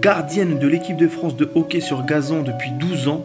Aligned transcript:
Gardienne 0.00 0.58
de 0.58 0.68
l'équipe 0.68 0.96
de 0.96 1.08
France 1.08 1.36
de 1.36 1.50
hockey 1.54 1.80
sur 1.80 2.04
gazon 2.04 2.42
depuis 2.42 2.70
12 2.70 3.08
ans, 3.08 3.24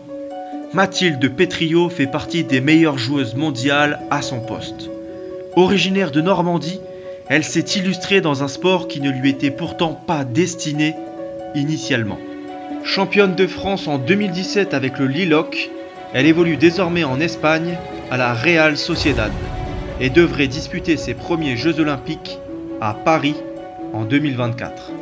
Mathilde 0.73 1.35
Pétriot 1.35 1.89
fait 1.89 2.07
partie 2.07 2.45
des 2.45 2.61
meilleures 2.61 2.97
joueuses 2.97 3.35
mondiales 3.35 3.99
à 4.09 4.21
son 4.21 4.39
poste. 4.39 4.89
Originaire 5.57 6.11
de 6.11 6.21
Normandie, 6.21 6.79
elle 7.27 7.43
s'est 7.43 7.59
illustrée 7.59 8.21
dans 8.21 8.41
un 8.43 8.47
sport 8.47 8.87
qui 8.87 9.01
ne 9.01 9.09
lui 9.09 9.29
était 9.29 9.51
pourtant 9.51 9.93
pas 9.93 10.23
destiné 10.23 10.95
initialement. 11.55 12.19
Championne 12.85 13.35
de 13.35 13.47
France 13.47 13.87
en 13.87 13.97
2017 13.97 14.73
avec 14.73 14.97
le 14.97 15.07
Liloc, 15.07 15.69
elle 16.13 16.25
évolue 16.25 16.57
désormais 16.57 17.03
en 17.03 17.19
Espagne 17.19 17.77
à 18.09 18.17
la 18.17 18.33
Real 18.33 18.77
Sociedad 18.77 19.31
et 19.99 20.09
devrait 20.09 20.47
disputer 20.47 20.95
ses 20.95 21.15
premiers 21.15 21.57
Jeux 21.57 21.79
olympiques 21.81 22.39
à 22.79 22.93
Paris 22.93 23.35
en 23.93 24.05
2024. 24.05 25.00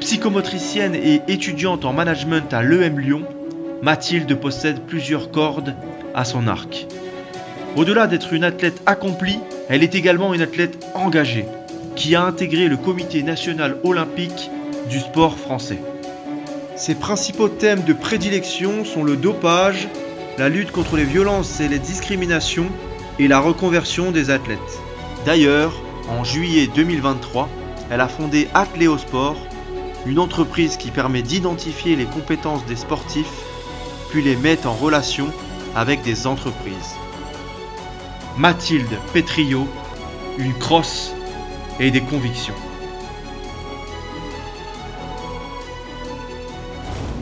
Psychomotricienne 0.00 0.94
et 0.94 1.20
étudiante 1.28 1.84
en 1.84 1.92
management 1.92 2.54
à 2.54 2.62
l'EM 2.62 2.98
Lyon, 2.98 3.22
Mathilde 3.82 4.34
possède 4.34 4.80
plusieurs 4.80 5.30
cordes 5.30 5.74
à 6.14 6.24
son 6.24 6.48
arc. 6.48 6.86
Au-delà 7.76 8.06
d'être 8.06 8.32
une 8.32 8.44
athlète 8.44 8.80
accomplie, 8.86 9.38
elle 9.68 9.82
est 9.82 9.94
également 9.94 10.32
une 10.32 10.40
athlète 10.40 10.86
engagée, 10.94 11.44
qui 11.96 12.14
a 12.14 12.24
intégré 12.24 12.68
le 12.68 12.78
comité 12.78 13.22
national 13.22 13.76
olympique 13.84 14.50
du 14.88 14.98
sport 14.98 15.38
français. 15.38 15.78
Ses 16.76 16.94
principaux 16.94 17.48
thèmes 17.48 17.84
de 17.84 17.92
prédilection 17.92 18.86
sont 18.86 19.04
le 19.04 19.16
dopage, 19.16 19.86
la 20.38 20.48
lutte 20.48 20.72
contre 20.72 20.96
les 20.96 21.04
violences 21.04 21.60
et 21.60 21.68
les 21.68 21.78
discriminations 21.78 22.68
et 23.18 23.28
la 23.28 23.38
reconversion 23.38 24.12
des 24.12 24.30
athlètes. 24.30 24.58
D'ailleurs, 25.26 25.74
en 26.08 26.24
juillet 26.24 26.68
2023, 26.74 27.50
elle 27.90 28.00
a 28.00 28.08
fondé 28.08 28.48
Atléosport, 28.54 29.36
une 30.06 30.18
entreprise 30.18 30.76
qui 30.76 30.90
permet 30.90 31.22
d'identifier 31.22 31.96
les 31.96 32.06
compétences 32.06 32.64
des 32.66 32.76
sportifs, 32.76 33.44
puis 34.10 34.22
les 34.22 34.36
met 34.36 34.66
en 34.66 34.72
relation 34.72 35.26
avec 35.76 36.02
des 36.02 36.26
entreprises. 36.26 36.94
Mathilde 38.38 38.88
Pétriot, 39.12 39.66
une 40.38 40.54
crosse 40.54 41.12
et 41.78 41.90
des 41.90 42.00
convictions. 42.00 42.54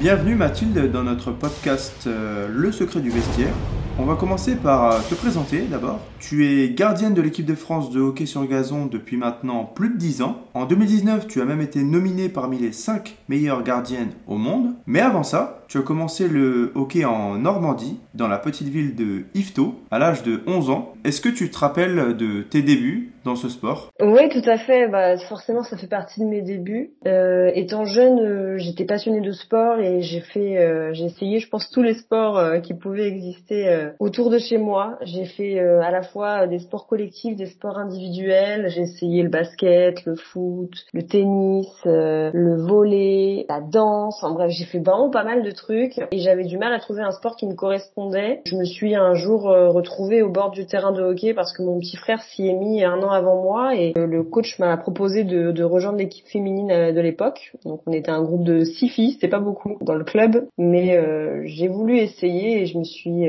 Bienvenue 0.00 0.36
Mathilde 0.36 0.92
dans 0.92 1.02
notre 1.02 1.32
podcast 1.32 2.04
euh, 2.06 2.46
Le 2.48 2.70
secret 2.70 3.00
du 3.00 3.10
vestiaire. 3.10 3.52
On 4.00 4.04
va 4.04 4.14
commencer 4.14 4.54
par 4.54 4.92
euh, 4.92 5.00
te 5.10 5.16
présenter 5.16 5.62
d'abord. 5.62 5.98
Tu 6.20 6.46
es 6.46 6.70
gardienne 6.70 7.14
de 7.14 7.20
l'équipe 7.20 7.44
de 7.44 7.56
France 7.56 7.90
de 7.90 8.00
hockey 8.00 8.26
sur 8.26 8.46
gazon 8.46 8.86
depuis 8.86 9.16
maintenant 9.16 9.64
plus 9.64 9.88
de 9.88 9.96
10 9.96 10.22
ans. 10.22 10.44
En 10.54 10.66
2019, 10.66 11.26
tu 11.26 11.40
as 11.40 11.44
même 11.44 11.60
été 11.60 11.82
nominée 11.82 12.28
parmi 12.28 12.58
les 12.58 12.70
5 12.70 13.16
meilleures 13.28 13.64
gardiennes 13.64 14.12
au 14.28 14.36
monde. 14.36 14.76
Mais 14.86 15.00
avant 15.00 15.24
ça, 15.24 15.57
tu 15.68 15.76
as 15.76 15.82
commencé 15.82 16.28
le 16.28 16.72
hockey 16.74 17.04
en 17.04 17.34
Normandie, 17.34 18.00
dans 18.14 18.26
la 18.26 18.38
petite 18.38 18.68
ville 18.68 18.96
de 18.96 19.24
Yvetot, 19.34 19.74
à 19.90 19.98
l'âge 19.98 20.22
de 20.22 20.40
11 20.46 20.70
ans. 20.70 20.94
Est-ce 21.04 21.20
que 21.20 21.28
tu 21.28 21.50
te 21.50 21.58
rappelles 21.58 22.16
de 22.16 22.42
tes 22.42 22.62
débuts 22.62 23.12
dans 23.24 23.36
ce 23.36 23.50
sport? 23.50 23.90
Oui, 24.00 24.30
tout 24.30 24.48
à 24.48 24.56
fait. 24.56 24.88
Bah, 24.88 25.18
forcément, 25.28 25.62
ça 25.62 25.76
fait 25.76 25.86
partie 25.86 26.20
de 26.20 26.24
mes 26.24 26.40
débuts. 26.40 26.92
Euh, 27.06 27.50
étant 27.54 27.84
jeune, 27.84 28.18
euh, 28.18 28.58
j'étais 28.58 28.86
passionnée 28.86 29.20
de 29.20 29.32
sport 29.32 29.78
et 29.78 30.00
j'ai 30.00 30.20
fait, 30.20 30.56
euh, 30.56 30.94
j'ai 30.94 31.04
essayé, 31.04 31.38
je 31.38 31.48
pense, 31.48 31.68
tous 31.70 31.82
les 31.82 31.94
sports 31.94 32.40
qui 32.62 32.72
pouvaient 32.72 33.08
exister 33.08 33.90
autour 33.98 34.30
de 34.30 34.38
chez 34.38 34.56
moi. 34.56 34.98
J'ai 35.02 35.26
fait 35.26 35.58
à 35.58 35.90
la 35.90 36.02
fois 36.02 36.46
des 36.46 36.60
sports 36.60 36.86
collectifs, 36.86 37.36
des 37.36 37.46
sports 37.46 37.78
individuels. 37.78 38.70
J'ai 38.70 38.82
essayé 38.82 39.22
le 39.22 39.28
basket, 39.28 40.04
le 40.06 40.14
foot, 40.14 40.72
le 40.94 41.02
tennis, 41.02 41.68
le 41.84 42.56
volley, 42.56 43.44
la 43.48 43.60
danse. 43.60 44.22
En 44.22 44.32
bref, 44.32 44.50
j'ai 44.50 44.64
fait 44.64 44.78
vraiment 44.78 45.10
pas 45.10 45.24
mal 45.24 45.42
de 45.42 45.50
et 45.70 46.18
j'avais 46.18 46.44
du 46.44 46.58
mal 46.58 46.72
à 46.72 46.78
trouver 46.78 47.02
un 47.02 47.10
sport 47.10 47.36
qui 47.36 47.46
me 47.46 47.54
correspondait. 47.54 48.40
Je 48.46 48.56
me 48.56 48.64
suis 48.64 48.94
un 48.94 49.14
jour 49.14 49.48
euh, 49.48 49.68
retrouvée 49.68 50.22
au 50.22 50.30
bord 50.30 50.50
du 50.50 50.66
terrain 50.66 50.92
de 50.92 51.02
hockey 51.02 51.34
parce 51.34 51.52
que 51.52 51.62
mon 51.62 51.78
petit 51.78 51.96
frère 51.96 52.22
s'y 52.22 52.48
est 52.48 52.54
mis 52.54 52.84
un 52.84 53.02
an 53.02 53.10
avant 53.10 53.42
moi 53.42 53.74
et 53.74 53.92
euh, 53.98 54.06
le 54.06 54.22
coach 54.22 54.58
m'a 54.58 54.76
proposé 54.76 55.24
de, 55.24 55.62
rejoindre 55.62 55.98
l'équipe 55.98 56.26
féminine 56.26 56.70
euh, 56.70 56.92
de 56.92 57.00
l'époque. 57.00 57.52
Donc 57.64 57.82
on 57.86 57.92
était 57.92 58.10
un 58.10 58.22
groupe 58.22 58.44
de 58.44 58.64
six 58.64 58.88
filles, 58.88 59.12
c'était 59.12 59.28
pas 59.28 59.40
beaucoup 59.40 59.76
dans 59.80 59.94
le 59.94 60.04
club, 60.04 60.46
mais 60.56 60.98
j'ai 61.44 61.68
voulu 61.68 61.98
essayer 61.98 62.62
et 62.62 62.66
je 62.66 62.78
me 62.78 62.84
suis 62.84 63.28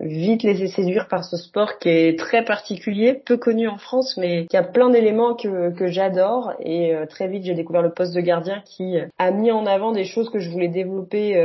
vite 0.00 0.42
laissé 0.42 0.68
séduire 0.68 1.08
par 1.08 1.24
ce 1.24 1.36
sport 1.36 1.78
qui 1.78 1.88
est 1.88 2.18
très 2.18 2.44
particulier, 2.44 3.14
peu 3.14 3.36
connu 3.36 3.68
en 3.68 3.76
France, 3.76 4.16
mais 4.16 4.46
qui 4.46 4.56
a 4.56 4.62
plein 4.62 4.90
d'éléments 4.90 5.34
que 5.34 5.86
j'adore 5.86 6.52
et 6.60 6.94
très 7.08 7.28
vite 7.28 7.44
j'ai 7.44 7.54
découvert 7.54 7.82
le 7.82 7.92
poste 7.92 8.14
de 8.14 8.20
gardien 8.20 8.62
qui 8.64 8.96
a 9.18 9.30
mis 9.30 9.50
en 9.50 9.66
avant 9.66 9.92
des 9.92 10.04
choses 10.04 10.30
que 10.30 10.38
je 10.38 10.50
voulais 10.50 10.68
développer 10.68 11.36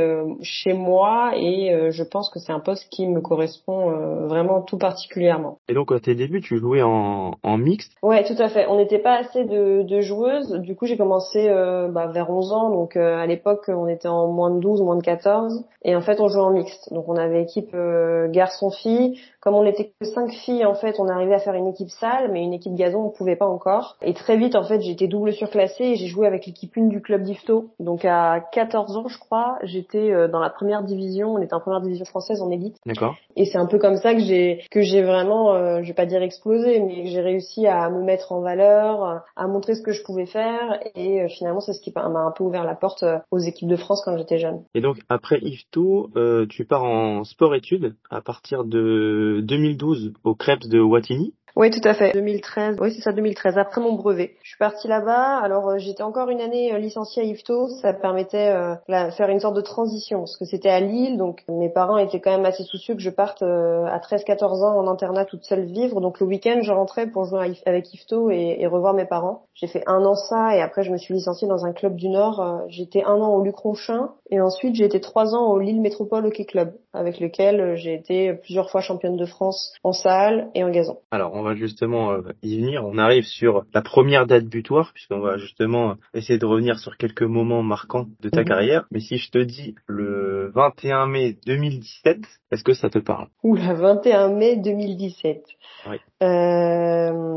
chez 0.42 0.72
moi 0.72 1.32
et 1.36 1.90
je 1.90 2.02
pense 2.02 2.30
que 2.30 2.38
c'est 2.38 2.52
un 2.52 2.60
poste 2.60 2.88
qui 2.90 3.06
me 3.06 3.20
correspond 3.20 3.90
vraiment 4.26 4.62
tout 4.62 4.78
particulièrement. 4.78 5.58
Et 5.68 5.74
donc 5.74 5.92
à 5.92 6.00
tes 6.00 6.14
débuts, 6.14 6.40
tu 6.40 6.58
jouais 6.58 6.82
en, 6.82 7.32
en 7.42 7.58
mixte? 7.58 7.92
Ouais, 8.02 8.24
tout 8.24 8.40
à 8.40 8.48
fait. 8.48 8.66
On 8.68 8.76
n'était 8.76 8.98
pas 8.98 9.18
assez 9.18 9.44
de, 9.44 9.82
de, 9.82 10.00
joueuses. 10.00 10.52
Du 10.60 10.76
coup, 10.76 10.86
j'ai 10.86 10.96
commencé 10.96 11.48
euh, 11.48 11.88
bah, 11.88 12.06
vers 12.06 12.30
11 12.30 12.52
ans. 12.52 12.70
Donc 12.70 12.96
euh, 12.96 13.18
à 13.18 13.26
l'époque, 13.26 13.64
on 13.68 13.88
était 13.88 14.08
en 14.08 14.28
moins 14.28 14.50
de 14.50 14.60
12, 14.60 14.82
moins 14.82 14.96
de 14.96 15.02
14. 15.02 15.64
Et 15.82 15.94
en 15.96 16.00
fait, 16.00 16.20
on 16.20 16.28
jouait 16.28 16.42
en 16.42 16.50
mixte. 16.50 16.92
Donc 16.92 17.08
on 17.08 17.16
avait 17.16 17.42
équipe 17.42 17.70
euh, 17.74 18.28
garçon-fille. 18.28 19.18
Comme 19.46 19.54
on 19.54 19.62
n'était 19.62 19.92
que 20.00 20.06
cinq 20.08 20.32
filles, 20.32 20.64
en 20.64 20.74
fait, 20.74 20.96
on 20.98 21.06
arrivait 21.06 21.34
à 21.34 21.38
faire 21.38 21.54
une 21.54 21.68
équipe 21.68 21.88
salle, 21.88 22.32
mais 22.32 22.42
une 22.42 22.52
équipe 22.52 22.74
gazon, 22.74 22.98
on 22.98 23.10
pouvait 23.10 23.36
pas 23.36 23.46
encore. 23.46 23.96
Et 24.02 24.12
très 24.12 24.36
vite, 24.36 24.56
en 24.56 24.64
fait, 24.64 24.80
j'étais 24.80 25.06
double 25.06 25.32
surclassée 25.32 25.84
et 25.84 25.94
j'ai 25.94 26.08
joué 26.08 26.26
avec 26.26 26.46
l'équipe 26.46 26.76
1 26.76 26.88
du 26.88 27.00
club 27.00 27.22
d'Ifto. 27.22 27.70
Donc 27.78 28.04
à 28.04 28.40
14 28.40 28.96
ans, 28.96 29.06
je 29.06 29.16
crois, 29.20 29.60
j'étais 29.62 30.10
euh, 30.10 30.26
dans 30.26 30.40
la 30.40 30.50
première 30.50 30.82
division. 30.82 31.34
On 31.34 31.38
était 31.38 31.54
en 31.54 31.60
première 31.60 31.80
division 31.80 32.04
française 32.06 32.42
en 32.42 32.50
élite. 32.50 32.74
D'accord. 32.86 33.14
Et 33.36 33.44
c'est 33.44 33.58
un 33.58 33.66
peu 33.66 33.78
comme 33.78 33.98
ça 33.98 34.14
que 34.14 34.20
j'ai 34.20 34.64
que 34.72 34.80
j'ai 34.80 35.04
vraiment, 35.04 35.54
euh, 35.54 35.80
je 35.82 35.86
vais 35.86 35.94
pas 35.94 36.06
dire 36.06 36.22
explosé, 36.22 36.80
mais 36.80 37.04
que 37.04 37.08
j'ai 37.10 37.20
réussi 37.20 37.68
à 37.68 37.88
me 37.88 38.02
mettre 38.02 38.32
en 38.32 38.40
valeur, 38.40 39.22
à 39.36 39.46
montrer 39.46 39.76
ce 39.76 39.82
que 39.82 39.92
je 39.92 40.02
pouvais 40.02 40.26
faire. 40.26 40.80
Et 40.94 41.22
euh, 41.22 41.28
finalement, 41.28 41.60
c'est 41.60 41.72
ce 41.72 41.80
qui 41.80 41.92
m'a 41.94 42.02
un 42.02 42.32
peu 42.32 42.44
ouvert 42.44 42.64
la 42.64 42.74
porte 42.74 43.02
euh, 43.02 43.18
aux 43.30 43.38
équipes 43.38 43.68
de 43.68 43.76
France 43.76 44.02
quand 44.04 44.16
j'étais 44.16 44.38
jeune. 44.38 44.64
Et 44.74 44.80
donc 44.80 44.98
après 45.08 45.38
Ifto, 45.40 46.10
euh, 46.16 46.46
tu 46.48 46.64
pars 46.64 46.84
en 46.84 47.24
sport-études 47.24 47.94
à 48.10 48.20
partir 48.20 48.64
de 48.64 49.35
2012 49.40 50.12
au 50.24 50.34
Krebs 50.34 50.68
de 50.68 50.80
Wattignies. 50.80 51.34
Oui, 51.56 51.70
tout 51.70 51.80
à 51.88 51.94
fait. 51.94 52.12
2013. 52.12 52.76
Oui, 52.82 52.92
c'est 52.92 53.00
ça, 53.00 53.12
2013. 53.12 53.56
Après 53.56 53.80
mon 53.80 53.94
brevet, 53.94 54.34
je 54.42 54.48
suis 54.50 54.58
partie 54.58 54.88
là-bas. 54.88 55.38
Alors 55.38 55.70
euh, 55.70 55.78
j'étais 55.78 56.02
encore 56.02 56.28
une 56.28 56.42
année 56.42 56.74
euh, 56.74 56.78
licenciée 56.78 57.22
à 57.22 57.24
IFTO. 57.24 57.68
Ça 57.80 57.94
permettait 57.94 58.48
euh, 58.48 58.74
faire 58.86 59.30
une 59.30 59.40
sorte 59.40 59.56
de 59.56 59.62
transition 59.62 60.18
parce 60.18 60.36
que 60.36 60.44
c'était 60.44 60.68
à 60.68 60.80
Lille. 60.80 61.16
Donc 61.16 61.44
mes 61.48 61.70
parents 61.70 61.96
étaient 61.96 62.20
quand 62.20 62.30
même 62.30 62.44
assez 62.44 62.62
soucieux 62.62 62.94
que 62.94 63.00
je 63.00 63.08
parte 63.08 63.40
à 63.40 63.98
13-14 63.98 64.66
ans 64.66 64.78
en 64.78 64.86
internat 64.86 65.24
toute 65.24 65.44
seule 65.44 65.64
vivre. 65.64 66.02
Donc 66.02 66.20
le 66.20 66.26
week-end, 66.26 66.58
je 66.60 66.72
rentrais 66.72 67.06
pour 67.06 67.24
jouer 67.24 67.50
avec 67.64 67.94
IFTO 67.94 68.30
et, 68.30 68.58
et 68.58 68.66
revoir 68.66 68.92
mes 68.92 69.06
parents. 69.06 69.46
J'ai 69.54 69.66
fait 69.66 69.82
un 69.86 70.04
an 70.04 70.14
ça 70.14 70.54
et 70.54 70.60
après 70.60 70.82
je 70.82 70.92
me 70.92 70.98
suis 70.98 71.14
licenciée 71.14 71.48
dans 71.48 71.64
un 71.64 71.72
club 71.72 71.96
du 71.96 72.10
Nord. 72.10 72.64
J'étais 72.68 73.02
un 73.02 73.18
an 73.22 73.34
au 73.34 73.42
Lucronchin 73.42 74.10
et 74.30 74.42
ensuite 74.42 74.74
j'ai 74.74 74.84
été 74.84 75.00
trois 75.00 75.34
ans 75.34 75.50
au 75.50 75.58
Lille 75.58 75.80
Métropole 75.80 76.26
Hockey 76.26 76.44
Club 76.44 76.74
avec 76.96 77.20
lequel 77.20 77.76
j'ai 77.76 77.94
été 77.94 78.34
plusieurs 78.34 78.70
fois 78.70 78.80
championne 78.80 79.16
de 79.16 79.26
France 79.26 79.72
en 79.84 79.92
salle 79.92 80.48
et 80.54 80.64
en 80.64 80.70
gazon. 80.70 80.98
Alors 81.10 81.34
on 81.34 81.42
va 81.42 81.54
justement 81.54 82.12
euh, 82.12 82.22
y 82.42 82.58
venir. 82.58 82.84
On 82.84 82.98
arrive 82.98 83.24
sur 83.24 83.64
la 83.74 83.82
première 83.82 84.26
date 84.26 84.44
butoir, 84.44 84.92
puisqu'on 84.94 85.20
va 85.20 85.36
justement 85.36 85.94
essayer 86.14 86.38
de 86.38 86.46
revenir 86.46 86.78
sur 86.78 86.96
quelques 86.96 87.22
moments 87.22 87.62
marquants 87.62 88.06
de 88.20 88.28
ta 88.28 88.40
mhm. 88.40 88.48
carrière. 88.48 88.86
Mais 88.90 89.00
si 89.00 89.18
je 89.18 89.30
te 89.30 89.38
dis 89.38 89.74
le 89.86 90.50
21 90.54 91.06
mai 91.06 91.36
2017, 91.46 92.18
est-ce 92.52 92.64
que 92.64 92.74
ça 92.74 92.88
te 92.88 92.98
parle? 92.98 93.28
Ouh, 93.42 93.54
le 93.54 93.74
21 93.74 94.30
mai 94.30 94.56
2017. 94.56 95.44
Oui. 95.88 95.96
Euh... 96.22 97.36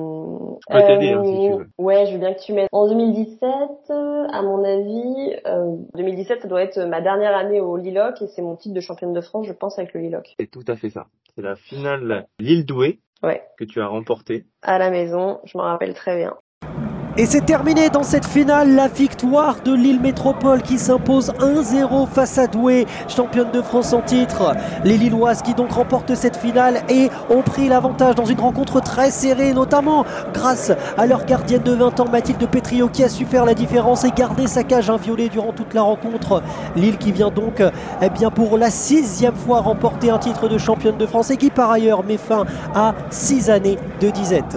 Je 0.69 0.73
peux 0.73 0.81
t'aider 0.81 1.11
hein, 1.11 1.23
si 1.23 1.31
tu 1.31 1.57
veux. 1.57 1.67
Ouais, 1.77 2.05
je 2.05 2.13
veux 2.13 2.19
bien 2.19 2.33
que 2.33 2.41
tu 2.41 2.53
m'aides. 2.53 2.67
En 2.71 2.87
2017, 2.87 3.49
à 3.89 4.41
mon 4.41 4.63
avis, 4.63 5.35
euh, 5.45 5.75
2017, 5.95 6.41
ça 6.41 6.47
doit 6.47 6.61
être 6.61 6.79
ma 6.79 7.01
dernière 7.01 7.35
année 7.35 7.61
au 7.61 7.77
Liloc 7.77 8.21
et 8.21 8.27
c'est 8.27 8.41
mon 8.41 8.55
titre 8.55 8.75
de 8.75 8.81
championne 8.81 9.13
de 9.13 9.21
France, 9.21 9.47
je 9.49 9.53
pense, 9.53 9.79
avec 9.79 9.93
le 9.93 10.01
Liloc. 10.01 10.35
C'est 10.39 10.49
tout 10.49 10.63
à 10.67 10.75
fait 10.75 10.91
ça. 10.91 11.07
C'est 11.35 11.41
la 11.41 11.55
finale 11.55 12.27
Lille 12.39 12.65
Douai 12.65 12.99
ouais. 13.23 13.43
que 13.57 13.65
tu 13.65 13.81
as 13.81 13.87
remporté. 13.87 14.45
À 14.61 14.77
la 14.77 14.89
maison, 14.89 15.39
je 15.43 15.57
m'en 15.57 15.65
rappelle 15.65 15.93
très 15.93 16.17
bien. 16.17 16.37
Et 17.19 17.25
c'est 17.25 17.45
terminé 17.45 17.89
dans 17.89 18.03
cette 18.03 18.25
finale, 18.25 18.75
la 18.75 18.87
victoire 18.87 19.57
de 19.65 19.73
Lille 19.73 19.99
Métropole 19.99 20.61
qui 20.61 20.79
s'impose 20.79 21.33
1-0 21.41 22.07
face 22.07 22.37
à 22.37 22.47
Douai, 22.47 22.87
championne 23.09 23.51
de 23.51 23.61
France 23.61 23.91
en 23.91 23.99
titre. 23.99 24.55
Les 24.85 24.95
Lilloises 24.95 25.41
qui 25.41 25.53
donc 25.53 25.73
remportent 25.73 26.15
cette 26.15 26.37
finale 26.37 26.81
et 26.87 27.09
ont 27.29 27.41
pris 27.41 27.67
l'avantage 27.67 28.15
dans 28.15 28.23
une 28.23 28.39
rencontre 28.39 28.79
très 28.79 29.11
serrée, 29.11 29.51
notamment 29.51 30.05
grâce 30.33 30.71
à 30.97 31.05
leur 31.07 31.25
gardienne 31.25 31.61
de 31.61 31.73
20 31.73 31.99
ans, 31.99 32.09
Mathilde 32.09 32.47
Pétrio, 32.49 32.87
qui 32.87 33.03
a 33.03 33.09
su 33.09 33.25
faire 33.25 33.43
la 33.43 33.53
différence 33.53 34.05
et 34.05 34.11
garder 34.11 34.47
sa 34.47 34.63
cage 34.63 34.89
inviolée 34.89 35.27
durant 35.27 35.51
toute 35.51 35.73
la 35.73 35.81
rencontre. 35.81 36.41
Lille 36.77 36.97
qui 36.97 37.11
vient 37.11 37.31
donc 37.31 37.61
eh 38.01 38.09
bien, 38.11 38.31
pour 38.31 38.57
la 38.57 38.69
sixième 38.69 39.35
fois 39.35 39.59
remporter 39.59 40.09
un 40.09 40.19
titre 40.19 40.47
de 40.47 40.57
championne 40.57 40.95
de 40.95 41.05
France 41.05 41.31
et 41.31 41.35
qui 41.35 41.49
par 41.49 41.69
ailleurs 41.69 42.05
met 42.05 42.15
fin 42.15 42.45
à 42.73 42.93
six 43.09 43.49
années 43.49 43.77
de 43.99 44.09
disette. 44.09 44.55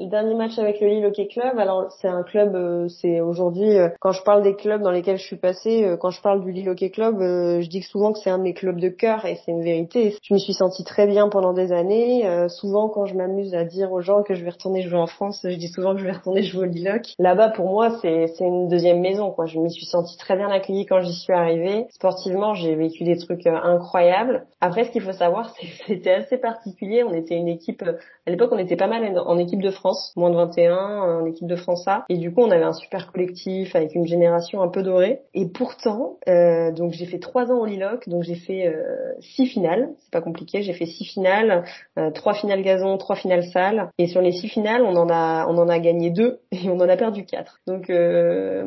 Le 0.00 0.06
dernier 0.06 0.34
match 0.34 0.58
avec 0.58 0.80
le 0.80 0.86
Lille 0.86 1.12
Club, 1.28 1.58
alors 1.58 1.92
c'est 2.00 2.08
un 2.08 2.22
club, 2.22 2.54
euh, 2.54 2.88
c'est 2.88 3.20
aujourd'hui, 3.20 3.76
euh, 3.76 3.90
quand 4.00 4.12
je 4.12 4.22
parle 4.22 4.42
des 4.42 4.56
clubs 4.56 4.80
dans 4.80 4.90
lesquels 4.90 5.18
je 5.18 5.26
suis 5.26 5.36
passée, 5.36 5.84
euh, 5.84 5.98
quand 5.98 6.08
je 6.08 6.22
parle 6.22 6.42
du 6.42 6.52
Lille 6.52 6.70
Hockey 6.70 6.88
Club, 6.88 7.18
je 7.20 7.68
dis 7.68 7.82
souvent 7.82 8.14
que 8.14 8.18
c'est 8.18 8.30
un 8.30 8.38
de 8.38 8.42
mes 8.44 8.54
clubs 8.54 8.80
de 8.80 8.88
cœur 8.88 9.26
et 9.26 9.38
c'est 9.44 9.50
une 9.50 9.62
vérité. 9.62 10.16
Je 10.22 10.32
me 10.32 10.38
suis 10.38 10.54
sentie 10.54 10.84
très 10.84 11.06
bien 11.06 11.28
pendant 11.28 11.52
des 11.52 11.70
années. 11.70 12.24
souvent 12.48 12.88
quand 12.88 13.04
je 13.04 13.14
m'amuse 13.14 13.54
à 13.54 13.64
dire 13.64 13.92
aux 13.92 14.00
gens 14.00 14.22
que 14.22 14.34
je 14.34 14.42
vais 14.42 14.48
retourner 14.48 14.80
jouer 14.80 14.98
en 14.98 15.06
France, 15.06 15.40
je 15.44 15.54
dis 15.54 15.68
souvent 15.68 15.92
que 15.92 16.00
je 16.00 16.06
vais 16.06 16.12
retourner 16.12 16.44
jouer 16.44 16.62
au 16.66 16.70
Lille 16.70 16.88
Hockey. 16.88 17.12
Là-bas 17.18 17.50
pour 17.50 17.66
moi 17.66 17.90
c'est 18.00 18.28
c'est 18.28 18.44
une 18.44 18.68
deuxième 18.68 19.00
maison 19.00 19.30
quoi. 19.30 19.44
Je 19.44 19.58
me 19.58 19.68
suis 19.68 19.84
sentie 19.84 20.16
très 20.16 20.34
bien 20.34 20.48
accueillie 20.48 20.86
quand 20.86 21.02
j'y 21.02 21.12
suis 21.12 21.34
arrivée. 21.34 21.88
Sportivement 21.90 22.54
j'ai 22.54 22.74
vécu 22.74 23.04
des 23.04 23.18
trucs 23.18 23.46
incroyables. 23.46 24.46
Après 24.60 24.84
ce 24.84 24.90
qu'il 24.90 25.02
faut 25.02 25.12
savoir 25.12 25.54
c'est 25.56 25.66
que 25.66 25.72
c'était 25.86 26.12
assez 26.12 26.38
particulier. 26.38 27.04
On 27.04 27.14
était 27.14 27.36
une 27.36 27.48
équipe 27.48 27.82
à 27.82 28.30
l'époque 28.30 28.50
on 28.52 28.58
était 28.58 28.76
pas 28.76 28.86
mal 28.86 29.18
en 29.18 29.38
équipe 29.38 29.62
de 29.62 29.70
France, 29.70 30.12
moins 30.16 30.30
de 30.30 30.36
21, 30.36 30.76
en 30.76 31.26
équipe 31.26 31.46
de 31.46 31.56
France. 31.56 31.80
Et 32.08 32.16
du 32.16 32.32
coup, 32.32 32.42
on 32.42 32.50
avait 32.50 32.64
un 32.64 32.72
super 32.72 33.10
collectif 33.10 33.74
avec 33.74 33.94
une 33.94 34.06
génération 34.06 34.62
un 34.62 34.68
peu 34.68 34.82
dorée. 34.82 35.22
Et 35.34 35.46
pourtant, 35.46 36.18
euh, 36.28 36.70
donc 36.72 36.92
j'ai 36.92 37.06
fait 37.06 37.18
trois 37.18 37.50
ans 37.50 37.60
au 37.60 37.66
Liloc, 37.66 38.08
donc 38.08 38.22
j'ai 38.22 38.34
fait 38.34 38.66
euh, 38.66 39.12
six 39.20 39.46
finales. 39.46 39.90
C'est 40.00 40.10
pas 40.10 40.20
compliqué. 40.20 40.62
J'ai 40.62 40.72
fait 40.72 40.86
six 40.86 41.04
finales, 41.04 41.64
euh, 41.98 42.10
trois 42.10 42.34
finales 42.34 42.62
gazon, 42.62 42.96
trois 42.98 43.16
finales 43.16 43.44
salle. 43.44 43.90
Et 43.98 44.06
sur 44.06 44.20
les 44.20 44.32
six 44.32 44.48
finales, 44.48 44.82
on 44.82 44.96
en 44.96 45.08
a, 45.08 45.46
on 45.48 45.56
en 45.58 45.68
a 45.68 45.78
gagné 45.78 46.10
deux 46.10 46.40
et 46.52 46.68
on 46.68 46.76
en 46.76 46.88
a 46.88 46.96
perdu 46.96 47.24
quatre. 47.24 47.60
Donc 47.66 47.90
euh, 47.90 48.64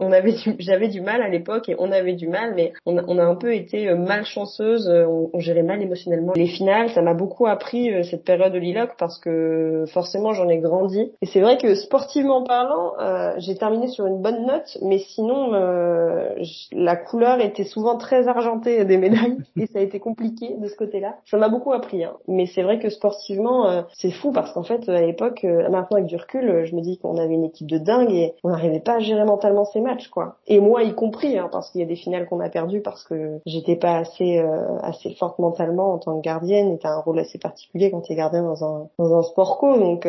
on 0.00 0.12
avait, 0.12 0.34
j'avais 0.58 0.88
du 0.88 1.00
mal 1.00 1.22
à 1.22 1.28
l'époque 1.28 1.68
et 1.68 1.76
on 1.78 1.92
avait 1.92 2.14
du 2.14 2.28
mal, 2.28 2.54
mais 2.54 2.72
on 2.84 2.98
a, 2.98 3.04
on 3.06 3.18
a 3.18 3.24
un 3.24 3.36
peu 3.36 3.54
été 3.54 3.88
euh, 3.88 3.96
malchanceuse. 3.96 4.88
On, 5.06 5.30
on 5.32 5.40
gérait 5.40 5.62
mal 5.62 5.82
émotionnellement 5.82 6.32
les 6.34 6.46
finales. 6.46 6.90
Ça 6.90 7.02
m'a 7.02 7.14
beaucoup 7.14 7.46
appris 7.46 7.90
cette 8.04 8.24
période 8.24 8.52
de 8.52 8.58
Liloc 8.58 8.90
parce 8.98 9.18
que 9.18 9.84
forcément 9.92 10.32
j'en 10.32 10.48
ai 10.48 10.58
grandi. 10.58 11.12
Et 11.22 11.26
c'est 11.26 11.40
vrai 11.40 11.58
que 11.58 11.74
sportivement 11.74 12.42
parlant, 12.44 12.92
euh, 13.00 13.34
j'ai 13.38 13.56
terminé 13.56 13.88
sur 13.88 14.06
une 14.06 14.20
bonne 14.20 14.46
note, 14.46 14.78
mais 14.82 14.98
sinon 14.98 15.54
euh, 15.54 16.34
la 16.72 16.96
couleur 16.96 17.40
était 17.40 17.64
souvent 17.64 17.96
très 17.96 18.28
argentée 18.28 18.84
des 18.84 18.98
médailles 18.98 19.38
et 19.56 19.66
ça 19.66 19.78
a 19.78 19.82
été 19.82 20.00
compliqué 20.00 20.54
de 20.58 20.68
ce 20.68 20.76
côté-là. 20.76 21.16
Ça 21.30 21.36
m'a 21.36 21.48
beaucoup 21.48 21.72
appris, 21.72 22.04
hein. 22.04 22.14
mais 22.28 22.46
c'est 22.46 22.62
vrai 22.62 22.78
que 22.78 22.90
sportivement 22.90 23.68
euh, 23.68 23.82
c'est 23.94 24.10
fou 24.10 24.32
parce 24.32 24.52
qu'en 24.52 24.62
fait 24.62 24.88
à 24.88 25.00
l'époque, 25.00 25.44
euh, 25.44 25.68
maintenant 25.68 25.98
avec 25.98 26.06
du 26.06 26.16
recul, 26.16 26.64
je 26.64 26.74
me 26.74 26.80
dis 26.80 26.98
qu'on 26.98 27.16
avait 27.16 27.34
une 27.34 27.44
équipe 27.44 27.66
de 27.66 27.78
dingue 27.78 28.12
et 28.12 28.34
on 28.44 28.50
n'arrivait 28.50 28.80
pas 28.80 28.96
à 28.96 28.98
gérer 29.00 29.24
mentalement 29.24 29.64
ces 29.64 29.80
matchs 29.80 30.08
quoi. 30.08 30.36
Et 30.46 30.60
moi 30.60 30.82
y 30.82 30.94
compris, 30.94 31.38
hein, 31.38 31.48
parce 31.50 31.70
qu'il 31.70 31.80
y 31.80 31.84
a 31.84 31.86
des 31.86 31.96
finales 31.96 32.26
qu'on 32.26 32.40
a 32.40 32.48
perdues 32.48 32.80
parce 32.80 33.04
que 33.04 33.38
j'étais 33.46 33.76
pas 33.76 33.96
assez 33.96 34.42
assez 34.86 35.14
forte 35.14 35.38
mentalement 35.38 35.92
en 35.92 35.98
tant 35.98 36.16
que 36.16 36.24
gardienne. 36.24 36.72
Et 36.72 36.78
t'as 36.78 36.90
un 36.90 37.00
rôle 37.00 37.18
assez 37.18 37.38
particulier 37.38 37.90
quand 37.90 38.00
t'es 38.00 38.14
gardien 38.14 38.42
dans 38.42 38.64
un 38.64 38.88
dans 38.98 39.14
un 39.14 39.22
sport 39.22 39.58
co, 39.58 39.78
donc 39.78 40.06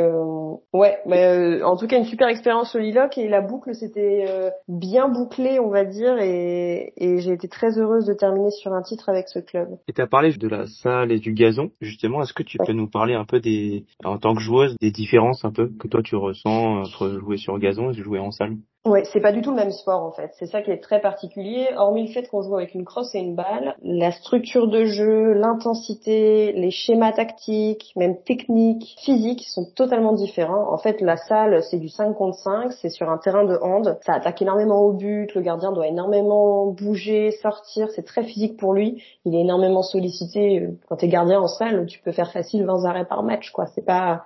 ouais, 0.73 0.97
mais 1.05 1.61
en 1.63 1.77
tout 1.77 1.87
cas 1.87 1.97
une 1.97 2.05
super 2.05 2.27
expérience 2.27 2.75
au 2.75 2.79
Liloc 2.79 3.17
et 3.17 3.27
la 3.27 3.41
boucle 3.41 3.73
s'était 3.75 4.25
euh, 4.27 4.49
bien 4.67 5.07
bouclée 5.09 5.59
on 5.59 5.69
va 5.69 5.85
dire 5.85 6.17
et, 6.19 6.93
et 6.97 7.19
j'ai 7.19 7.33
été 7.33 7.47
très 7.47 7.77
heureuse 7.77 8.05
de 8.05 8.13
terminer 8.13 8.51
sur 8.51 8.73
un 8.73 8.81
titre 8.81 9.09
avec 9.09 9.27
ce 9.27 9.39
club. 9.39 9.69
Et 9.87 9.93
tu 9.93 10.01
as 10.01 10.07
parlé 10.07 10.33
de 10.33 10.47
la 10.47 10.67
salle 10.67 11.11
et 11.11 11.19
du 11.19 11.33
gazon 11.33 11.71
justement 11.81 12.21
est-ce 12.21 12.33
que 12.33 12.43
tu 12.43 12.57
peux 12.57 12.73
nous 12.73 12.89
parler 12.89 13.13
un 13.13 13.25
peu 13.25 13.39
des 13.39 13.85
en 14.03 14.17
tant 14.17 14.35
que 14.35 14.41
joueuse 14.41 14.75
des 14.81 14.91
différences 14.91 15.43
un 15.45 15.51
peu 15.51 15.69
que 15.79 15.87
toi 15.87 16.01
tu 16.03 16.15
ressens 16.15 16.81
entre 16.81 17.19
jouer 17.19 17.37
sur 17.37 17.57
gazon 17.59 17.91
et 17.91 17.93
jouer 17.93 18.19
en 18.19 18.31
salle? 18.31 18.57
Ouais, 18.87 19.03
c'est 19.11 19.19
pas 19.19 19.33
du 19.33 19.41
tout 19.41 19.49
le 19.49 19.57
même 19.57 19.71
sport 19.71 20.01
en 20.01 20.11
fait. 20.11 20.31
C'est 20.39 20.45
ça 20.45 20.61
qui 20.61 20.71
est 20.71 20.81
très 20.81 21.01
particulier. 21.01 21.67
Hormis 21.75 22.07
le 22.07 22.13
fait 22.13 22.29
qu'on 22.29 22.41
joue 22.41 22.55
avec 22.55 22.73
une 22.73 22.85
crosse 22.85 23.13
et 23.15 23.19
une 23.19 23.35
balle, 23.35 23.75
la 23.83 24.13
structure 24.13 24.69
de 24.69 24.85
jeu, 24.85 25.33
l'intensité, 25.33 26.53
les 26.53 26.71
schémas 26.71 27.11
tactiques, 27.11 27.91
même 27.97 28.15
techniques, 28.23 28.95
physiques 29.03 29.43
sont 29.45 29.65
totalement 29.75 30.13
différents. 30.13 30.71
En 30.71 30.77
fait, 30.77 31.01
la 31.01 31.17
salle, 31.17 31.61
c'est 31.63 31.79
du 31.79 31.89
5 31.89 32.13
contre 32.13 32.37
5, 32.37 32.71
c'est 32.71 32.89
sur 32.89 33.09
un 33.09 33.17
terrain 33.17 33.43
de 33.43 33.57
hand. 33.61 33.97
Ça 34.05 34.13
attaque 34.13 34.41
énormément 34.41 34.81
au 34.83 34.93
but, 34.93 35.35
le 35.35 35.41
gardien 35.41 35.73
doit 35.73 35.87
énormément 35.87 36.67
bouger, 36.67 37.31
sortir, 37.31 37.89
c'est 37.93 38.05
très 38.05 38.23
physique 38.23 38.55
pour 38.55 38.73
lui. 38.73 39.03
Il 39.25 39.35
est 39.35 39.41
énormément 39.41 39.83
sollicité. 39.83 40.69
Quand 40.87 40.95
t'es 40.95 41.09
gardien 41.09 41.41
en 41.41 41.47
salle, 41.47 41.87
tu 41.87 41.99
peux 41.99 42.13
faire 42.13 42.31
facile 42.31 42.63
20 42.63 42.85
arrêts 42.85 43.05
par 43.05 43.21
match, 43.23 43.51
quoi. 43.51 43.65
C'est 43.65 43.85
pas 43.85 44.23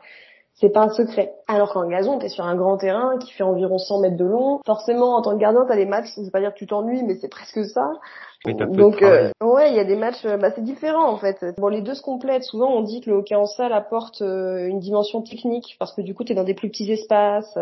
c'est 0.54 0.70
pas 0.70 0.82
un 0.82 0.90
secret. 0.90 1.34
Alors 1.48 1.74
qu'en 1.74 1.88
gazon, 1.88 2.20
t'es 2.20 2.30
sur 2.30 2.46
un 2.46 2.56
grand 2.56 2.78
terrain 2.78 3.18
qui 3.18 3.32
fait 3.32 3.44
environ 3.44 3.78
100 3.78 4.00
mètres 4.00 4.18
de 4.18 4.26
long. 4.26 4.60
Forcément, 4.66 5.16
en 5.16 5.22
tant 5.22 5.34
que 5.34 5.40
gardien, 5.40 5.66
t'as 5.68 5.76
les 5.76 5.86
matchs, 5.86 6.14
je 6.16 6.22
vais 6.22 6.30
pas 6.30 6.40
dire 6.40 6.54
que 6.54 6.60
tu 6.60 6.68
t'ennuies, 6.68 7.04
mais 7.04 7.16
c'est 7.16 7.30
presque 7.30 7.66
ça. 7.66 7.92
Donc 8.46 9.04
euh, 9.04 9.30
ouais, 9.40 9.70
il 9.70 9.76
y 9.76 9.80
a 9.80 9.84
des 9.84 9.96
matchs, 9.96 10.26
euh, 10.26 10.38
bah, 10.38 10.50
c'est 10.56 10.64
différent 10.64 11.08
en 11.08 11.18
fait. 11.18 11.46
Bon, 11.60 11.68
les 11.68 11.82
deux 11.82 11.94
se 11.94 12.02
complètent. 12.02 12.44
Souvent, 12.44 12.74
on 12.74 12.82
dit 12.82 13.02
que 13.02 13.12
le 13.12 13.18
hockey 13.18 13.36
en 13.36 13.46
salle 13.46 13.72
apporte 13.72 14.24
euh, 14.24 14.68
une 14.68 14.80
dimension 14.80 15.22
technique 15.22 15.76
parce 15.78 15.94
que 15.94 16.02
du 16.02 16.16
coup, 16.16 16.24
tu 16.24 16.32
es 16.32 16.36
dans 16.36 16.44
des 16.44 16.56
plus 16.56 16.70
petits 16.70 16.92
espaces, 16.92 17.56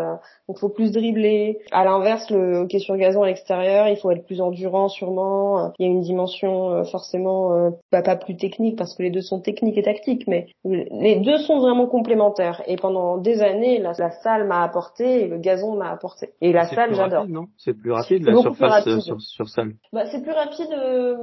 donc 0.48 0.58
faut 0.58 0.70
plus 0.70 0.90
dribbler. 0.90 1.58
À 1.70 1.84
l'inverse, 1.84 2.30
le 2.30 2.60
hockey 2.60 2.78
sur 2.78 2.96
gazon 2.96 3.22
à 3.22 3.26
l'extérieur, 3.26 3.88
il 3.88 3.96
faut 3.96 4.10
être 4.10 4.24
plus 4.24 4.40
endurant 4.40 4.88
sûrement. 4.88 5.72
Il 5.78 5.86
y 5.86 5.88
a 5.88 5.92
une 5.92 6.00
dimension 6.00 6.82
forcément 6.84 7.70
bah, 7.92 8.02
pas 8.02 8.16
plus 8.16 8.36
technique 8.36 8.76
parce 8.76 8.94
que 8.94 9.02
les 9.02 9.10
deux 9.10 9.20
sont 9.20 9.40
techniques 9.40 9.76
et 9.76 9.82
tactiques, 9.82 10.26
mais 10.26 10.46
les 10.64 11.20
deux 11.20 11.36
sont 11.38 11.58
vraiment 11.58 11.88
complémentaires. 11.88 12.62
Et 12.66 12.76
pendant 12.76 13.18
des 13.18 13.42
années, 13.42 13.80
la, 13.80 14.10
salle 14.22 14.46
m'a 14.46 14.62
apporté 14.62 15.24
et 15.24 15.28
le 15.28 15.36
gazon 15.36 15.76
m'a 15.76 15.90
apporté. 15.90 16.30
Et 16.40 16.52
la 16.52 16.66
salle, 16.66 16.94
j'adore. 16.94 17.26
C'est 17.58 17.74
plus 17.74 17.92
rapide 17.92 18.24
la 18.24 18.40
surface 18.40 19.00
sur, 19.00 19.20
sur 19.20 19.48
salle. 19.48 19.74
Bah, 19.92 20.06
c'est 20.06 20.22
plus 20.22 20.32
rapide 20.32 20.69
euh, 20.72 21.16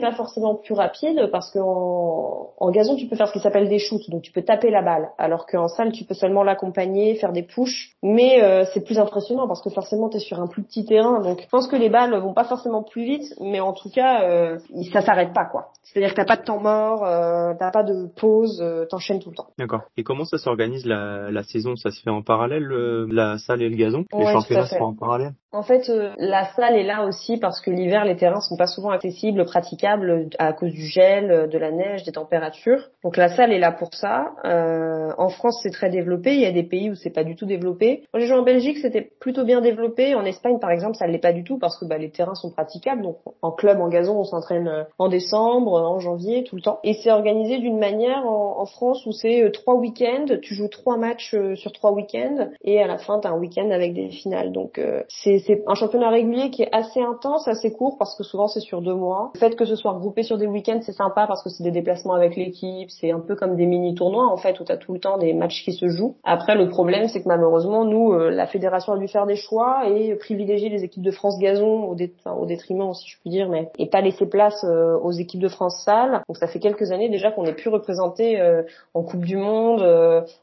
pas 0.00 0.12
forcément 0.12 0.54
plus 0.54 0.74
rapide 0.74 1.28
parce 1.30 1.50
qu'en 1.50 2.52
en 2.58 2.70
gazon 2.70 2.96
tu 2.96 3.06
peux 3.06 3.16
faire 3.16 3.28
ce 3.28 3.32
qui 3.32 3.40
s'appelle 3.40 3.68
des 3.68 3.78
shoots, 3.78 4.08
donc 4.10 4.22
tu 4.22 4.32
peux 4.32 4.42
taper 4.42 4.70
la 4.70 4.82
balle, 4.82 5.10
alors 5.18 5.46
qu'en 5.46 5.68
salle 5.68 5.92
tu 5.92 6.04
peux 6.04 6.14
seulement 6.14 6.42
l'accompagner, 6.42 7.14
faire 7.16 7.32
des 7.32 7.42
pushs, 7.42 7.92
mais 8.02 8.42
euh, 8.42 8.64
c'est 8.72 8.84
plus 8.84 8.98
impressionnant 8.98 9.46
parce 9.48 9.62
que 9.62 9.70
forcément 9.70 10.08
tu 10.08 10.16
es 10.16 10.20
sur 10.20 10.40
un 10.40 10.46
plus 10.46 10.62
petit 10.62 10.84
terrain, 10.84 11.20
donc 11.20 11.40
je 11.42 11.48
pense 11.48 11.68
que 11.68 11.76
les 11.76 11.90
balles 11.90 12.14
vont 12.18 12.34
pas 12.34 12.44
forcément 12.44 12.82
plus 12.82 13.04
vite, 13.04 13.34
mais 13.40 13.60
en 13.60 13.72
tout 13.72 13.90
cas 13.90 14.22
euh, 14.22 14.58
ça 14.92 15.00
s'arrête 15.00 15.32
pas 15.32 15.44
quoi. 15.44 15.68
C'est-à-dire 15.82 16.10
que 16.10 16.16
t'as 16.16 16.24
pas 16.24 16.36
de 16.36 16.44
temps 16.44 16.60
mort, 16.60 17.04
euh, 17.04 17.52
t'as 17.58 17.70
pas 17.70 17.82
de 17.82 18.06
pause, 18.16 18.60
euh, 18.62 18.86
t'enchaînes 18.86 19.20
tout 19.20 19.30
le 19.30 19.36
temps. 19.36 19.48
D'accord. 19.58 19.82
Et 19.96 20.04
comment 20.04 20.24
ça 20.24 20.38
s'organise 20.38 20.86
la, 20.86 21.30
la 21.30 21.42
saison? 21.42 21.76
Ça 21.76 21.90
se 21.90 22.00
fait 22.02 22.10
en 22.10 22.22
parallèle, 22.22 22.66
la 23.10 23.38
salle 23.38 23.62
et 23.62 23.68
le 23.68 23.76
gazon? 23.76 24.04
Les 24.16 24.32
championnats 24.32 24.66
se 24.66 24.76
font 24.76 24.86
en 24.86 24.94
parallèle? 24.94 25.32
En 25.52 25.62
fait, 25.62 25.90
la 26.18 26.46
salle 26.54 26.76
est 26.76 26.82
là 26.82 27.04
aussi 27.04 27.38
parce 27.38 27.60
que 27.60 27.70
l'hiver 27.70 28.04
les 28.04 28.16
terrains 28.16 28.40
sont 28.40 28.56
pas 28.56 28.66
souvent 28.66 28.90
accessible, 28.90 29.44
praticable 29.44 30.28
à 30.38 30.52
cause 30.52 30.72
du 30.72 30.86
gel, 30.86 31.48
de 31.48 31.58
la 31.58 31.70
neige, 31.70 32.04
des 32.04 32.12
températures. 32.12 32.88
Donc 33.04 33.16
la 33.16 33.28
salle 33.28 33.52
est 33.52 33.58
là 33.58 33.72
pour 33.72 33.94
ça. 33.94 34.32
Euh, 34.44 35.10
en 35.18 35.28
France, 35.28 35.60
c'est 35.62 35.70
très 35.70 35.90
développé. 35.90 36.34
Il 36.34 36.40
y 36.40 36.46
a 36.46 36.52
des 36.52 36.62
pays 36.62 36.90
où 36.90 36.94
c'est 36.94 37.10
pas 37.10 37.24
du 37.24 37.36
tout 37.36 37.46
développé. 37.46 38.04
Quand 38.12 38.20
j'ai 38.20 38.26
joué 38.26 38.36
en 38.36 38.42
Belgique, 38.42 38.78
c'était 38.78 39.02
plutôt 39.20 39.44
bien 39.44 39.60
développé. 39.60 40.14
En 40.14 40.24
Espagne, 40.24 40.58
par 40.58 40.70
exemple, 40.70 40.96
ça 40.96 41.06
l'est 41.06 41.18
pas 41.18 41.32
du 41.32 41.44
tout 41.44 41.58
parce 41.58 41.78
que 41.78 41.84
bah, 41.84 41.98
les 41.98 42.10
terrains 42.10 42.34
sont 42.34 42.50
praticables. 42.50 43.02
Donc 43.02 43.18
en 43.40 43.50
club, 43.50 43.80
en 43.80 43.88
gazon, 43.88 44.18
on 44.18 44.24
s'entraîne 44.24 44.68
euh, 44.68 44.84
en 44.98 45.08
décembre, 45.08 45.74
en 45.74 45.98
janvier, 45.98 46.44
tout 46.44 46.56
le 46.56 46.62
temps. 46.62 46.78
Et 46.84 46.94
c'est 46.94 47.10
organisé 47.10 47.58
d'une 47.58 47.78
manière 47.78 48.26
en, 48.26 48.64
France 48.66 49.04
où 49.06 49.12
c'est 49.12 49.42
euh, 49.42 49.50
trois 49.50 49.74
week-ends. 49.74 50.26
Tu 50.40 50.54
joues 50.54 50.68
trois 50.68 50.96
matchs 50.96 51.34
euh, 51.34 51.56
sur 51.56 51.72
trois 51.72 51.92
week-ends 51.92 52.48
et 52.62 52.80
à 52.80 52.86
la 52.86 52.98
fin, 52.98 53.18
tu 53.20 53.26
as 53.26 53.30
un 53.32 53.38
week-end 53.38 53.70
avec 53.70 53.92
des 53.92 54.08
finales. 54.08 54.52
Donc 54.52 54.80
c'est 55.08 55.41
un 55.66 55.74
championnat 55.74 56.10
régulier 56.10 56.50
qui 56.50 56.62
est 56.62 56.72
assez 56.72 57.00
intense, 57.00 57.48
assez 57.48 57.72
court 57.72 57.96
parce 57.98 58.16
que 58.16 58.24
souvent 58.24 58.48
c'est 58.48 58.60
sur 58.60 58.82
deux 58.82 58.94
mois 58.94 59.12
le 59.34 59.38
fait 59.38 59.56
que 59.56 59.64
ce 59.64 59.76
soit 59.76 59.92
regroupé 59.92 60.22
sur 60.22 60.38
des 60.38 60.46
week-ends, 60.46 60.80
c'est 60.82 60.92
sympa 60.92 61.26
parce 61.26 61.42
que 61.42 61.50
c'est 61.50 61.62
des 61.62 61.70
déplacements 61.70 62.14
avec 62.14 62.36
l'équipe, 62.36 62.90
c'est 62.90 63.10
un 63.10 63.20
peu 63.20 63.34
comme 63.34 63.56
des 63.56 63.66
mini-tournois 63.66 64.26
en 64.26 64.36
fait 64.36 64.58
où 64.60 64.64
tu 64.64 64.72
as 64.72 64.76
tout 64.76 64.92
le 64.92 65.00
temps 65.00 65.18
des 65.18 65.32
matchs 65.32 65.64
qui 65.64 65.72
se 65.72 65.88
jouent. 65.88 66.16
Après, 66.24 66.54
le 66.54 66.68
problème, 66.68 67.08
c'est 67.08 67.22
que 67.22 67.28
malheureusement, 67.28 67.84
nous, 67.84 68.12
euh, 68.12 68.30
la 68.30 68.46
fédération 68.46 68.92
a 68.92 68.98
dû 68.98 69.08
faire 69.08 69.26
des 69.26 69.36
choix 69.36 69.88
et 69.88 70.14
privilégier 70.16 70.68
les 70.68 70.84
équipes 70.84 71.02
de 71.02 71.10
France 71.10 71.38
gazon 71.38 71.84
au, 71.84 71.92
au 71.92 72.46
détriment, 72.46 72.94
si 72.94 73.08
je 73.08 73.18
puis 73.20 73.30
dire, 73.30 73.48
mais 73.48 73.70
et 73.78 73.86
pas 73.86 74.00
laisser 74.00 74.26
place 74.26 74.64
euh, 74.64 74.98
aux 74.98 75.12
équipes 75.12 75.40
de 75.40 75.48
France 75.48 75.82
salle. 75.84 76.22
Donc 76.28 76.36
ça 76.36 76.46
fait 76.46 76.60
quelques 76.60 76.92
années 76.92 77.08
déjà 77.08 77.30
qu'on 77.30 77.44
n'est 77.44 77.54
plus 77.54 77.70
représenté 77.70 78.40
euh, 78.40 78.62
en 78.94 79.02
Coupe 79.02 79.24
du 79.24 79.36
Monde, 79.36 79.82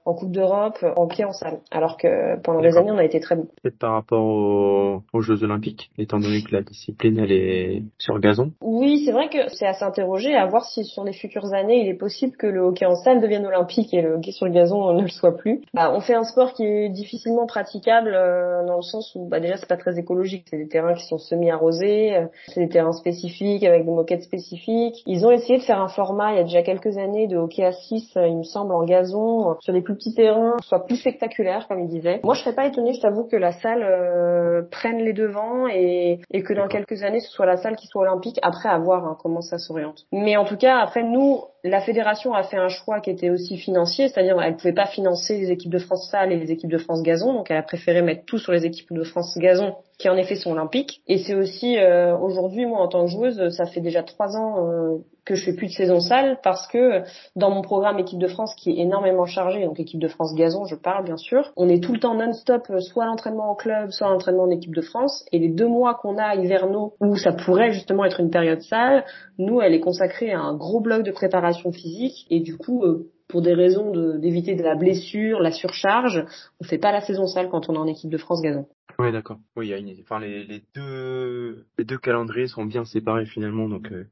en 0.06 0.14
Coupe 0.14 0.32
d'Europe, 0.32 0.84
en 0.96 1.08
pied 1.08 1.26
en 1.26 1.32
salle. 1.32 1.60
Alors 1.72 1.98
que 1.98 2.38
pendant 2.42 2.62
des 2.62 2.78
années, 2.78 2.92
on 2.92 2.98
a 2.98 3.04
été 3.04 3.20
très 3.20 3.36
bon. 3.36 3.48
Peut-être 3.62 3.80
par 3.80 3.94
rapport 3.94 4.89
aux, 5.14 5.22
Jeux 5.22 5.44
Olympiques, 5.44 5.92
étant 5.98 6.20
donné 6.20 6.42
que 6.44 6.56
la 6.56 6.62
discipline 6.62 7.20
elle 7.20 7.32
est 7.32 7.84
sur 7.98 8.20
gazon. 8.20 8.52
Oui, 8.62 9.04
c'est 9.06 9.12
vrai 9.12 9.30
que 9.30 9.50
c'est 9.50 9.68
à 9.68 9.74
s'interroger, 9.74 10.36
à 10.36 10.46
voir 10.46 10.66
si 10.66 10.84
sur 10.84 11.04
les 11.04 11.14
futures 11.14 11.54
années, 11.54 11.82
il 11.82 11.90
est 11.90 11.98
possible 11.98 12.36
que 12.38 12.48
le 12.48 12.62
hockey 12.62 12.86
en 12.86 12.96
salle 12.96 13.22
devienne 13.22 13.46
olympique 13.46 13.94
et 13.94 14.02
le 14.02 14.16
hockey 14.16 14.32
sur 14.32 14.46
le 14.46 14.52
gazon 14.52 14.94
ne 14.94 15.02
le 15.02 15.10
soit 15.10 15.36
plus. 15.36 15.62
Bah, 15.74 15.92
on 15.94 16.02
fait 16.02 16.14
un 16.14 16.24
sport 16.24 16.54
qui 16.54 16.64
est 16.64 16.90
difficilement 16.90 17.46
praticable 17.46 18.12
euh, 18.14 18.66
dans 18.66 18.78
le 18.78 18.82
sens 18.82 19.14
où 19.16 19.28
bah, 19.28 19.40
déjà 19.40 19.58
c'est 19.58 19.68
pas 19.68 19.78
très 19.78 19.98
écologique, 19.98 20.46
c'est 20.50 20.58
des 20.58 20.68
terrains 20.68 20.94
qui 20.94 21.06
sont 21.06 21.18
semi-arrosés, 21.18 22.16
euh, 22.16 22.26
c'est 22.48 22.62
des 22.62 22.70
terrains 22.70 22.94
spécifiques 22.94 23.64
avec 23.64 23.86
des 23.86 23.92
moquettes 23.92 24.24
spécifiques. 24.24 25.04
Ils 25.06 25.26
ont 25.26 25.32
essayé 25.32 25.58
de 25.58 25.64
faire 25.64 25.80
un 25.80 25.88
format 25.88 26.34
il 26.34 26.38
y 26.38 26.40
a 26.40 26.44
déjà 26.44 26.62
quelques 26.62 26.98
années 26.98 27.28
de 27.28 27.38
hockey 27.38 27.64
à 27.64 27.72
6, 27.72 28.14
euh, 28.18 28.28
il 28.28 28.38
me 28.38 28.44
semble, 28.44 28.74
en 28.74 28.84
gazon, 28.84 29.56
sur 29.62 29.74
des 29.74 29.82
plus 29.82 29.96
petits 29.96 30.14
terrains, 30.14 30.56
soit 30.62 30.86
plus 30.86 30.98
spectaculaire 30.98 31.68
comme 31.68 31.80
ils 31.80 31.88
disaient. 31.88 32.20
Moi 32.24 32.36
je 32.36 32.42
serais 32.42 32.56
pas 32.56 32.66
étonnée, 32.66 32.94
je 32.94 33.02
t'avoue 33.02 33.26
que 33.26 33.36
la 33.36 33.52
salle 33.54 34.68
prenne 34.80 35.00
les 35.00 35.12
devants 35.12 35.68
et, 35.68 36.22
et 36.32 36.42
que 36.42 36.54
dans 36.54 36.70
quelques 36.70 37.04
années 37.04 37.20
ce 37.20 37.30
soit 37.30 37.46
la 37.46 37.58
salle 37.58 37.76
qui 37.76 37.88
soit 37.88 38.04
olympique 38.04 38.40
après 38.42 38.70
à 38.70 38.78
voir 38.78 39.06
hein, 39.06 39.18
comment 39.22 39.42
ça 39.42 39.58
s'oriente. 39.58 40.06
Mais 40.14 40.38
en 40.38 40.46
tout 40.46 40.56
cas 40.56 40.78
après 40.78 41.04
nous 41.04 41.42
la 41.66 41.82
fédération 41.82 42.34
a 42.34 42.44
fait 42.44 42.56
un 42.56 42.70
choix 42.70 43.02
qui 43.02 43.10
était 43.10 43.30
aussi 43.30 43.58
financier, 43.58 44.08
c'est-à-dire 44.08 44.42
elle 44.42 44.56
pouvait 44.56 44.74
pas 44.74 44.86
financer 44.86 45.38
les 45.38 45.52
équipes 45.52 45.72
de 45.72 45.80
France 45.80 46.10
salle 46.10 46.32
et 46.32 46.38
les 46.38 46.52
équipes 46.52 46.72
de 46.72 46.78
France 46.78 47.04
gazon, 47.04 47.34
donc 47.34 47.52
elle 47.52 47.58
a 47.58 47.62
préféré 47.64 48.02
mettre 48.02 48.24
tout 48.24 48.38
sur 48.38 48.54
les 48.54 48.66
équipes 48.66 48.94
de 48.94 49.04
France 49.04 49.38
gazon 49.38 49.76
qui 49.98 50.08
en 50.08 50.16
effet 50.16 50.36
sont 50.36 50.52
olympiques. 50.52 51.02
Et 51.08 51.18
c'est 51.18 51.36
aussi 51.36 51.78
euh, 51.78 52.18
aujourd'hui 52.18 52.66
moi 52.66 52.80
en 52.80 52.88
tant 52.88 53.04
que 53.04 53.12
joueuse, 53.12 53.50
ça 53.50 53.66
fait 53.66 53.82
déjà 53.82 54.04
trois 54.04 54.38
ans 54.38 54.66
euh, 54.66 54.98
que 55.26 55.36
je 55.36 55.46
fais 55.46 55.54
plus 55.54 55.68
de 55.68 55.72
saison 55.72 56.00
salle 56.00 56.40
parce 56.44 56.68
que 56.68 57.04
dans 57.36 57.52
mon 57.52 57.62
programme 57.62 58.00
équipe 58.00 58.20
de 58.20 58.28
France 58.28 58.56
qui 58.56 58.72
est 58.72 58.78
énormément 58.78 59.26
chargé, 59.26 59.66
donc 59.66 59.80
équipe 59.80 60.00
de 60.00 60.08
France 60.08 60.34
gazon, 60.36 60.66
je 60.66 60.76
parle 60.76 61.06
bien 61.06 61.18
sûr, 61.18 61.52
on 61.56 61.70
est 61.70 61.84
tout 61.84 61.94
le 61.94 62.00
temps 62.00 62.16
non-stop, 62.16 62.64
euh, 62.70 62.80
soit 62.80 63.06
l'entraînement 63.06 63.52
en 63.52 63.56
club, 63.56 63.92
soit 63.92 64.10
l'entraînement 64.10 64.44
en 64.44 64.50
équipe 64.50 64.76
de 64.76 64.82
France. 64.82 65.26
Et 65.32 65.40
les 65.40 65.50
deux 65.50 65.68
mois 65.68 65.96
qu'on 65.96 66.18
a 66.18 66.36
hivernaux 66.36 66.94
où 67.00 67.16
ça 67.16 67.32
pourrait 67.32 67.72
justement 67.72 68.06
être 68.06 68.20
une 68.20 68.30
période 68.30 68.62
salle, 68.62 69.06
nous 69.38 69.62
elle 69.62 69.74
est 69.74 69.80
consacrée 69.80 70.32
à 70.32 70.40
un 70.40 70.56
gros 70.56 70.80
bloc 70.80 71.04
de 71.04 71.12
préparation 71.12 71.72
physique 71.72 72.26
et 72.30 72.40
du 72.40 72.58
coup 72.58 72.84
pour 73.30 73.42
des 73.42 73.54
raisons 73.54 73.92
d'éviter 74.18 74.56
de, 74.56 74.64
la 74.64 74.76
blessure, 74.76 75.40
la 75.40 75.52
surcharge, 75.52 76.26
on 76.60 76.66
fait 76.66 76.80
pas 76.80 76.92
la 76.92 77.00
saison 77.00 77.28
salle 77.28 77.48
quand 77.50 77.70
on 77.70 77.76
est 77.76 77.78
en 77.78 77.88
équipe 77.88 78.10
de 78.10 78.18
France 78.18 78.42
gazon. 78.42 78.68
Oui, 78.98 79.12
d'accord. 79.14 79.38
Oui, 79.56 79.68
il 79.68 79.70
y 79.70 79.74
a 79.74 79.78
une... 79.78 79.96
enfin 80.02 80.20
les, 80.20 80.44
les, 80.44 80.64
deux 80.76 81.66
les 81.78 81.86
deux 81.86 81.98
calendriers 81.98 82.48
sont 82.48 82.66
bien 82.66 82.84
séparés 82.84 83.26
finalement, 83.26 83.70
donc. 83.70 83.90
Euh... 83.92 84.06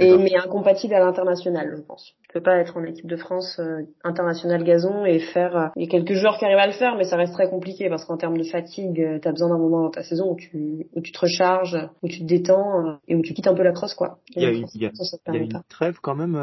Et 0.00 0.16
mais 0.16 0.34
incompatibles 0.34 0.94
à 0.94 1.00
l'international, 1.00 1.74
je 1.76 1.82
pense. 1.82 2.16
Peux 2.34 2.40
pas 2.40 2.56
être 2.56 2.76
en 2.76 2.82
équipe 2.84 3.06
de 3.06 3.16
France 3.16 3.60
euh, 3.60 3.82
international 4.02 4.64
gazon 4.64 5.04
et 5.04 5.20
faire. 5.20 5.56
Euh, 5.56 5.66
il 5.76 5.84
y 5.84 5.86
a 5.86 5.88
quelques 5.88 6.14
joueurs 6.14 6.36
qui 6.36 6.44
arrivent 6.44 6.58
à 6.58 6.66
le 6.66 6.72
faire, 6.72 6.96
mais 6.96 7.04
ça 7.04 7.16
reste 7.16 7.32
très 7.32 7.48
compliqué 7.48 7.88
parce 7.88 8.04
qu'en 8.04 8.16
termes 8.16 8.36
de 8.36 8.42
fatigue, 8.42 9.00
euh, 9.00 9.18
tu 9.20 9.28
as 9.28 9.30
besoin 9.30 9.50
d'un 9.50 9.58
moment 9.58 9.82
dans 9.82 9.90
ta 9.90 10.02
saison 10.02 10.32
où 10.32 10.36
tu 10.36 10.88
où 10.94 11.00
tu 11.00 11.12
te 11.12 11.20
recharges, 11.20 11.78
où 12.02 12.08
tu 12.08 12.18
te 12.20 12.24
détends 12.24 12.86
euh, 12.86 12.92
et 13.06 13.14
où 13.14 13.22
tu 13.22 13.34
quittes 13.34 13.46
un 13.46 13.54
peu 13.54 13.62
la 13.62 13.72
crosse, 13.72 13.94
quoi. 13.94 14.18
Il 14.34 14.42
y 14.42 14.46
a, 14.46 14.50
une, 14.50 14.66
y 14.74 14.84
a, 14.84 14.90
y 15.32 15.36
a 15.36 15.40
une 15.40 15.62
trêve 15.68 15.98
quand 16.02 16.16
même 16.16 16.34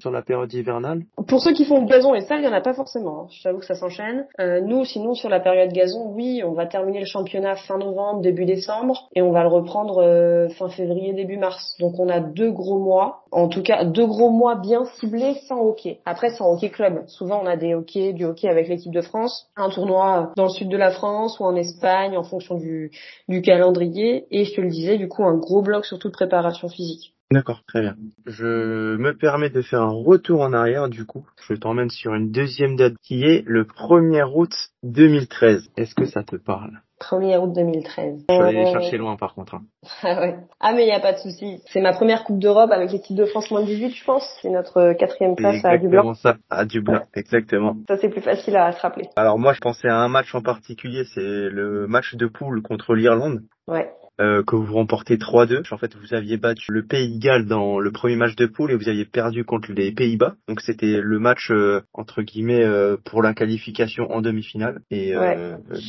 sur 0.00 0.10
la 0.10 0.20
période 0.20 0.52
hivernale? 0.52 1.04
Pour 1.26 1.40
ceux 1.40 1.52
qui 1.52 1.64
font 1.64 1.82
gazon 1.84 2.14
et 2.14 2.20
ça, 2.20 2.36
il 2.36 2.44
y 2.44 2.48
en 2.48 2.52
a 2.52 2.60
pas 2.60 2.74
forcément. 2.74 3.22
Hein. 3.22 3.26
J'avoue 3.42 3.60
que 3.60 3.66
ça 3.66 3.74
s'enchaîne. 3.74 4.26
nous, 4.38 4.84
sinon 4.84 5.14
sur 5.14 5.30
la 5.30 5.40
période 5.40 5.72
gazon, 5.72 6.12
oui, 6.14 6.42
on 6.44 6.52
va 6.52 6.66
terminer 6.66 7.00
le 7.00 7.06
championnat 7.06 7.56
fin 7.56 7.78
novembre, 7.78 8.20
début 8.20 8.44
décembre, 8.44 9.08
et 9.14 9.22
on 9.22 9.32
va 9.32 9.42
le 9.42 9.48
reprendre 9.48 10.02
euh, 10.02 10.48
fin 10.50 10.68
février, 10.68 11.12
début 11.12 11.38
mars. 11.38 11.76
Donc 11.80 11.98
on 11.98 12.08
a 12.08 12.20
deux 12.20 12.50
gros 12.50 12.78
mois, 12.78 13.24
en 13.30 13.48
tout 13.48 13.62
cas 13.62 13.84
deux 13.84 14.06
gros 14.06 14.30
mois 14.30 14.56
bien 14.56 14.84
ciblés 15.06 15.34
sans 15.46 15.60
hockey. 15.60 16.00
Après 16.04 16.30
sans 16.30 16.52
hockey 16.52 16.70
club. 16.70 17.04
Souvent 17.06 17.42
on 17.42 17.46
a 17.46 17.56
des 17.56 17.74
hockey, 17.74 18.12
du 18.12 18.24
hockey 18.24 18.48
avec 18.48 18.68
l'équipe 18.68 18.92
de 18.92 19.00
France, 19.00 19.48
un 19.56 19.70
tournoi 19.70 20.32
dans 20.36 20.44
le 20.44 20.50
sud 20.50 20.68
de 20.68 20.76
la 20.76 20.90
France 20.90 21.38
ou 21.40 21.44
en 21.44 21.54
Espagne 21.54 22.16
en 22.16 22.24
fonction 22.24 22.56
du, 22.56 22.90
du 23.28 23.42
calendrier. 23.42 24.26
Et 24.30 24.44
je 24.44 24.54
te 24.54 24.60
le 24.60 24.68
disais, 24.68 24.98
du 24.98 25.08
coup 25.08 25.24
un 25.24 25.36
gros 25.36 25.62
bloc 25.62 25.84
sur 25.84 25.98
toute 25.98 26.12
préparation 26.12 26.68
physique. 26.68 27.12
D'accord, 27.32 27.62
très 27.66 27.80
bien. 27.80 27.96
Je 28.24 28.96
me 28.96 29.16
permets 29.16 29.50
de 29.50 29.60
faire 29.60 29.82
un 29.82 29.90
retour 29.90 30.42
en 30.42 30.52
arrière 30.52 30.88
du 30.88 31.04
coup. 31.04 31.26
Je 31.48 31.54
t'emmène 31.54 31.90
sur 31.90 32.14
une 32.14 32.30
deuxième 32.30 32.76
date 32.76 32.94
qui 33.02 33.24
est 33.24 33.42
le 33.46 33.64
1er 33.64 34.30
août 34.32 34.54
2013. 34.84 35.70
Est-ce 35.76 35.94
que 35.94 36.04
ça 36.04 36.22
te 36.22 36.36
parle? 36.36 36.82
1er 37.00 37.38
août 37.38 37.52
2013. 37.52 38.24
Je 38.28 38.34
suis 38.34 38.42
allé 38.42 38.64
les 38.64 38.72
chercher 38.72 38.96
loin 38.96 39.16
par 39.16 39.34
contre. 39.34 39.54
Hein. 39.56 39.62
Ah 40.02 40.20
ouais. 40.20 40.36
Ah 40.60 40.72
mais 40.72 40.84
il 40.84 40.88
y 40.88 40.92
a 40.92 41.00
pas 41.00 41.12
de 41.12 41.18
souci. 41.18 41.60
C'est 41.66 41.80
ma 41.80 41.92
première 41.92 42.24
Coupe 42.24 42.38
d'Europe 42.38 42.70
avec 42.70 42.90
l'équipe 42.92 43.16
de 43.16 43.24
France 43.24 43.50
moins 43.50 43.62
18 43.62 43.94
je 43.94 44.04
pense. 44.04 44.38
C'est 44.42 44.50
notre 44.50 44.92
quatrième 44.94 45.36
place 45.36 45.64
à 45.64 45.78
Dublin. 45.78 46.14
ça, 46.14 46.36
à 46.50 46.64
Dublin, 46.64 47.02
exactement. 47.14 47.76
Ça 47.88 47.96
c'est 47.98 48.08
plus 48.08 48.22
facile 48.22 48.56
à 48.56 48.72
se 48.72 48.80
rappeler. 48.80 49.08
Alors 49.16 49.38
moi 49.38 49.52
je 49.52 49.60
pensais 49.60 49.88
à 49.88 49.96
un 49.96 50.08
match 50.08 50.34
en 50.34 50.42
particulier, 50.42 51.04
c'est 51.14 51.20
le 51.20 51.86
match 51.86 52.14
de 52.14 52.26
poule 52.26 52.62
contre 52.62 52.94
l'Irlande. 52.94 53.42
Ouais. 53.68 53.90
Euh, 54.18 54.42
que 54.42 54.56
vous 54.56 54.72
remportez 54.72 55.16
3-2. 55.16 55.62
En 55.70 55.76
fait, 55.76 55.94
vous 55.94 56.14
aviez 56.14 56.38
battu 56.38 56.72
le 56.72 56.86
Pays 56.86 57.18
Galles 57.18 57.46
dans 57.46 57.78
le 57.78 57.92
premier 57.92 58.16
match 58.16 58.34
de 58.34 58.46
poule 58.46 58.72
et 58.72 58.74
vous 58.74 58.88
aviez 58.88 59.04
perdu 59.04 59.44
contre 59.44 59.72
les 59.72 59.92
Pays-Bas. 59.92 60.36
Donc 60.48 60.62
c'était 60.62 61.00
le 61.02 61.18
match 61.18 61.50
euh, 61.50 61.82
entre 61.92 62.22
guillemets 62.22 62.64
euh, 62.64 62.96
pour 63.04 63.22
la 63.22 63.34
qualification 63.34 64.10
en 64.10 64.22
demi-finale. 64.22 64.80
Et 64.90 65.14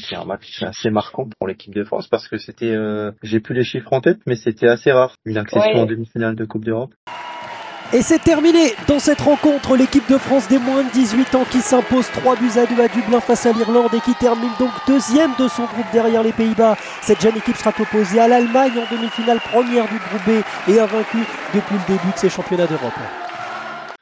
c'est 0.10 0.16
un 0.16 0.26
match 0.26 0.62
assez 0.62 0.90
marquant 0.90 1.30
pour 1.40 1.48
l'équipe 1.48 1.74
de 1.74 1.84
France 1.86 2.08
parce 2.08 2.28
que 2.28 2.38
c'était, 2.38 2.76
j'ai 3.24 3.40
plus 3.40 3.56
les 3.56 3.64
chiffres 3.64 3.94
en 3.94 4.02
tête, 4.02 4.20
mais 4.26 4.36
c'était 4.36 4.68
assez 4.68 4.92
rare 4.92 5.16
une 5.26 5.38
accession 5.38 5.82
en 5.82 5.86
demi-finale 5.86 6.36
de 6.36 6.46
Coupe 6.46 6.66
d'Europe. 6.66 6.94
Et 7.94 8.02
c'est 8.02 8.20
terminé 8.20 8.76
dans 8.90 9.00
cette 9.00 9.22
rencontre. 9.22 9.78
L'équipe 9.78 10.10
de 10.12 10.18
France 10.18 10.50
des 10.50 10.60
moins 10.60 10.84
de 10.84 10.92
18 10.92 11.36
ans 11.36 11.46
qui 11.50 11.60
s'impose 11.60 12.12
3 12.12 12.36
buts 12.36 12.52
à 12.58 12.66
2 12.66 12.84
à 12.84 12.90
Dublin 12.90 13.22
face 13.22 13.46
à 13.46 13.54
l'Irlande 13.54 13.94
et 13.94 14.02
qui 14.02 14.14
termine 14.16 14.52
donc 14.60 14.72
deuxième 14.86 15.32
de 15.40 15.48
son 15.48 15.64
groupe 15.64 15.86
derrière 15.94 16.22
les 16.22 16.34
Pays-Bas. 16.34 16.76
Cette 17.02 17.22
jeune 17.22 17.38
équipe 17.38 17.56
sera 17.56 17.70
opposée 17.80 18.20
à 18.20 18.28
l'Allemagne 18.28 18.74
en 18.76 18.94
demi-finale 18.94 19.40
première 19.40 19.86
du 19.86 19.96
groupe 20.00 20.26
B 20.28 20.70
et 20.70 20.80
a 20.80 20.86
vaincu 20.86 21.20
depuis 21.56 21.76
le 21.76 21.94
début 21.94 22.12
de 22.14 22.18
ces 22.18 22.30
championnats 22.30 22.68
d'Europe. 22.68 22.92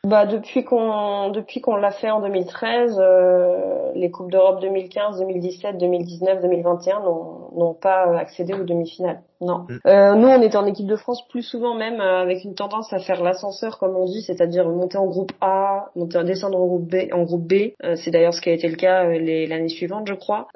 Bah 0.04 0.26
depuis 0.26 0.64
qu'on 0.64 1.30
depuis 1.30 1.62
qu'on 1.62 1.76
l'a 1.76 1.92
fait 1.92 2.10
en 2.10 2.22
2013, 2.22 2.98
euh, 3.00 3.92
les 3.96 4.10
coupes 4.10 4.32
d'Europe 4.32 4.62
2015, 4.62 5.20
2017, 5.20 5.78
2019, 5.78 6.42
2021 6.42 7.02
n'ont 7.02 7.74
pas 7.74 8.18
accédé 8.18 8.54
aux 8.54 8.64
demi-finales. 8.64 9.22
Non. 9.42 9.66
Mm. 9.70 9.80
Euh, 9.86 10.16
nous, 10.16 10.28
on 10.28 10.42
était 10.42 10.58
en 10.58 10.66
équipe 10.66 10.88
de 10.88 10.96
France 10.96 11.28
plus 11.30 11.42
souvent 11.42 11.76
même 11.76 12.00
euh, 12.00 12.22
avec 12.22 12.44
une 12.44 12.56
tendance 12.56 12.92
à 12.94 13.00
faire 13.00 13.24
l'ascenseur, 13.24 13.78
comme 13.78 13.96
on 13.96 14.06
dit, 14.06 14.22
c'est-à-dire 14.22 14.68
monter 14.68 14.98
en 14.98 15.08
groupe 15.08 15.32
A, 15.42 15.88
monter, 15.96 16.24
descendre 16.24 16.60
en 16.60 16.66
groupe 16.66 16.90
B. 16.90 16.96
En 17.12 17.24
groupe 17.24 17.48
B, 17.48 17.74
euh, 17.84 17.96
c'est 17.96 18.12
d'ailleurs 18.12 18.34
ce 18.34 18.42
qui 18.42 18.50
a 18.50 18.54
été 18.54 18.68
le 18.68 18.76
cas 18.76 19.06
euh, 19.06 19.48
l'année 19.48 19.70
suivante, 19.70 20.08
je 20.08 20.14
crois. 20.14 20.48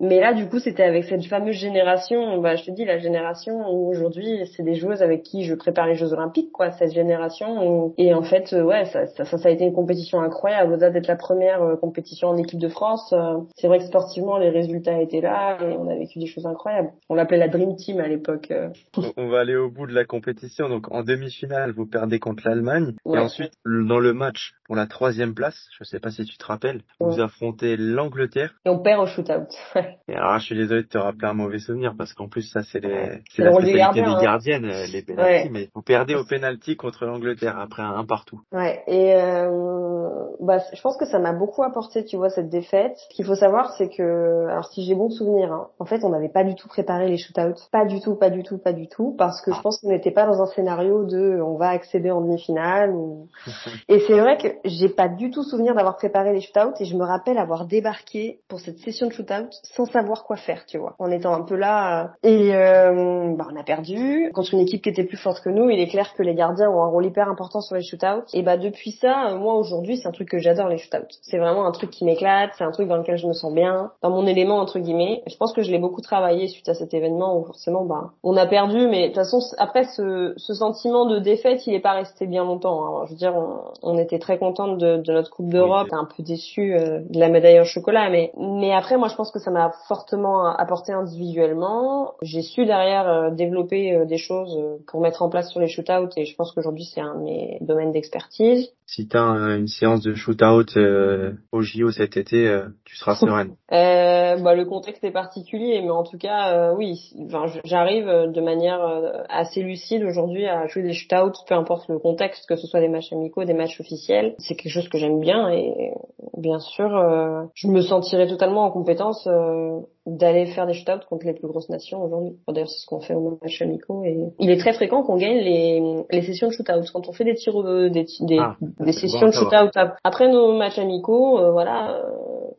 mais 0.00 0.20
là, 0.20 0.32
du 0.32 0.48
coup, 0.48 0.58
c'était 0.58 0.84
avec 0.84 1.04
cette 1.04 1.24
fameuse 1.26 1.56
génération. 1.56 2.38
Bah, 2.38 2.56
je 2.56 2.64
te 2.64 2.70
dis, 2.70 2.84
la 2.84 2.98
génération 2.98 3.70
où 3.70 3.88
aujourd'hui, 3.88 4.46
c'est 4.56 4.62
des 4.62 4.74
joueuses 4.74 5.02
avec 5.02 5.22
qui 5.22 5.44
je 5.44 5.54
prépare 5.54 5.86
les 5.86 5.94
Jeux 5.94 6.12
Olympiques, 6.12 6.52
quoi. 6.52 6.70
Cette 6.72 6.92
génération. 6.92 7.92
et 7.98 8.14
en 8.14 8.22
fait, 8.22 8.52
ouais, 8.52 8.84
ça, 8.86 9.06
ça, 9.06 9.24
ça, 9.24 9.48
a 9.48 9.50
été 9.50 9.64
une 9.64 9.72
compétition 9.72 10.20
incroyable. 10.20 10.74
Au-delà 10.74 10.90
d'être 10.90 11.06
la 11.06 11.16
première 11.16 11.60
compétition 11.80 12.28
en 12.28 12.36
équipe 12.36 12.60
de 12.60 12.68
France, 12.68 13.14
c'est 13.56 13.66
vrai 13.66 13.78
que 13.78 13.84
sportivement, 13.84 14.38
les 14.38 14.50
résultats 14.50 15.00
étaient 15.00 15.20
là 15.20 15.58
et 15.60 15.76
on 15.76 15.88
a 15.88 15.94
vécu 15.94 16.18
des 16.18 16.26
choses 16.26 16.46
incroyables. 16.46 16.90
On 17.08 17.14
l'appelait 17.14 17.38
la 17.38 17.48
Dream 17.48 17.76
Team 17.76 17.95
à 18.00 18.08
l'époque. 18.08 18.50
Euh. 18.50 18.68
On 19.16 19.28
va 19.28 19.40
aller 19.40 19.56
au 19.56 19.70
bout 19.70 19.86
de 19.86 19.94
la 19.94 20.04
compétition. 20.04 20.68
Donc 20.68 20.90
en 20.92 21.02
demi-finale, 21.02 21.72
vous 21.72 21.86
perdez 21.86 22.18
contre 22.18 22.42
l'Allemagne. 22.46 22.94
Et 23.06 23.18
ensuite, 23.18 23.52
dans 23.64 23.98
le 23.98 24.12
match 24.12 24.54
pour 24.66 24.76
la 24.76 24.86
troisième 24.86 25.34
place, 25.34 25.68
je 25.78 25.84
sais 25.84 26.00
pas 26.00 26.10
si 26.10 26.24
tu 26.24 26.36
te 26.36 26.44
rappelles, 26.44 26.82
vous 27.00 27.20
affrontez 27.20 27.76
l'Angleterre. 27.76 28.54
Et 28.64 28.68
on 28.68 28.80
perd 28.80 29.00
au 29.00 29.06
shootout. 29.06 29.46
et 30.08 30.14
alors, 30.14 30.38
je 30.38 30.44
suis 30.44 30.56
désolé 30.56 30.82
de 30.82 30.88
te 30.88 30.98
rappeler 30.98 31.28
un 31.28 31.34
mauvais 31.34 31.58
souvenir 31.58 31.94
parce 31.96 32.12
qu'en 32.14 32.28
plus, 32.28 32.42
ça, 32.42 32.62
c'est 32.62 32.80
les, 32.80 33.22
c'est 33.30 33.42
la 33.42 33.52
spécialité 33.52 33.78
gardien, 33.78 34.04
des 34.04 34.10
hein. 34.10 34.22
gardiennes, 34.22 34.64
euh, 34.64 34.86
les 34.92 35.02
pénalties. 35.02 35.50
Mais 35.50 35.68
vous 35.74 35.82
perdez 35.82 36.14
au 36.14 36.24
penalty 36.24 36.76
contre 36.76 37.06
l'Angleterre 37.06 37.58
après 37.58 37.82
un, 37.82 37.94
un, 37.94 38.04
partout. 38.04 38.40
Ouais. 38.52 38.82
Et 38.86 39.14
euh, 39.14 40.24
bah, 40.40 40.58
je 40.72 40.80
pense 40.80 40.96
que 40.96 41.06
ça 41.06 41.18
m'a 41.18 41.32
beaucoup 41.32 41.62
apporté, 41.62 42.04
tu 42.04 42.16
vois, 42.16 42.30
cette 42.30 42.48
défaite. 42.48 42.96
Ce 42.96 43.14
qu'il 43.14 43.24
faut 43.24 43.34
savoir, 43.34 43.72
c'est 43.78 43.88
que, 43.88 44.46
alors 44.48 44.66
si 44.66 44.84
j'ai 44.84 44.94
bon 44.94 45.10
souvenir, 45.10 45.52
hein, 45.52 45.68
en 45.78 45.84
fait, 45.84 46.04
on 46.04 46.10
n'avait 46.10 46.28
pas 46.28 46.44
du 46.44 46.54
tout 46.54 46.68
préparé 46.68 47.08
les 47.08 47.18
shootouts. 47.18 47.68
Pas 47.70 47.85
du 47.86 48.00
tout, 48.00 48.14
pas 48.14 48.30
du 48.30 48.42
tout, 48.42 48.58
pas 48.58 48.72
du 48.72 48.88
tout, 48.88 49.14
parce 49.16 49.40
que 49.40 49.52
je 49.52 49.60
pense 49.60 49.80
qu'on 49.80 49.88
n'était 49.88 50.10
pas 50.10 50.26
dans 50.26 50.42
un 50.42 50.46
scénario 50.46 51.04
de 51.04 51.40
on 51.40 51.56
va 51.56 51.68
accéder 51.68 52.10
en 52.10 52.20
demi-finale. 52.20 52.90
Ou... 52.90 53.28
et 53.88 54.00
c'est 54.00 54.18
vrai 54.18 54.36
que 54.38 54.48
j'ai 54.64 54.88
pas 54.88 55.08
du 55.08 55.30
tout 55.30 55.42
souvenir 55.42 55.74
d'avoir 55.74 55.96
préparé 55.96 56.32
les 56.32 56.40
shootouts 56.40 56.74
et 56.80 56.84
je 56.84 56.96
me 56.96 57.04
rappelle 57.04 57.38
avoir 57.38 57.66
débarqué 57.66 58.40
pour 58.48 58.60
cette 58.60 58.78
session 58.78 59.06
de 59.06 59.12
shootout 59.12 59.50
sans 59.62 59.86
savoir 59.86 60.24
quoi 60.24 60.36
faire, 60.36 60.64
tu 60.66 60.78
vois, 60.78 60.94
en 60.98 61.10
étant 61.10 61.34
un 61.34 61.42
peu 61.42 61.56
là. 61.56 62.04
Euh, 62.04 62.28
et 62.28 62.54
euh, 62.54 63.34
bah, 63.36 63.46
on 63.52 63.56
a 63.56 63.62
perdu 63.62 64.30
contre 64.34 64.54
une 64.54 64.60
équipe 64.60 64.82
qui 64.82 64.88
était 64.88 65.04
plus 65.04 65.16
forte 65.16 65.42
que 65.42 65.50
nous. 65.50 65.70
Il 65.70 65.80
est 65.80 65.88
clair 65.88 66.14
que 66.14 66.22
les 66.22 66.34
gardiens 66.34 66.70
ont 66.70 66.82
un 66.82 66.88
rôle 66.88 67.06
hyper 67.06 67.28
important 67.28 67.60
sur 67.60 67.76
les 67.76 67.82
shootouts. 67.82 68.24
Et 68.32 68.42
bah 68.42 68.56
depuis 68.56 68.92
ça, 68.92 69.30
euh, 69.30 69.38
moi 69.38 69.54
aujourd'hui, 69.54 69.96
c'est 69.96 70.08
un 70.08 70.12
truc 70.12 70.28
que 70.28 70.38
j'adore 70.38 70.68
les 70.68 70.78
shootouts. 70.78 71.06
C'est 71.22 71.38
vraiment 71.38 71.66
un 71.66 71.72
truc 71.72 71.90
qui 71.90 72.04
m'éclate, 72.04 72.50
c'est 72.56 72.64
un 72.64 72.70
truc 72.70 72.88
dans 72.88 72.96
lequel 72.96 73.16
je 73.16 73.26
me 73.26 73.32
sens 73.32 73.52
bien, 73.52 73.92
dans 74.02 74.10
mon 74.10 74.26
élément 74.26 74.58
entre 74.58 74.78
guillemets. 74.78 75.22
je 75.26 75.36
pense 75.36 75.52
que 75.52 75.62
je 75.62 75.70
l'ai 75.70 75.78
beaucoup 75.78 76.00
travaillé 76.00 76.48
suite 76.48 76.68
à 76.68 76.74
cet 76.74 76.94
événement 76.94 77.38
où 77.38 77.44
forcément 77.44 77.75
bah 77.84 78.12
on 78.22 78.36
a 78.36 78.46
perdu, 78.46 78.86
mais 78.88 79.02
de 79.02 79.06
toute 79.06 79.16
façon 79.16 79.40
après 79.58 79.84
ce, 79.84 80.34
ce 80.36 80.54
sentiment 80.54 81.06
de 81.06 81.18
défaite, 81.18 81.66
il 81.66 81.74
est 81.74 81.80
pas 81.80 81.92
resté 81.92 82.26
bien 82.26 82.44
longtemps. 82.44 82.84
Hein. 82.84 83.04
Je 83.06 83.12
veux 83.12 83.16
dire, 83.16 83.34
on, 83.34 83.58
on 83.82 83.98
était 83.98 84.18
très 84.18 84.38
contente 84.38 84.78
de, 84.78 84.96
de, 84.96 85.12
notre 85.12 85.30
Coupe 85.30 85.48
d'Europe, 85.48 85.88
un 85.92 86.04
peu 86.04 86.22
déçu 86.22 86.74
euh, 86.74 87.00
de 87.08 87.18
la 87.18 87.28
médaille 87.28 87.60
en 87.60 87.64
chocolat, 87.64 88.10
mais 88.10 88.32
mais 88.36 88.72
après 88.72 88.96
moi 88.96 89.08
je 89.08 89.14
pense 89.14 89.30
que 89.30 89.38
ça 89.38 89.50
m'a 89.50 89.72
fortement 89.88 90.46
apporté 90.46 90.92
individuellement. 90.92 92.14
J'ai 92.22 92.42
su 92.42 92.66
derrière 92.66 93.08
euh, 93.08 93.30
développer 93.30 93.94
euh, 93.94 94.04
des 94.04 94.18
choses 94.18 94.58
pour 94.86 95.00
mettre 95.00 95.22
en 95.22 95.28
place 95.28 95.50
sur 95.50 95.60
les 95.60 95.68
shootouts 95.68 96.10
et 96.16 96.24
je 96.24 96.36
pense 96.36 96.52
qu'aujourd'hui 96.52 96.84
c'est 96.84 97.00
un 97.00 97.14
de 97.14 97.22
mes 97.22 97.58
domaines 97.60 97.92
d'expertise. 97.92 98.72
Si 98.86 99.08
t'as 99.08 99.20
un- 99.20 99.58
une 99.58 99.66
séance 99.66 100.00
de 100.02 100.14
shootout 100.14 100.76
euh, 100.76 101.32
au 101.52 101.60
JO 101.60 101.90
cet 101.90 102.16
été, 102.16 102.48
euh, 102.48 102.68
tu 102.84 102.96
seras 102.96 103.14
sereine. 103.16 103.56
Euh, 103.72 104.36
bah, 104.36 104.54
le 104.54 104.64
contexte 104.64 105.02
est 105.04 105.10
particulier, 105.10 105.80
mais 105.82 105.90
en 105.90 106.04
tout 106.04 106.18
cas, 106.18 106.52
euh, 106.52 106.74
oui, 106.76 107.12
enfin, 107.26 107.46
j'arrive 107.64 108.08
euh, 108.08 108.28
de 108.28 108.40
manière 108.40 108.80
euh, 108.80 109.22
assez 109.28 109.62
lucide 109.62 110.04
aujourd'hui 110.04 110.46
à 110.46 110.66
jouer 110.68 110.82
des 110.82 110.92
shootouts, 110.92 111.44
peu 111.48 111.54
importe 111.54 111.88
le 111.88 111.98
contexte, 111.98 112.46
que 112.48 112.56
ce 112.56 112.66
soit 112.66 112.80
des 112.80 112.88
matchs 112.88 113.12
amicaux, 113.12 113.44
des 113.44 113.54
matchs 113.54 113.80
officiels. 113.80 114.34
C'est 114.38 114.54
quelque 114.54 114.72
chose 114.72 114.88
que 114.88 114.98
j'aime 114.98 115.20
bien 115.20 115.50
et 115.50 115.90
bien 116.36 116.60
sûr, 116.60 116.94
euh, 116.96 117.42
je 117.54 117.68
me 117.68 117.80
sentirais 117.80 118.28
totalement 118.28 118.64
en 118.64 118.70
compétence 118.70 119.26
euh, 119.26 119.80
d'aller 120.06 120.46
faire 120.46 120.66
des 120.68 120.72
shootouts 120.74 121.04
contre 121.10 121.26
les 121.26 121.32
plus 121.34 121.48
grosses 121.48 121.68
nations 121.68 122.02
aujourd'hui. 122.02 122.36
Enfin, 122.46 122.52
D'ailleurs, 122.54 122.68
c'est 122.70 122.78
ce 122.80 122.86
qu'on 122.86 123.00
fait 123.00 123.14
au 123.14 123.38
match 123.42 123.60
amicaux 123.60 124.04
et 124.04 124.16
il 124.38 124.50
est 124.50 124.56
très 124.58 124.72
fréquent 124.72 125.02
qu'on 125.02 125.16
gagne 125.16 125.38
les, 125.38 125.82
les 126.10 126.22
sessions 126.22 126.46
de 126.48 126.52
shootouts 126.52 126.92
quand 126.92 127.08
on 127.08 127.12
fait 127.12 127.24
des 127.24 127.34
tirs, 127.34 127.56
au- 127.56 127.88
des, 127.88 128.06
des, 128.20 128.38
Ah, 128.38 128.56
des 128.60 128.92
sessions 128.92 129.20
bon 129.20 129.26
de 129.26 129.32
savoir. 129.32 129.64
shootout 129.64 129.78
ap- 129.78 129.96
après 130.04 130.28
nos 130.28 130.56
matchs 130.56 130.78
amicaux. 130.78 131.38
euh, 131.40 131.50
voilà. 131.50 132.02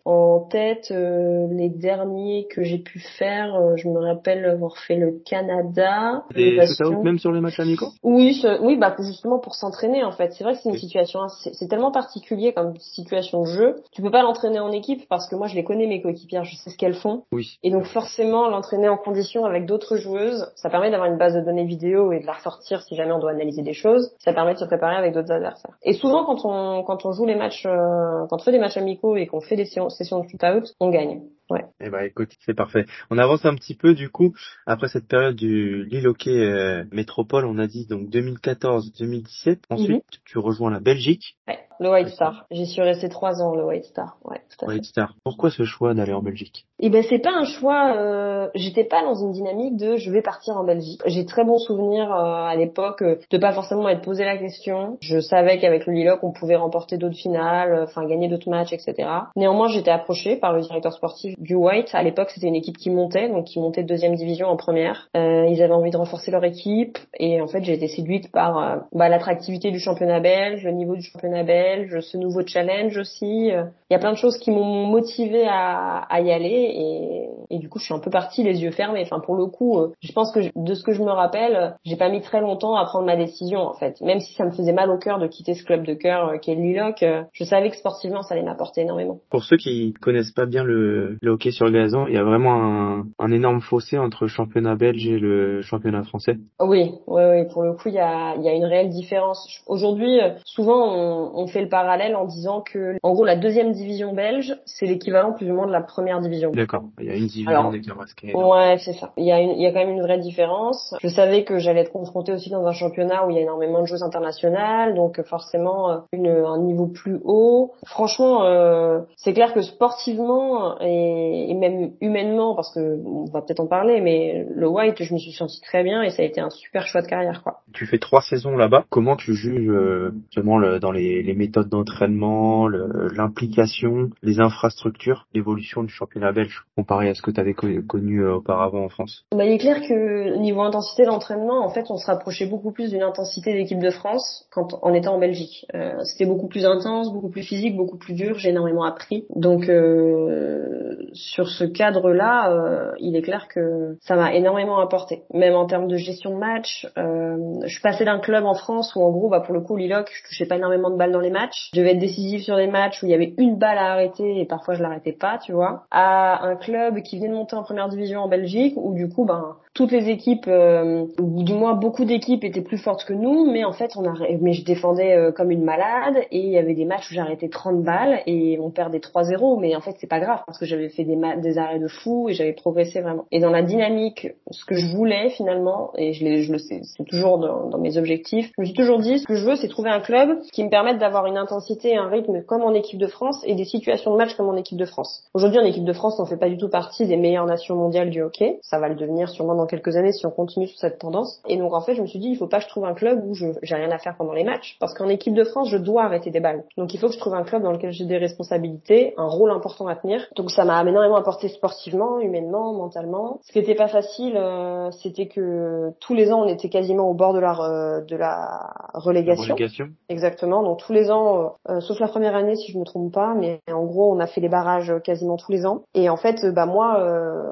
En 0.07 0.39
tête, 0.39 0.89
euh, 0.91 1.47
les 1.51 1.69
derniers 1.69 2.47
que 2.49 2.63
j'ai 2.63 2.77
pu 2.77 2.99
faire, 2.99 3.55
euh, 3.55 3.75
je 3.75 3.89
me 3.89 3.99
rappelle 3.99 4.45
avoir 4.45 4.77
fait 4.77 4.95
le 4.95 5.19
Canada. 5.29 6.23
Les 6.33 6.51
shootouts 6.65 6.83
nations. 6.91 7.03
même 7.03 7.19
sur 7.19 7.31
les 7.33 7.41
matchs 7.41 7.59
amicaux? 7.59 7.87
Oui, 8.03 8.41
oui, 8.61 8.77
bah 8.77 8.95
justement 8.99 9.37
pour 9.39 9.55
s'entraîner 9.55 10.05
en 10.05 10.11
fait. 10.11 10.31
C'est 10.33 10.45
vrai 10.45 10.53
que 10.53 10.59
c'est 10.63 10.69
une 10.69 10.77
situation, 10.77 11.19
c'est 11.43 11.53
c'est 11.53 11.67
tellement 11.67 11.91
particulier 11.91 12.53
comme 12.53 12.77
situation 12.77 13.41
de 13.41 13.47
jeu. 13.47 13.75
Tu 13.91 14.01
peux 14.01 14.09
pas 14.09 14.21
l'entraîner 14.23 14.59
en 14.61 14.71
équipe 14.71 15.07
parce 15.09 15.27
que 15.27 15.35
moi 15.35 15.47
je 15.47 15.55
les 15.55 15.65
connais 15.65 15.87
mes 15.87 16.01
coéquipières, 16.01 16.45
je 16.45 16.55
sais 16.55 16.69
ce 16.69 16.77
qu'elles 16.77 16.93
font. 16.95 17.23
Oui. 17.33 17.57
Et 17.63 17.69
donc 17.71 17.83
forcément 17.85 18.47
l'entraîner 18.47 18.87
en 18.87 18.97
condition 18.97 19.43
avec 19.43 19.65
d'autres 19.65 19.97
joueuses, 19.97 20.49
ça 20.55 20.69
permet 20.69 20.89
d'avoir 20.89 21.09
une 21.11 21.17
base 21.17 21.33
de 21.35 21.41
données 21.41 21.65
vidéo 21.65 22.13
et 22.13 22.21
de 22.21 22.25
la 22.25 22.33
ressortir 22.33 22.81
si 22.81 22.95
jamais 22.95 23.11
on 23.11 23.19
doit 23.19 23.31
analyser 23.31 23.61
des 23.61 23.73
choses. 23.73 24.13
Ça 24.19 24.31
permet 24.31 24.53
de 24.53 24.59
se 24.59 24.65
préparer 24.65 24.95
avec 24.95 25.13
d'autres 25.13 25.31
adversaires. 25.31 25.75
Et 25.83 25.91
souvent 25.93 26.23
quand 26.23 26.45
on 26.45 26.83
quand 26.83 27.05
on 27.05 27.11
joue 27.11 27.25
les 27.25 27.35
matchs, 27.35 27.65
euh, 27.65 28.25
quand 28.29 28.37
on 28.37 28.43
fait 28.43 28.53
des 28.53 28.59
matchs 28.59 28.77
amicaux 28.77 29.17
et 29.17 29.27
qu'on 29.27 29.41
fait 29.41 29.57
des 29.57 29.65
séances- 29.65 29.96
sessions 29.97 30.23
de 30.23 30.29
shootout, 30.29 30.71
on 30.79 30.89
gagne. 30.89 31.21
Ouais. 31.49 31.63
Eh 31.79 31.89
ben 31.89 32.01
écoute, 32.01 32.31
c'est 32.45 32.53
parfait. 32.53 32.85
On 33.09 33.17
avance 33.17 33.45
un 33.45 33.55
petit 33.55 33.73
peu 33.75 33.93
du 33.93 34.09
coup 34.09 34.33
après 34.65 34.89
cette 34.89 35.07
période 35.07 35.35
du 35.35 35.85
Lille 35.85 36.07
Hockey 36.07 36.29
euh, 36.31 36.83
Métropole, 36.91 37.45
on 37.45 37.57
a 37.57 37.67
dit 37.67 37.85
donc 37.87 38.09
2014-2017. 38.09 39.59
Ensuite, 39.69 39.89
Mhm. 39.91 40.01
tu 40.25 40.37
rejoins 40.39 40.71
la 40.71 40.79
Belgique, 40.79 41.37
Ouais, 41.47 41.59
le 41.79 41.89
White 41.89 42.09
Star. 42.09 42.45
J'y 42.51 42.65
suis 42.65 42.81
restée 42.81 43.09
trois 43.09 43.41
ans, 43.41 43.55
le 43.55 43.65
White 43.65 43.85
Star. 43.85 44.17
Ouais, 44.23 44.41
tout 44.49 44.65
à 44.65 44.67
fait. 44.67 44.73
White 44.73 44.85
Star. 44.85 45.13
Pourquoi 45.23 45.49
ce 45.49 45.63
choix 45.63 45.93
d'aller 45.93 46.13
en 46.13 46.21
Belgique? 46.21 46.65
Eh 46.79 46.89
ben 46.89 47.03
c'est 47.07 47.19
pas 47.19 47.31
un 47.31 47.45
choix. 47.45 47.95
Euh, 47.97 48.47
J'étais 48.55 48.83
pas 48.83 49.03
dans 49.03 49.15
une 49.15 49.31
dynamique 49.31 49.77
de 49.77 49.95
je 49.95 50.11
vais 50.11 50.21
partir 50.21 50.57
en 50.57 50.63
Belgique. 50.63 51.01
J'ai 51.05 51.25
très 51.25 51.43
bon 51.43 51.57
souvenir 51.57 52.11
euh, 52.11 52.45
à 52.45 52.55
l'époque 52.55 53.01
euh, 53.01 53.17
de 53.29 53.37
pas 53.37 53.51
forcément 53.51 53.87
être 53.89 54.01
posé 54.01 54.23
la 54.25 54.37
question. 54.37 54.97
Je 55.01 55.19
savais 55.19 55.59
qu'avec 55.59 55.85
le 55.85 55.93
Liloc 55.93 56.19
on 56.23 56.31
pouvait 56.31 56.55
remporter 56.55 56.97
d'autres 56.97 57.15
finales, 57.15 57.73
euh, 57.73 57.83
enfin 57.83 58.05
gagner 58.05 58.27
d'autres 58.27 58.49
matchs, 58.49 58.73
etc. 58.73 59.07
Néanmoins 59.35 59.67
j'étais 59.67 59.91
approchée 59.91 60.35
par 60.35 60.53
le 60.53 60.61
directeur 60.61 60.93
sportif 60.93 61.35
du 61.39 61.55
White. 61.55 61.89
À 61.93 62.03
l'époque 62.03 62.29
c'était 62.29 62.47
une 62.47 62.55
équipe 62.55 62.77
qui 62.77 62.89
montait, 62.89 63.29
donc 63.29 63.45
qui 63.45 63.59
montait 63.59 63.83
de 63.83 63.87
deuxième 63.87 64.15
division 64.15 64.47
en 64.47 64.57
première. 64.57 65.09
Euh, 65.15 65.45
ils 65.49 65.61
avaient 65.61 65.73
envie 65.73 65.91
de 65.91 65.97
renforcer 65.97 66.31
leur 66.31 66.43
équipe 66.43 66.97
et 67.19 67.41
en 67.41 67.47
fait 67.47 67.63
j'ai 67.63 67.73
été 67.73 67.87
séduite 67.87 68.31
par 68.31 68.57
euh, 68.57 68.77
bah, 68.93 69.09
l'attractivité 69.09 69.71
du 69.71 69.79
championnat 69.79 70.19
belge, 70.19 70.63
le 70.63 70.71
niveau 70.71 70.95
du 70.95 71.01
championnat 71.03 71.43
belge, 71.43 71.66
ce 72.01 72.17
nouveau 72.17 72.41
challenge 72.45 72.97
aussi. 72.97 73.47
Il 73.49 73.93
y 73.93 73.95
a 73.95 73.99
plein 73.99 74.11
de 74.11 74.17
choses 74.17 74.37
qui 74.37 74.51
m'ont 74.51 74.85
motivée 74.87 75.45
à, 75.47 75.99
à 76.09 76.21
y 76.21 76.31
aller 76.31 76.47
et, 76.49 77.55
et 77.55 77.59
du 77.59 77.69
coup 77.69 77.79
je 77.79 77.85
suis 77.85 77.93
un 77.93 77.99
peu 77.99 78.09
partie 78.09 78.43
les 78.43 78.61
yeux 78.61 78.71
fermés. 78.71 79.01
Enfin 79.03 79.19
pour 79.19 79.35
le 79.35 79.45
coup, 79.45 79.79
euh, 79.79 79.91
je 80.01 80.11
pense 80.11 80.31
que 80.31 80.41
je- 80.41 80.49
de 80.55 80.73
ce 80.73 80.83
que 80.83 80.91
je 80.91 81.01
me 81.01 81.11
rappelle, 81.11 81.75
j'ai 81.85 81.95
pas 81.95 82.09
mis 82.09 82.21
très 82.21 82.41
longtemps 82.41 82.75
à 82.75 82.85
prendre 82.85 83.05
ma 83.05 83.15
décision 83.15 83.59
en 83.61 83.73
fait. 83.73 83.99
Même 84.01 84.19
si 84.19 84.33
ça 84.33 84.45
me 84.45 84.51
faisait 84.51 84.73
mal 84.73 84.89
au 84.91 84.97
cœur 84.97 85.19
de 85.19 85.27
quitter 85.27 85.53
ce 85.53 85.63
club 85.63 85.85
de 85.85 85.93
cœur 85.93 86.29
euh, 86.29 86.37
qui 86.37 86.51
est 86.51 86.55
le 86.55 86.61
Liloc, 86.61 87.03
euh, 87.03 87.23
je 87.33 87.43
savais 87.43 87.69
que 87.69 87.77
sportivement 87.77 88.21
ça 88.23 88.33
allait 88.35 88.43
m'apporter 88.43 88.81
énormément. 88.81 89.19
Pour 89.29 89.43
ceux 89.43 89.57
qui 89.57 89.93
connaissent 90.01 90.31
pas 90.33 90.45
bien 90.45 90.63
le, 90.63 91.17
le 91.21 91.31
hockey 91.31 91.51
sur 91.51 91.69
gazon, 91.71 92.05
il 92.07 92.13
y 92.13 92.17
a 92.17 92.23
vraiment 92.23 92.61
un, 92.61 93.05
un 93.19 93.31
énorme 93.31 93.61
fossé 93.61 93.97
entre 93.97 94.23
le 94.25 94.29
championnat 94.29 94.75
belge 94.75 95.07
et 95.07 95.17
le 95.19 95.61
championnat 95.61 96.03
français. 96.03 96.37
Oui, 96.59 96.91
oui, 97.07 97.21
oui. 97.31 97.45
Pour 97.53 97.63
le 97.63 97.73
coup, 97.73 97.87
il 97.89 97.95
y 97.95 97.99
a, 97.99 98.35
il 98.35 98.43
y 98.43 98.49
a 98.49 98.53
une 98.53 98.65
réelle 98.65 98.89
différence. 98.89 99.47
Aujourd'hui, 99.67 100.19
souvent, 100.45 100.93
on, 100.93 101.31
on 101.35 101.47
fait 101.47 101.56
le 101.61 101.69
parallèle 101.69 102.15
en 102.15 102.25
disant 102.25 102.61
que, 102.61 102.95
en 103.03 103.13
gros, 103.13 103.25
la 103.25 103.35
deuxième 103.35 103.71
division 103.71 104.13
belge, 104.13 104.55
c'est 104.65 104.85
l'équivalent 104.85 105.33
plus 105.33 105.49
ou 105.49 105.53
moins 105.53 105.67
de 105.67 105.71
la 105.71 105.81
première 105.81 106.19
division. 106.21 106.51
D'accord. 106.51 106.83
Il 106.99 107.05
y 107.05 107.09
a 107.09 107.15
une 107.15 107.27
division 107.27 107.71
d'écart 107.71 107.97
basket. 107.97 108.33
Ouais, 108.35 108.77
c'est 108.79 108.93
ça. 108.93 109.11
Il 109.17 109.25
y 109.25 109.31
a 109.31 109.39
une, 109.39 109.51
il 109.51 109.61
y 109.61 109.65
a 109.65 109.71
quand 109.71 109.79
même 109.79 109.91
une 109.95 110.01
vraie 110.01 110.19
différence. 110.19 110.95
Je 111.01 111.07
savais 111.07 111.43
que 111.43 111.57
j'allais 111.59 111.81
être 111.81 111.91
confrontée 111.91 112.31
aussi 112.33 112.49
dans 112.49 112.65
un 112.65 112.71
championnat 112.73 113.25
où 113.25 113.29
il 113.29 113.35
y 113.35 113.39
a 113.39 113.41
énormément 113.41 113.81
de 113.81 113.85
joueuses 113.85 114.03
internationales, 114.03 114.95
donc 114.95 115.21
forcément 115.23 115.91
euh, 115.91 115.97
une, 116.11 116.27
un 116.27 116.59
niveau 116.59 116.87
plus 116.87 117.19
haut. 117.23 117.73
Franchement, 117.85 118.43
euh, 118.45 118.99
c'est 119.15 119.33
clair 119.33 119.53
que 119.53 119.61
sportivement 119.61 120.79
et, 120.81 121.49
et 121.49 121.53
même 121.53 121.91
humainement, 122.01 122.55
parce 122.55 122.73
que 122.73 122.99
on 123.05 123.25
va 123.25 123.41
peut-être 123.41 123.59
en 123.59 123.67
parler, 123.67 124.01
mais 124.01 124.45
le 124.53 124.67
White, 124.67 125.01
je 125.03 125.13
m'y 125.13 125.19
suis 125.19 125.31
sentie 125.31 125.61
très 125.61 125.83
bien 125.83 126.01
et 126.03 126.09
ça 126.09 126.21
a 126.21 126.25
été 126.25 126.41
un 126.41 126.49
super 126.49 126.85
choix 126.87 127.01
de 127.01 127.07
carrière, 127.07 127.43
quoi. 127.43 127.61
Tu 127.73 127.85
fais 127.85 127.97
trois 127.99 128.21
saisons 128.21 128.55
là-bas. 128.57 128.85
Comment 128.89 129.15
tu 129.15 129.33
juges 129.33 129.69
euh, 129.69 130.11
justement 130.27 130.57
le- 130.57 130.79
dans 130.79 130.91
les, 130.91 131.23
les 131.23 131.33
méthodes 131.47 131.69
d'entraînement, 131.69 132.67
l'implication, 132.67 134.09
les 134.21 134.39
infrastructures, 134.39 135.27
l'évolution 135.33 135.83
du 135.83 135.89
championnat 135.89 136.31
belge 136.31 136.63
comparé 136.75 137.09
à 137.09 137.13
ce 137.13 137.21
que 137.21 137.31
tu 137.31 137.39
avais 137.39 137.53
connu 137.53 138.21
euh, 138.21 138.35
auparavant 138.35 138.83
en 138.83 138.89
France 138.89 139.25
Bah, 139.31 139.45
il 139.45 139.53
est 139.53 139.57
clair 139.57 139.81
que 139.81 140.37
niveau 140.37 140.61
intensité 140.61 141.05
d'entraînement, 141.05 141.65
en 141.65 141.69
fait, 141.69 141.85
on 141.89 141.97
se 141.97 142.05
rapprochait 142.05 142.45
beaucoup 142.45 142.71
plus 142.71 142.91
d'une 142.91 143.01
intensité 143.01 143.53
d'équipe 143.53 143.79
de 143.79 143.89
France 143.89 144.45
quand 144.51 144.77
en 144.81 144.93
étant 144.93 145.15
en 145.15 145.19
Belgique. 145.19 145.65
Euh, 145.73 145.93
C'était 146.03 146.25
beaucoup 146.25 146.47
plus 146.47 146.65
intense, 146.65 147.11
beaucoup 147.11 147.29
plus 147.29 147.43
physique, 147.43 147.75
beaucoup 147.75 147.97
plus 147.97 148.13
dur. 148.13 148.37
J'ai 148.37 148.49
énormément 148.49 148.83
appris. 148.83 149.25
Donc 149.35 149.69
euh, 149.69 150.97
sur 151.13 151.47
ce 151.47 151.63
cadre-là, 151.63 152.93
il 152.99 153.15
est 153.15 153.21
clair 153.21 153.47
que 153.47 153.97
ça 154.01 154.15
m'a 154.15 154.33
énormément 154.33 154.79
apporté. 154.79 155.23
Même 155.33 155.55
en 155.55 155.65
termes 155.65 155.87
de 155.87 155.97
gestion 155.97 156.31
de 156.31 156.39
match, 156.39 156.87
je 156.95 157.67
suis 157.67 157.81
passée 157.81 158.05
d'un 158.05 158.19
club 158.19 158.45
en 158.45 158.53
France 158.53 158.93
où 158.95 159.01
en 159.01 159.11
gros, 159.11 159.29
bah 159.29 159.39
pour 159.39 159.53
le 159.53 159.61
coup, 159.61 159.77
Liloc, 159.77 160.09
je 160.13 160.27
touchais 160.27 160.45
pas 160.45 160.57
énormément 160.57 160.89
de 160.89 160.97
balles 160.97 161.11
dans 161.11 161.19
les 161.19 161.29
matchs. 161.29 161.36
Je 161.73 161.79
devais 161.79 161.91
être 161.91 161.99
décisive 161.99 162.41
sur 162.41 162.57
des 162.57 162.67
matchs 162.67 163.01
où 163.01 163.05
il 163.05 163.11
y 163.11 163.15
avait 163.15 163.33
une 163.37 163.55
balle 163.57 163.77
à 163.77 163.91
arrêter 163.91 164.39
et 164.39 164.45
parfois 164.45 164.73
je 164.73 164.81
l'arrêtais 164.81 165.11
pas, 165.11 165.37
tu 165.37 165.51
vois. 165.51 165.85
À 165.91 166.45
un 166.45 166.55
club 166.55 167.01
qui 167.01 167.17
venait 167.17 167.29
de 167.29 167.33
monter 167.33 167.55
en 167.55 167.63
première 167.63 167.89
division 167.89 168.21
en 168.21 168.27
Belgique 168.27 168.73
où 168.77 168.93
du 168.93 169.09
coup, 169.09 169.25
ben 169.25 169.57
toutes 169.77 169.91
les 169.91 170.09
équipes, 170.09 170.47
euh, 170.47 171.05
ou 171.21 171.43
du 171.43 171.53
moins 171.53 171.75
beaucoup 171.75 172.03
d'équipes 172.03 172.43
étaient 172.43 172.61
plus 172.61 172.79
fortes 172.79 173.05
que 173.05 173.13
nous, 173.13 173.45
mais 173.45 173.63
en 173.63 173.73
fait, 173.73 173.91
on 173.95 174.05
a, 174.05 174.13
mais 174.41 174.53
je 174.53 174.65
défendais 174.65 175.13
euh, 175.13 175.31
comme 175.31 175.51
une 175.51 175.63
malade 175.63 176.17
et 176.31 176.39
il 176.39 176.49
y 176.49 176.57
avait 176.57 176.73
des 176.73 176.85
matchs 176.85 177.11
où 177.11 177.13
j'arrêtais 177.13 177.47
30 177.47 177.83
balles 177.83 178.21
et 178.25 178.57
on 178.59 178.71
perdait 178.71 178.97
3-0, 178.97 179.59
mais 179.59 179.75
en 179.75 179.81
fait, 179.81 179.95
c'est 179.99 180.07
pas 180.07 180.19
grave 180.19 180.39
parce 180.47 180.57
que 180.57 180.65
j'avais 180.65 180.89
fait 180.89 181.03
des, 181.03 181.57
arrêts 181.59 181.77
de 181.77 181.87
fou 181.87 182.27
et 182.27 182.33
j'avais 182.33 182.53
progressé 182.53 183.01
vraiment. 183.01 183.25
Et 183.31 183.39
dans 183.39 183.51
la 183.51 183.61
dynamique, 183.61 184.29
ce 184.49 184.65
que 184.65 184.73
je 184.73 184.87
voulais 184.87 185.29
finalement, 185.29 185.91
et 185.95 186.13
je, 186.13 186.51
le 186.51 186.57
sais, 186.57 186.81
c'est 186.81 187.05
toujours 187.05 187.37
dans, 187.37 187.69
dans 187.69 187.77
mes 187.77 187.99
objectifs, 187.99 188.51
je 188.57 188.61
me 188.61 188.65
suis 188.65 188.75
toujours 188.75 188.97
dit, 188.97 189.19
ce 189.19 189.27
que 189.27 189.35
je 189.35 189.45
veux, 189.45 189.55
c'est 189.55 189.67
trouver 189.67 189.91
un 189.91 189.99
club 189.99 190.39
qui 190.51 190.63
me 190.63 190.71
permette 190.71 190.97
d'avoir 190.97 191.27
une 191.27 191.37
intensité 191.37 191.89
et 191.89 191.97
un 191.97 192.07
rythme 192.07 192.41
comme 192.41 192.63
en 192.63 192.73
équipe 192.73 192.99
de 192.99 193.07
France 193.07 193.43
et 193.45 193.53
des 193.53 193.65
situations 193.65 194.11
de 194.11 194.17
match 194.17 194.33
comme 194.33 194.49
en 194.49 194.55
équipe 194.55 194.79
de 194.79 194.85
France. 194.85 195.23
Aujourd'hui, 195.35 195.59
en 195.59 195.65
équipe 195.65 195.85
de 195.85 195.93
France, 195.93 196.19
on 196.19 196.25
fait 196.25 196.37
pas 196.37 196.49
du 196.49 196.57
tout 196.57 196.69
partie 196.69 197.05
des 197.05 197.17
meilleures 197.17 197.45
nations 197.45 197.75
mondiales 197.75 198.09
du 198.09 198.23
hockey. 198.23 198.57
Ça 198.63 198.79
va 198.79 198.89
le 198.89 198.95
devenir 198.95 199.29
sûrement 199.29 199.53
dans 199.53 199.66
quelques 199.67 199.95
années 199.95 200.11
si 200.11 200.25
on 200.25 200.31
continue 200.31 200.67
sur 200.67 200.79
cette 200.79 200.99
tendance. 200.99 201.41
Et 201.47 201.57
donc, 201.57 201.73
en 201.73 201.81
fait, 201.81 201.93
je 201.95 202.01
me 202.01 202.07
suis 202.07 202.19
dit, 202.19 202.29
il 202.29 202.35
faut 202.37 202.47
pas 202.47 202.57
que 202.57 202.63
je 202.63 202.69
trouve 202.69 202.85
un 202.85 202.93
club 202.93 203.23
où 203.25 203.33
je, 203.33 203.47
j'ai 203.61 203.75
rien 203.75 203.91
à 203.91 203.97
faire 203.99 204.15
pendant 204.17 204.33
les 204.33 204.43
matchs. 204.43 204.77
Parce 204.79 204.93
qu'en 204.93 205.07
équipe 205.07 205.33
de 205.33 205.43
France, 205.43 205.69
je 205.69 205.77
dois 205.77 206.03
arrêter 206.03 206.31
des 206.31 206.39
balles. 206.39 206.63
Donc, 206.77 206.93
il 206.93 206.99
faut 206.99 207.07
que 207.07 207.13
je 207.13 207.19
trouve 207.19 207.35
un 207.35 207.43
club 207.43 207.61
dans 207.63 207.71
lequel 207.71 207.91
j'ai 207.91 208.05
des 208.05 208.17
responsabilités, 208.17 209.13
un 209.17 209.27
rôle 209.27 209.51
important 209.51 209.87
à 209.87 209.95
tenir. 209.95 210.25
Donc, 210.35 210.51
ça 210.51 210.65
m'a 210.65 210.81
énormément 210.81 211.17
apporté 211.17 211.47
sportivement, 211.49 212.19
humainement, 212.19 212.73
mentalement. 212.73 213.39
Ce 213.43 213.51
qui 213.51 213.59
était 213.59 213.75
pas 213.75 213.87
facile, 213.87 214.37
euh, 214.37 214.89
c'était 214.91 215.27
que 215.27 215.91
tous 215.99 216.13
les 216.13 216.31
ans, 216.31 216.41
on 216.43 216.47
était 216.47 216.69
quasiment 216.69 217.09
au 217.09 217.13
bord 217.13 217.33
de 217.33 217.39
la, 217.39 217.53
re- 217.53 218.05
de 218.05 218.15
la 218.15 218.73
relégation. 218.93 219.53
Relégation 219.55 219.87
Exactement. 220.09 220.63
Donc 220.63 220.79
tous 220.79 220.93
les 220.93 221.11
ans, 221.11 221.53
euh, 221.69 221.73
euh, 221.73 221.79
sauf 221.81 221.99
la 221.99 222.07
première 222.07 222.35
année 222.35 222.55
si 222.55 222.71
je 222.71 222.77
me 222.77 222.85
trompe 222.85 223.13
pas, 223.13 223.33
mais 223.35 223.59
en 223.71 223.83
gros 223.85 224.13
on 224.13 224.19
a 224.19 224.27
fait 224.27 224.41
les 224.41 224.49
barrages 224.49 224.93
quasiment 225.03 225.37
tous 225.37 225.51
les 225.51 225.65
ans. 225.65 225.81
Et 225.93 226.09
en 226.09 226.17
fait, 226.17 226.43
euh, 226.43 226.51
bah 226.51 226.65
moi, 226.65 226.99
euh, 226.99 227.43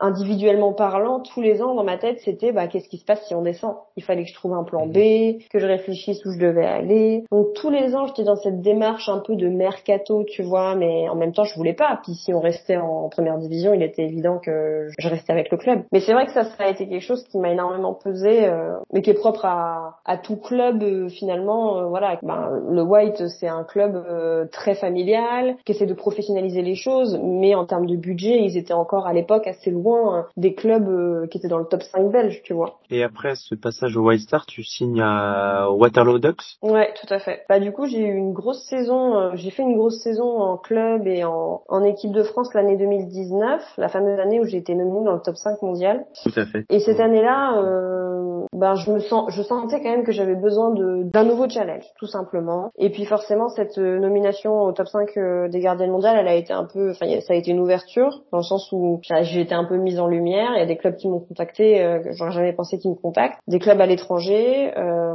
individuellement 0.00 0.72
parlant, 0.72 1.20
tous 1.20 1.40
les 1.40 1.62
ans 1.62 1.74
dans 1.74 1.84
ma 1.84 1.98
tête 1.98 2.18
c'était 2.24 2.52
bah 2.52 2.66
qu'est-ce 2.66 2.88
qui 2.88 2.98
se 2.98 3.04
passe 3.04 3.24
si 3.26 3.34
on 3.34 3.42
descend? 3.42 3.74
Il 3.96 4.02
fallait 4.02 4.22
que 4.24 4.28
je 4.28 4.34
trouve 4.34 4.54
un 4.54 4.64
plan 4.64 4.86
B, 4.86 5.38
que 5.50 5.58
je 5.58 5.66
réfléchisse 5.66 6.24
où 6.24 6.32
je 6.32 6.38
devais 6.38 6.66
aller. 6.66 7.24
Donc 7.30 7.52
tous 7.54 7.70
les 7.70 7.94
ans 7.94 8.06
j'étais 8.06 8.24
dans 8.24 8.36
cette 8.36 8.60
démarche 8.60 9.08
un 9.08 9.18
peu 9.18 9.36
de 9.36 9.48
mercato, 9.48 10.24
tu 10.24 10.42
vois, 10.42 10.74
mais 10.74 11.08
en 11.08 11.14
même 11.16 11.32
temps 11.32 11.44
je 11.44 11.54
voulais 11.56 11.74
pas. 11.74 12.00
Puis 12.02 12.14
si 12.14 12.32
on 12.34 12.40
restait 12.40 12.76
en 12.76 13.08
première 13.08 13.38
division, 13.38 13.74
il 13.74 13.82
était 13.82 14.04
évident 14.04 14.38
que 14.38 14.88
je 14.98 15.08
restais 15.08 15.32
avec 15.32 15.50
le 15.50 15.58
club. 15.58 15.82
Mais 15.92 16.00
c'est 16.00 16.12
vrai 16.12 16.26
que 16.26 16.32
ça, 16.32 16.44
ça 16.44 16.64
a 16.64 16.68
été 16.68 16.88
quelque 16.88 17.02
chose 17.02 17.24
qui 17.28 17.38
m'a 17.38 17.50
énormément 17.50 17.94
pesé, 17.94 18.46
euh, 18.46 18.74
mais 18.92 19.02
qui 19.02 19.10
est 19.10 19.14
propre 19.14 19.44
à, 19.44 19.98
à 20.04 20.16
tout 20.16 20.36
club 20.36 20.82
euh, 20.82 21.08
finalement. 21.08 21.78
euh, 21.78 21.86
voilà, 21.86 22.18
ben, 22.22 22.62
le 22.70 22.82
White 22.82 23.26
c'est 23.38 23.48
un 23.48 23.64
club 23.64 23.94
euh, 23.96 24.46
très 24.50 24.74
familial 24.74 25.56
qui 25.64 25.72
essaie 25.72 25.86
de 25.86 25.94
professionnaliser 25.94 26.62
les 26.62 26.74
choses, 26.74 27.20
mais 27.22 27.54
en 27.54 27.66
termes 27.66 27.86
de 27.86 27.96
budget, 27.96 28.38
ils 28.42 28.56
étaient 28.56 28.72
encore 28.72 29.06
à 29.06 29.12
l'époque 29.12 29.46
assez 29.46 29.70
loin 29.70 29.91
loin 29.92 30.26
des 30.36 30.54
clubs 30.54 31.28
qui 31.28 31.38
étaient 31.38 31.48
dans 31.48 31.58
le 31.58 31.66
top 31.66 31.82
5 31.82 32.10
belge, 32.10 32.42
tu 32.44 32.52
vois. 32.52 32.78
Et 32.90 33.02
après 33.02 33.34
ce 33.34 33.54
passage 33.54 33.96
au 33.96 34.02
White 34.02 34.22
Star, 34.22 34.46
tu 34.46 34.62
signes 34.62 35.00
à 35.00 35.70
Waterloo 35.70 36.18
Ducks? 36.18 36.58
Ouais, 36.62 36.92
tout 37.00 37.12
à 37.12 37.18
fait. 37.18 37.44
Bah 37.48 37.60
du 37.60 37.72
coup, 37.72 37.86
j'ai 37.86 38.00
eu 38.00 38.14
une 38.14 38.32
grosse 38.32 38.62
saison, 38.68 39.34
j'ai 39.34 39.50
fait 39.50 39.62
une 39.62 39.76
grosse 39.76 40.02
saison 40.02 40.40
en 40.40 40.56
club 40.56 41.06
et 41.06 41.24
en, 41.24 41.62
en 41.68 41.84
équipe 41.84 42.12
de 42.12 42.22
France 42.22 42.52
l'année 42.54 42.76
2019, 42.76 43.74
la 43.78 43.88
fameuse 43.88 44.18
année 44.18 44.40
où 44.40 44.44
j'ai 44.44 44.58
été 44.58 44.74
nominée 44.74 45.04
dans 45.04 45.14
le 45.14 45.20
top 45.20 45.36
5 45.36 45.62
mondial. 45.62 46.04
Tout 46.22 46.32
à 46.36 46.46
fait. 46.46 46.64
Et 46.68 46.80
cette 46.80 47.00
année-là, 47.00 47.58
euh, 47.58 48.46
ben 48.52 48.74
je 48.74 48.90
me 48.90 49.00
sens, 49.00 49.32
je 49.34 49.42
sentais 49.42 49.80
quand 49.82 49.90
même 49.90 50.04
que 50.04 50.12
j'avais 50.12 50.34
besoin 50.34 50.70
de 50.70 51.02
d'un 51.04 51.24
nouveau 51.24 51.48
challenge, 51.48 51.84
tout 51.98 52.06
simplement. 52.06 52.70
Et 52.76 52.90
puis 52.90 53.04
forcément, 53.04 53.48
cette 53.48 53.78
euh, 53.78 53.98
nomination 53.98 54.62
au 54.62 54.72
top 54.72 54.88
5 54.88 55.16
euh, 55.16 55.48
des 55.48 55.60
gardiennes 55.60 55.90
mondiales, 55.90 56.16
elle 56.18 56.28
a 56.28 56.34
été 56.34 56.52
un 56.52 56.64
peu, 56.64 56.90
enfin 56.90 57.06
ça 57.20 57.34
a 57.34 57.36
été 57.36 57.50
une 57.50 57.60
ouverture 57.60 58.22
dans 58.30 58.38
le 58.38 58.44
sens 58.44 58.70
où 58.72 59.00
j'ai 59.22 59.40
été 59.40 59.54
un 59.54 59.64
peu 59.64 59.71
mise 59.78 60.00
en 60.00 60.06
lumière. 60.06 60.50
Il 60.54 60.58
y 60.58 60.62
a 60.62 60.66
des 60.66 60.76
clubs 60.76 60.96
qui 60.96 61.08
m'ont 61.08 61.20
contacté, 61.20 61.82
euh, 61.82 62.00
que 62.00 62.12
j'aurais 62.12 62.32
jamais 62.32 62.52
pensé 62.52 62.78
qu'ils 62.78 62.90
me 62.90 62.96
contactent, 62.96 63.38
des 63.46 63.58
clubs 63.58 63.80
à 63.80 63.86
l'étranger, 63.86 64.72
euh, 64.76 65.14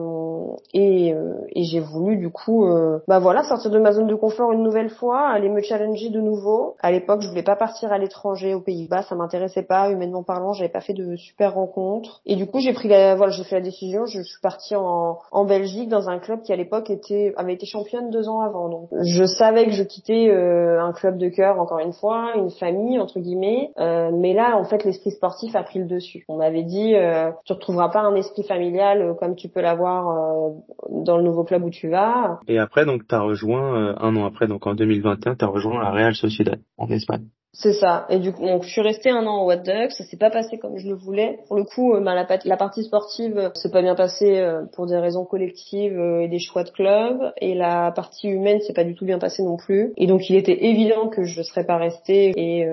et, 0.73 1.13
et 1.55 1.63
j'ai 1.63 1.79
voulu 1.79 2.17
du 2.17 2.29
coup, 2.29 2.65
bah 3.07 3.19
voilà, 3.19 3.43
sortir 3.43 3.69
de 3.71 3.79
ma 3.79 3.91
zone 3.91 4.07
de 4.07 4.15
confort 4.15 4.51
une 4.51 4.63
nouvelle 4.63 4.89
fois, 4.89 5.27
aller 5.27 5.49
me 5.49 5.61
challenger 5.61 6.09
de 6.09 6.21
nouveau. 6.21 6.75
À 6.81 6.91
l'époque, 6.91 7.21
je 7.21 7.29
voulais 7.29 7.43
pas 7.43 7.55
partir 7.55 7.91
à 7.91 7.97
l'étranger, 7.97 8.53
aux 8.53 8.61
Pays-Bas, 8.61 9.03
ça 9.03 9.15
m'intéressait 9.15 9.63
pas, 9.63 9.89
humainement 9.89 10.23
parlant, 10.23 10.53
j'avais 10.53 10.69
pas 10.69 10.81
fait 10.81 10.93
de 10.93 11.15
super 11.15 11.53
rencontres. 11.53 12.21
Et 12.25 12.35
du 12.35 12.47
coup, 12.47 12.59
j'ai 12.59 12.73
pris 12.73 12.87
la, 12.87 13.15
voilà, 13.15 13.31
j'ai 13.31 13.43
fait 13.43 13.55
la 13.55 13.61
décision, 13.61 14.05
je 14.05 14.21
suis 14.21 14.41
partie 14.41 14.75
en, 14.75 15.19
en 15.31 15.45
Belgique 15.45 15.89
dans 15.89 16.09
un 16.09 16.19
club 16.19 16.41
qui 16.41 16.53
à 16.53 16.55
l'époque 16.55 16.89
était 16.89 17.33
avait 17.37 17.53
été 17.53 17.65
championne 17.65 18.09
deux 18.09 18.29
ans 18.29 18.41
avant. 18.41 18.69
Donc, 18.69 18.89
je 19.03 19.25
savais 19.25 19.65
que 19.65 19.71
je 19.71 19.83
quittais 19.83 20.29
euh, 20.29 20.81
un 20.81 20.93
club 20.93 21.17
de 21.17 21.29
cœur, 21.29 21.59
encore 21.59 21.79
une 21.79 21.93
fois, 21.93 22.31
une 22.35 22.51
famille 22.51 22.99
entre 22.99 23.19
guillemets. 23.19 23.71
Euh, 23.79 24.11
mais 24.13 24.33
là, 24.33 24.46
en 24.55 24.63
fait, 24.63 24.83
l'esprit 24.83 25.11
sportif 25.11 25.55
a 25.55 25.63
pris 25.63 25.79
le 25.79 25.85
dessus. 25.85 26.25
On 26.27 26.37
m'avait 26.37 26.63
dit, 26.63 26.95
euh, 26.95 27.31
tu 27.45 27.53
retrouveras 27.53 27.89
pas 27.89 28.01
un 28.01 28.15
esprit 28.15 28.43
familial 28.43 29.01
euh, 29.01 29.13
comme 29.13 29.35
tu 29.35 29.49
peux 29.49 29.61
l'avoir 29.61 30.07
euh, 30.07 30.49
dans 30.89 31.17
le 31.17 31.23
nouveau 31.23 31.43
club 31.43 31.63
où 31.63 31.69
tu 31.69 31.89
vas. 31.89 32.39
Et 32.47 32.59
après, 32.59 32.85
donc, 32.85 33.07
t'as 33.07 33.19
rejoint 33.19 33.95
un 33.99 34.15
an 34.15 34.25
après, 34.25 34.47
donc 34.47 34.65
en 34.67 34.75
2021, 34.75 35.35
t'as 35.35 35.47
rejoint 35.47 35.81
la 35.81 35.91
Real 35.91 36.15
Sociedad 36.15 36.59
en 36.77 36.87
Espagne. 36.87 37.27
C'est 37.59 37.73
ça. 37.73 38.05
Et 38.09 38.19
du 38.19 38.31
coup, 38.31 38.45
donc, 38.45 38.63
je 38.63 38.69
suis 38.69 38.81
restée 38.81 39.09
un 39.09 39.25
an 39.25 39.41
au 39.41 39.47
What 39.47 39.57
Ducks. 39.57 39.91
Ça 39.91 40.03
s'est 40.03 40.17
pas 40.17 40.29
passé 40.29 40.59
comme 40.59 40.77
je 40.77 40.87
le 40.87 40.93
voulais. 40.93 41.39
Pour 41.47 41.57
le 41.57 41.63
coup, 41.63 41.95
euh, 41.95 42.01
bah, 42.01 42.13
la, 42.13 42.57
partie 42.57 42.83
sportive 42.83 43.37
euh, 43.37 43.49
s'est 43.55 43.71
pas 43.71 43.81
bien 43.81 43.95
passée 43.95 44.37
euh, 44.37 44.63
pour 44.73 44.85
des 44.85 44.97
raisons 44.97 45.25
collectives 45.25 45.99
et 46.21 46.27
des 46.27 46.37
choix 46.37 46.63
de 46.63 46.69
club. 46.69 47.33
Et 47.41 47.55
la 47.55 47.91
partie 47.91 48.27
humaine 48.27 48.59
s'est 48.61 48.73
pas 48.73 48.83
du 48.83 48.93
tout 48.93 49.05
bien 49.05 49.17
passée 49.17 49.41
non 49.41 49.57
plus. 49.57 49.91
Et 49.97 50.05
donc, 50.05 50.29
il 50.29 50.35
était 50.35 50.65
évident 50.65 51.07
que 51.07 51.23
je 51.23 51.41
serais 51.41 51.65
pas 51.65 51.77
restée. 51.77 52.31
Et 52.35 52.67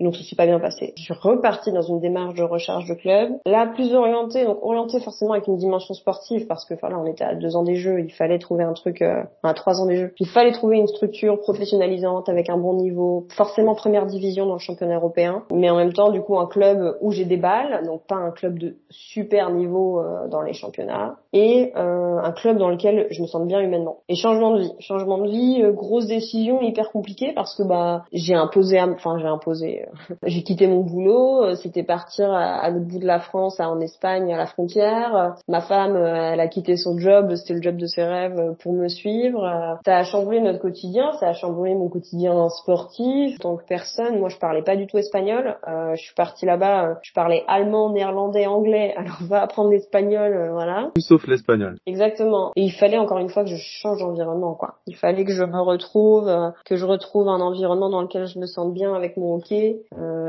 donc, 0.00 0.16
ça 0.16 0.22
s'est 0.22 0.36
pas 0.36 0.46
bien 0.46 0.58
passé. 0.58 0.94
Je 0.96 1.02
suis 1.02 1.14
repartie 1.14 1.72
dans 1.72 1.82
une 1.82 2.00
démarche 2.00 2.34
de 2.34 2.42
recharge 2.42 2.88
de 2.88 2.94
club. 2.94 3.32
Là, 3.44 3.66
plus 3.66 3.94
orientée, 3.94 4.44
donc 4.44 4.58
orientée 4.62 5.00
forcément 5.00 5.32
avec 5.32 5.48
une 5.48 5.56
dimension 5.56 5.92
sportive 5.92 6.46
parce 6.46 6.64
que, 6.64 6.74
voilà, 6.80 6.98
on 6.98 7.06
était 7.06 7.24
à 7.24 7.34
deux 7.34 7.56
ans 7.56 7.62
des 7.62 7.76
jeux. 7.76 8.00
Il 8.00 8.12
fallait 8.12 8.38
trouver 8.38 8.64
un 8.64 8.72
truc, 8.72 9.02
à 9.02 9.54
trois 9.54 9.80
ans 9.80 9.86
des 9.86 9.96
jeux. 9.96 10.14
Il 10.18 10.28
fallait 10.28 10.52
trouver 10.52 10.78
une 10.78 10.86
structure 10.86 11.38
professionnalisante 11.40 12.28
avec 12.30 12.48
un 12.48 12.56
bon 12.56 12.74
niveau. 12.74 13.26
Forcément 13.36 13.74
première 13.74 14.06
division 14.14 14.46
dans 14.46 14.54
le 14.54 14.58
championnat 14.58 14.96
européen, 14.96 15.42
mais 15.52 15.68
en 15.70 15.76
même 15.76 15.92
temps 15.92 16.10
du 16.10 16.20
coup 16.20 16.38
un 16.38 16.46
club 16.46 16.96
où 17.00 17.10
j'ai 17.10 17.24
des 17.24 17.36
balles, 17.36 17.84
donc 17.86 18.02
pas 18.06 18.16
un 18.16 18.30
club 18.30 18.58
de 18.58 18.76
super 18.90 19.50
niveau 19.50 20.00
euh, 20.00 20.28
dans 20.28 20.42
les 20.42 20.52
championnats, 20.52 21.16
et 21.32 21.72
euh, 21.76 22.18
un 22.18 22.32
club 22.32 22.58
dans 22.58 22.68
lequel 22.68 23.08
je 23.10 23.22
me 23.22 23.26
sens 23.26 23.46
bien 23.46 23.60
humainement. 23.60 23.98
Et 24.08 24.14
changement 24.14 24.52
de 24.52 24.60
vie, 24.60 24.72
changement 24.78 25.18
de 25.18 25.28
vie, 25.28 25.62
euh, 25.62 25.72
grosse 25.72 26.06
décision 26.06 26.62
hyper 26.62 26.90
compliquée 26.92 27.32
parce 27.34 27.56
que 27.56 27.62
bah 27.62 28.04
j'ai 28.12 28.34
imposé, 28.34 28.80
enfin 28.80 29.18
j'ai 29.18 29.26
imposé, 29.26 29.86
j'ai 30.22 30.42
quitté 30.42 30.66
mon 30.66 30.80
boulot, 30.80 31.54
c'était 31.56 31.82
partir 31.82 32.32
à, 32.32 32.68
l'autre 32.70 32.86
bout 32.86 32.98
de 32.98 33.06
la 33.06 33.20
France, 33.20 33.58
en 33.58 33.80
Espagne, 33.80 34.32
à 34.32 34.36
la 34.36 34.46
frontière. 34.46 35.34
Ma 35.48 35.60
femme, 35.60 35.96
elle 35.96 36.40
a 36.40 36.48
quitté 36.48 36.76
son 36.76 36.98
job, 36.98 37.34
c'était 37.34 37.54
le 37.54 37.62
job 37.62 37.76
de 37.76 37.86
ses 37.86 38.04
rêves 38.04 38.54
pour 38.60 38.72
me 38.72 38.88
suivre. 38.88 39.78
Ça 39.84 39.98
a 39.98 40.04
chamboulé 40.04 40.40
notre 40.40 40.60
quotidien, 40.60 41.12
ça 41.20 41.28
a 41.28 41.32
chamboulé 41.32 41.74
mon 41.74 41.88
quotidien 41.88 42.48
sportif, 42.48 43.36
en 43.36 43.42
tant 43.42 43.56
que 43.56 43.64
personne 43.66 44.03
moi, 44.12 44.28
je 44.28 44.38
parlais 44.38 44.62
pas 44.62 44.76
du 44.76 44.86
tout 44.86 44.98
espagnol. 44.98 45.56
Euh, 45.66 45.94
je 45.94 46.02
suis 46.02 46.14
partie 46.14 46.46
là-bas, 46.46 46.90
euh, 46.90 46.94
je 47.02 47.12
parlais 47.12 47.44
allemand, 47.48 47.92
néerlandais, 47.92 48.46
anglais. 48.46 48.94
Alors, 48.96 49.16
va 49.22 49.42
apprendre 49.42 49.70
l'espagnol, 49.70 50.32
euh, 50.32 50.52
voilà. 50.52 50.90
Tout 50.94 51.00
sauf 51.00 51.26
l'espagnol. 51.26 51.76
Exactement. 51.86 52.52
Et 52.56 52.62
il 52.62 52.72
fallait 52.72 52.98
encore 52.98 53.18
une 53.18 53.28
fois 53.28 53.44
que 53.44 53.50
je 53.50 53.56
change 53.56 54.00
d'environnement, 54.00 54.54
quoi. 54.54 54.76
Il 54.86 54.96
fallait 54.96 55.24
que 55.24 55.32
je 55.32 55.44
me 55.44 55.60
retrouve, 55.60 56.30
que 56.64 56.76
je 56.76 56.84
retrouve 56.84 57.28
un 57.28 57.40
environnement 57.40 57.90
dans 57.90 58.02
lequel 58.02 58.26
je 58.26 58.38
me 58.38 58.46
sente 58.46 58.72
bien 58.74 58.94
avec 58.94 59.16
mon 59.16 59.36
hockey. 59.36 59.80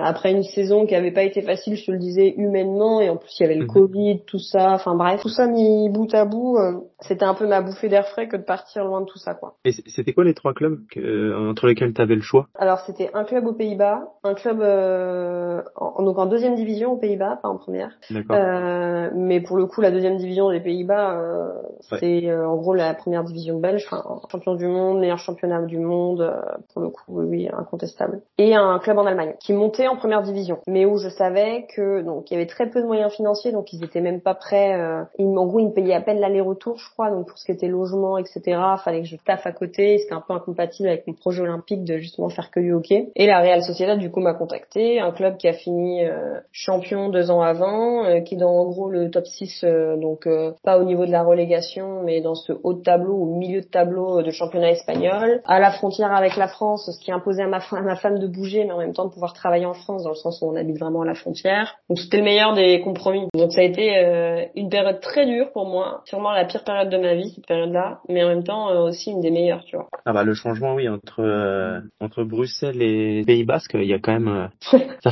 après 0.01 0.31
une 0.31 0.43
saison 0.43 0.85
qui 0.85 0.95
avait 0.95 1.11
pas 1.11 1.23
été 1.23 1.41
facile, 1.41 1.75
je 1.75 1.85
te 1.85 1.91
le 1.91 1.97
disais, 1.97 2.33
humainement, 2.37 3.01
et 3.01 3.09
en 3.09 3.17
plus 3.17 3.35
il 3.39 3.43
y 3.43 3.45
avait 3.45 3.55
le 3.55 3.65
mhm. 3.65 3.71
Covid, 3.71 4.21
tout 4.25 4.39
ça. 4.39 4.73
Enfin 4.73 4.95
bref, 4.95 5.21
tout 5.21 5.29
ça 5.29 5.47
mis 5.47 5.89
bout 5.89 6.13
à 6.13 6.25
bout, 6.25 6.57
c'était 7.01 7.25
un 7.25 7.33
peu 7.33 7.47
ma 7.47 7.61
bouffée 7.61 7.89
d'air 7.89 8.07
frais 8.07 8.27
que 8.27 8.37
de 8.37 8.43
partir 8.43 8.85
loin 8.85 9.01
de 9.01 9.05
tout 9.05 9.19
ça, 9.19 9.33
quoi. 9.33 9.55
Et 9.65 9.71
c'était 9.71 10.13
quoi 10.13 10.23
les 10.23 10.33
trois 10.33 10.53
clubs 10.53 10.79
entre 10.95 11.67
lesquels 11.67 11.93
tu 11.93 12.01
avais 12.01 12.15
le 12.15 12.21
choix? 12.21 12.47
Alors 12.55 12.79
c'était 12.81 13.09
un 13.13 13.23
club 13.23 13.45
au 13.47 13.53
Pays-Bas, 13.55 14.13
un 14.23 14.33
club 14.33 14.61
euh, 14.61 15.61
en, 15.75 16.03
donc 16.03 16.17
en 16.17 16.25
deuxième 16.25 16.55
division 16.55 16.93
aux 16.93 16.97
Pays-Bas, 16.97 17.39
pas 17.41 17.49
en 17.49 17.57
première. 17.57 17.91
Euh, 18.31 19.09
mais 19.13 19.41
pour 19.41 19.57
le 19.57 19.65
coup, 19.65 19.81
la 19.81 19.91
deuxième 19.91 20.17
division 20.17 20.49
des 20.51 20.59
Pays-Bas, 20.59 21.17
euh, 21.19 21.53
c'est 21.99 22.27
euh, 22.27 22.47
en 22.47 22.55
gros 22.57 22.73
la 22.73 22.93
première 22.93 23.23
division 23.23 23.59
belge, 23.59 23.85
enfin 23.89 24.21
champion 24.31 24.55
du 24.55 24.67
monde, 24.67 24.99
meilleur 24.99 25.19
championnat 25.19 25.61
du 25.63 25.79
monde, 25.79 26.21
euh, 26.21 26.41
pour 26.73 26.81
le 26.81 26.89
coup, 26.89 27.03
oui, 27.07 27.49
incontestable. 27.51 28.21
Et 28.37 28.55
un 28.55 28.79
club 28.79 28.97
en 28.97 29.05
Allemagne 29.05 29.35
qui 29.39 29.53
montait 29.53 29.87
en 29.87 29.95
première 29.95 30.21
division, 30.21 30.59
mais 30.67 30.85
où 30.85 30.97
je 30.97 31.09
savais 31.09 31.67
que 31.75 32.01
donc 32.01 32.29
il 32.29 32.35
y 32.35 32.37
avait 32.37 32.47
très 32.47 32.69
peu 32.69 32.81
de 32.81 32.85
moyens 32.85 33.11
financiers, 33.13 33.51
donc 33.51 33.73
ils 33.73 33.83
étaient 33.83 34.01
même 34.01 34.21
pas 34.21 34.35
prêts. 34.35 34.75
en 35.19 35.45
gros, 35.45 35.59
ils 35.59 35.67
me 35.67 35.73
payaient 35.73 35.93
à 35.93 36.01
peine 36.01 36.19
l'aller-retour, 36.19 36.77
je 36.77 36.89
crois, 36.91 37.09
donc 37.09 37.27
pour 37.27 37.37
ce 37.37 37.45
qui 37.45 37.51
était 37.51 37.67
logement, 37.67 38.17
etc. 38.17 38.59
Fallait 38.83 39.01
que 39.01 39.07
je 39.07 39.17
taffe 39.17 39.45
à 39.45 39.51
côté. 39.51 39.97
C'était 39.97 40.13
un 40.13 40.21
peu 40.21 40.33
incompatible 40.33 40.87
avec 40.87 41.07
mon 41.07 41.13
projet 41.13 41.41
olympique 41.41 41.83
de 41.83 41.97
justement 41.97 42.29
faire 42.29 42.51
que 42.51 42.59
du 42.59 42.73
hockey. 42.73 43.11
Et 43.15 43.27
la 43.27 43.41
Real 43.45 43.61
Sociedad 43.61 43.99
du 43.99 44.09
coup 44.09 44.21
m'a 44.21 44.33
contacté, 44.33 44.99
un 44.99 45.11
club 45.11 45.37
qui 45.37 45.47
a 45.47 45.53
fini 45.53 46.03
euh, 46.03 46.39
champion 46.51 47.09
deux 47.09 47.29
ans 47.29 47.41
avant, 47.41 48.03
euh, 48.03 48.21
qui 48.21 48.35
est 48.35 48.37
dans 48.37 48.51
en 48.51 48.65
gros 48.65 48.89
le 48.89 49.11
top 49.11 49.25
6, 49.25 49.63
euh, 49.63 49.97
donc 49.97 50.27
pas 50.63 50.79
au 50.79 50.83
niveau 50.83 51.05
de 51.05 51.11
la 51.11 51.23
relégation, 51.23 52.01
mais 52.03 52.21
dans 52.21 52.33
ce 52.33 52.53
haut 52.63 52.73
de 52.73 52.81
tableau, 52.81 53.15
au 53.15 53.37
milieu 53.37 53.61
de 53.61 53.67
tableau 53.67 54.23
de 54.23 54.31
championnat 54.31 54.71
espagnol, 54.71 55.41
à 55.45 55.59
la 55.59 55.71
frontière 55.71 56.11
avec 56.11 56.37
la 56.37 56.47
France, 56.47 56.89
ce 56.91 57.03
qui 57.03 57.11
imposait 57.11 57.43
à 57.43 57.47
ma, 57.47 57.59
à 57.59 57.81
ma 57.81 57.95
femme 57.95 58.17
de 58.17 58.27
bouger, 58.27 58.65
mais 58.65 58.71
en 58.71 58.79
même 58.79 58.93
temps 58.93 59.05
de 59.05 59.13
pouvoir 59.13 59.33
travailler 59.33 59.65
en 59.65 59.73
France, 59.73 60.03
dans 60.03 60.09
le 60.09 60.15
sens 60.15 60.41
où 60.41 60.49
on 60.49 60.55
habite 60.55 60.79
vraiment 60.79 61.01
à 61.01 61.05
la 61.05 61.15
frontière. 61.15 61.75
Donc 61.89 61.99
c'était 61.99 62.17
le 62.17 62.23
meilleur 62.23 62.53
des 62.55 62.81
compromis. 62.81 63.27
Donc 63.35 63.51
ça 63.51 63.61
a 63.61 63.63
été 63.63 64.49
une 64.55 64.69
période 64.69 64.99
très 65.01 65.25
dure 65.27 65.51
pour 65.51 65.67
moi, 65.67 66.01
sûrement 66.05 66.31
la 66.31 66.45
pire 66.45 66.63
période 66.63 66.89
de 66.89 66.97
ma 66.97 67.13
vie 67.13 67.29
cette 67.35 67.47
période-là, 67.47 67.99
mais 68.09 68.23
en 68.23 68.29
même 68.29 68.43
temps 68.43 68.69
aussi 68.85 69.11
une 69.11 69.21
des 69.21 69.31
meilleures, 69.31 69.63
tu 69.65 69.75
vois. 69.75 69.87
Ah 70.05 70.13
bah 70.13 70.23
le 70.23 70.33
changement 70.33 70.73
oui 70.73 70.89
entre 70.89 71.81
entre 71.99 72.23
Bruxelles 72.23 72.81
et 72.81 73.23
Basque, 73.43 73.73
il 73.73 73.85
y 73.85 73.93
a 73.93 73.99
quand 73.99 74.13
même 74.13 74.27
euh, 74.27 74.77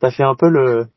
ça 0.00 0.10
fait 0.10 0.22
un 0.22 0.34
peu 0.34 0.48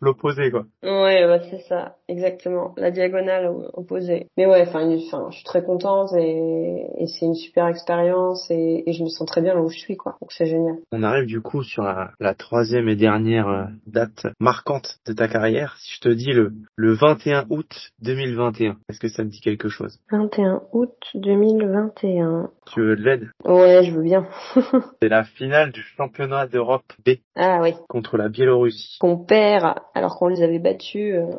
l'opposé 0.01 0.51
quoi. 0.51 0.65
Ouais, 0.83 1.25
bah 1.27 1.39
c'est 1.49 1.61
ça, 1.67 1.96
exactement, 2.07 2.73
la 2.77 2.91
diagonale 2.91 3.51
opposée. 3.73 4.27
Mais 4.37 4.45
ouais, 4.45 4.61
enfin, 4.67 4.89
je 4.97 5.35
suis 5.35 5.43
très 5.43 5.63
contente 5.63 6.13
et, 6.13 6.85
et 6.97 7.07
c'est 7.07 7.25
une 7.25 7.35
super 7.35 7.67
expérience 7.67 8.49
et, 8.49 8.83
et, 8.85 8.93
je 8.93 9.03
me 9.03 9.09
sens 9.09 9.27
très 9.27 9.41
bien 9.41 9.53
là 9.53 9.61
où 9.61 9.69
je 9.69 9.77
suis 9.77 9.97
quoi. 9.97 10.17
Donc 10.21 10.31
c'est 10.31 10.45
génial. 10.45 10.77
On 10.91 11.03
arrive 11.03 11.25
du 11.25 11.41
coup 11.41 11.63
sur 11.63 11.83
la, 11.83 12.11
la 12.19 12.33
troisième 12.33 12.89
et 12.89 12.95
dernière 12.95 13.47
euh, 13.47 13.65
date 13.85 14.27
marquante 14.39 14.99
de 15.05 15.13
ta 15.13 15.27
carrière. 15.27 15.75
Si 15.79 15.95
je 15.95 16.01
te 16.01 16.09
dis 16.09 16.31
le 16.31 16.53
le 16.75 16.93
21 16.93 17.45
août 17.49 17.91
2021, 18.01 18.77
est-ce 18.89 18.99
que 18.99 19.09
ça 19.09 19.23
me 19.23 19.29
dit 19.29 19.41
quelque 19.41 19.69
chose? 19.69 19.99
21 20.11 20.61
août 20.73 20.93
2021. 21.15 22.49
Tu 22.73 22.81
veux 22.81 22.95
de 22.95 23.03
l'aide? 23.03 23.29
Ouais, 23.45 23.83
je 23.83 23.91
veux 23.91 24.03
bien. 24.03 24.27
c'est 25.01 25.09
la 25.09 25.23
finale 25.23 25.71
du 25.71 25.81
championnat 25.81 26.47
d'Europe 26.47 26.91
B. 27.05 27.11
Ah 27.35 27.59
oui. 27.61 27.73
Contre 27.87 28.17
la 28.17 28.29
Biélorussie. 28.29 28.97
Qu'on 28.99 29.17
perd 29.17 29.75
alors 29.93 30.17
qu'on 30.17 30.27
les 30.27 30.41
avait 30.41 30.59
battus 30.59 31.15
euh, 31.15 31.31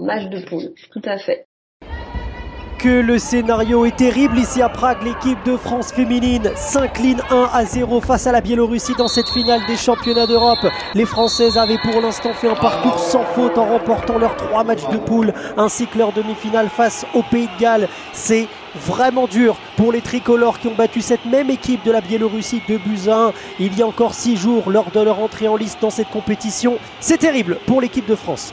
match 0.00 0.28
de 0.28 0.44
poule. 0.44 0.74
Tout 0.92 1.02
à 1.04 1.18
fait 1.18 1.46
que 2.84 3.00
le 3.00 3.18
scénario 3.18 3.86
est 3.86 3.96
terrible 3.96 4.36
ici 4.36 4.60
à 4.60 4.68
Prague. 4.68 5.02
L'équipe 5.02 5.42
de 5.46 5.56
France 5.56 5.90
féminine 5.90 6.50
s'incline 6.54 7.22
1 7.30 7.48
à 7.50 7.64
0 7.64 8.02
face 8.02 8.26
à 8.26 8.32
la 8.32 8.42
Biélorussie 8.42 8.92
dans 8.98 9.08
cette 9.08 9.30
finale 9.30 9.62
des 9.66 9.78
championnats 9.78 10.26
d'Europe. 10.26 10.66
Les 10.92 11.06
Françaises 11.06 11.56
avaient 11.56 11.78
pour 11.78 12.02
l'instant 12.02 12.34
fait 12.34 12.50
un 12.50 12.54
parcours 12.54 12.98
sans 12.98 13.24
faute 13.24 13.56
en 13.56 13.64
remportant 13.64 14.18
leurs 14.18 14.36
trois 14.36 14.64
matchs 14.64 14.86
de 14.92 14.98
poule 14.98 15.32
ainsi 15.56 15.86
que 15.86 15.96
leur 15.96 16.12
demi-finale 16.12 16.68
face 16.68 17.06
au 17.14 17.22
Pays 17.22 17.48
de 17.56 17.58
Galles. 17.58 17.88
C'est 18.12 18.48
vraiment 18.74 19.26
dur 19.26 19.56
pour 19.78 19.90
les 19.90 20.02
tricolores 20.02 20.58
qui 20.58 20.68
ont 20.68 20.74
battu 20.74 21.00
cette 21.00 21.24
même 21.24 21.48
équipe 21.48 21.86
de 21.86 21.90
la 21.90 22.02
Biélorussie 22.02 22.60
de 22.68 22.76
1 22.76 23.32
il 23.60 23.78
y 23.78 23.80
a 23.80 23.86
encore 23.86 24.12
six 24.12 24.36
jours 24.36 24.70
lors 24.70 24.90
de 24.90 25.00
leur 25.00 25.20
entrée 25.20 25.48
en 25.48 25.56
liste 25.56 25.80
dans 25.80 25.88
cette 25.88 26.10
compétition. 26.10 26.76
C'est 27.00 27.16
terrible 27.16 27.56
pour 27.66 27.80
l'équipe 27.80 28.06
de 28.06 28.14
France. 28.14 28.52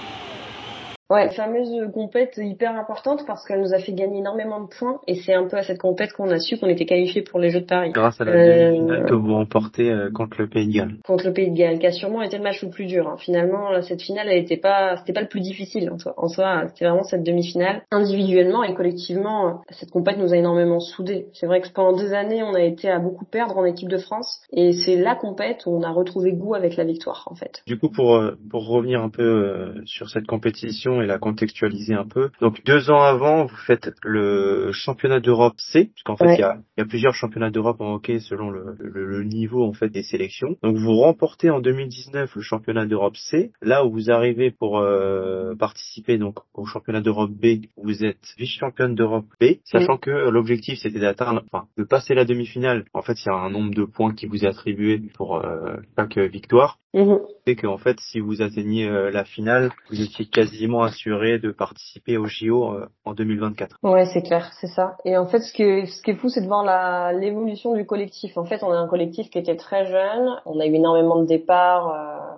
Ouais, 1.12 1.30
fameuse 1.32 1.92
compète 1.94 2.38
hyper 2.38 2.74
importante 2.78 3.26
parce 3.28 3.46
qu'elle 3.46 3.60
nous 3.60 3.74
a 3.74 3.80
fait 3.80 3.92
gagner 3.92 4.20
énormément 4.20 4.62
de 4.62 4.68
points 4.68 5.02
et 5.08 5.16
c'est 5.16 5.34
un 5.34 5.46
peu 5.46 5.58
à 5.58 5.64
cette 5.64 5.78
compète 5.78 6.14
qu'on 6.14 6.30
a 6.30 6.40
su 6.40 6.58
qu'on 6.58 6.70
était 6.70 6.86
qualifié 6.86 7.22
pour 7.22 7.38
les 7.38 7.50
Jeux 7.50 7.60
de 7.60 7.66
Paris. 7.66 7.92
Grâce 7.92 8.22
à 8.22 8.24
la 8.24 8.32
demi-finale 8.32 9.06
que 9.10 9.16
vous 9.16 9.34
remportez 9.34 9.94
contre 10.14 10.38
le 10.40 10.48
Pays 10.48 10.68
de 10.68 10.74
Galles. 10.74 10.96
Contre 11.04 11.28
le 11.28 11.34
Pays 11.34 11.52
de 11.52 11.58
Galles, 11.58 11.80
qui 11.80 11.86
a 11.86 11.92
sûrement 11.92 12.22
été 12.22 12.38
le 12.38 12.44
match 12.44 12.64
le 12.64 12.70
plus 12.70 12.86
dur. 12.86 13.10
Hein. 13.10 13.18
Finalement, 13.18 13.82
cette 13.82 14.02
finale, 14.02 14.28
elle 14.30 14.42
était 14.42 14.56
pas, 14.56 14.96
c'était 14.96 15.12
pas 15.12 15.22
le 15.22 15.28
plus 15.28 15.42
difficile 15.42 15.92
en 15.92 15.98
soi. 15.98 16.14
En 16.16 16.30
soi, 16.30 16.64
c'était 16.70 16.86
vraiment 16.86 17.04
cette 17.04 17.24
demi-finale. 17.24 17.82
Individuellement 17.92 18.64
et 18.64 18.74
collectivement, 18.74 19.64
cette 19.70 19.92
compète 19.92 20.18
nous 20.18 20.32
a 20.32 20.38
énormément 20.38 20.80
soudés. 20.80 21.26
C'est 21.34 21.46
vrai 21.46 21.60
que 21.60 21.68
pendant 21.74 21.98
deux 21.98 22.14
années, 22.14 22.42
on 22.42 22.54
a 22.54 22.62
été 22.62 22.90
à 22.90 23.00
beaucoup 23.00 23.26
perdre 23.26 23.58
en 23.58 23.66
équipe 23.66 23.90
de 23.90 23.98
France 23.98 24.40
et 24.54 24.72
c'est 24.72 24.96
la 24.96 25.16
compète 25.16 25.64
où 25.66 25.72
on 25.72 25.84
a 25.84 25.92
retrouvé 25.92 26.32
goût 26.32 26.56
avec 26.56 26.78
la 26.78 26.86
victoire 26.86 27.28
en 27.30 27.36
fait. 27.36 27.64
Du 27.68 27.78
coup, 27.78 27.90
pour 27.90 28.18
pour 28.50 28.66
revenir 28.66 29.02
un 29.02 29.10
peu 29.10 29.74
sur 29.86 30.10
cette 30.10 30.26
compétition 30.26 31.01
et 31.02 31.08
la 31.08 31.20
contextualiser 31.20 31.94
un 31.94 32.06
peu. 32.06 32.30
Donc 32.42 32.64
deux 32.66 32.90
ans 32.92 33.02
avant, 33.02 33.46
vous 33.46 33.56
faites 33.68 33.92
le 34.04 34.72
championnat 34.72 35.20
d'Europe 35.20 35.56
C, 35.58 35.92
parce 35.94 36.04
qu'en 36.04 36.16
fait 36.16 36.36
il 36.36 36.40
y, 36.40 36.44
a, 36.44 36.58
y, 36.78 36.82
a, 36.82 36.86
plusieurs 36.86 37.14
championnats 37.14 37.52
d'Europe 37.52 37.82
en 37.82 37.96
hockey 37.96 38.20
selon 38.20 38.50
le, 38.50 38.76
le, 38.80 39.06
le, 39.06 39.24
niveau 39.24 39.64
en 39.64 39.74
fait 39.74 39.90
des 39.90 40.04
sélections. 40.04 40.58
Donc 40.64 40.78
vous 40.78 40.94
remportez 40.94 41.50
en 41.50 41.60
2019 41.60 42.36
le 42.36 42.42
championnat 42.42 42.86
d'Europe 42.86 43.16
C, 43.18 43.52
là 43.62 43.86
où 43.86 43.92
vous 43.92 44.12
arrivez 44.12 44.52
pour 44.52 44.80
euh, 44.80 45.56
participer 45.56 46.18
donc 46.18 46.40
au 46.54 46.66
championnat 46.66 47.02
d'Europe 47.02 47.32
B, 47.32 47.66
vous 47.78 48.04
êtes 48.04 48.34
vice-championne 48.38 48.96
d'Europe 48.96 49.26
B, 49.40 49.58
sachant 49.64 49.98
que 49.98 50.12
l'objectif 50.12 50.80
c'était 50.80 51.00
d'atteindre, 51.00 51.44
enfin 51.52 51.68
de 51.78 51.84
passer 51.84 52.14
la 52.14 52.26
demi-finale. 52.26 52.86
En 52.94 53.02
fait 53.02 53.14
il 53.24 53.28
y 53.28 53.30
a 53.30 53.36
un 53.36 53.50
nombre 53.50 53.74
de 53.74 53.86
points 53.86 54.14
qui 54.14 54.26
vous 54.26 54.44
est 54.44 54.48
attribué 54.48 55.02
pour 55.16 55.38
euh, 55.38 55.78
chaque 55.98 56.18
victoire. 56.18 56.80
Mmh. 56.94 57.16
C'est 57.48 57.56
qu'en 57.56 57.78
fait, 57.78 58.00
si 58.00 58.20
vous 58.20 58.42
atteignez 58.42 58.88
euh, 58.88 59.12
la 59.12 59.24
finale, 59.24 59.72
vous 59.90 60.02
étiez 60.02 60.26
quasiment 60.26 60.84
assuré 60.92 61.40
de 61.40 61.52
participer 61.52 62.18
au 62.18 62.26
JO 62.26 62.74
euh, 62.74 62.88
en 63.06 63.14
2024. 63.14 63.78
Ouais, 63.84 64.06
c'est 64.06 64.22
clair, 64.22 64.52
c'est 64.60 64.68
ça. 64.68 64.98
Et 65.06 65.18
en 65.18 65.26
fait, 65.26 65.40
ce 65.40 65.54
qui 65.54 65.64
est, 65.64 65.86
ce 65.86 66.02
qui 66.02 66.12
est 66.12 66.16
fou, 66.16 66.30
c'est 66.30 66.42
de 66.42 66.48
voir 66.48 66.64
la, 66.64 67.14
l'évolution 67.14 67.74
du 67.74 67.86
collectif. 67.86 68.38
En 68.38 68.46
fait, 68.46 68.64
on 68.64 68.74
est 68.74 68.78
un 68.78 68.88
collectif 68.88 69.30
qui 69.30 69.38
était 69.38 69.56
très 69.56 69.86
jeune. 69.86 70.30
On 70.46 70.60
a 70.60 70.66
eu 70.66 70.74
énormément 70.74 71.22
de 71.22 71.26
départs 71.26 71.88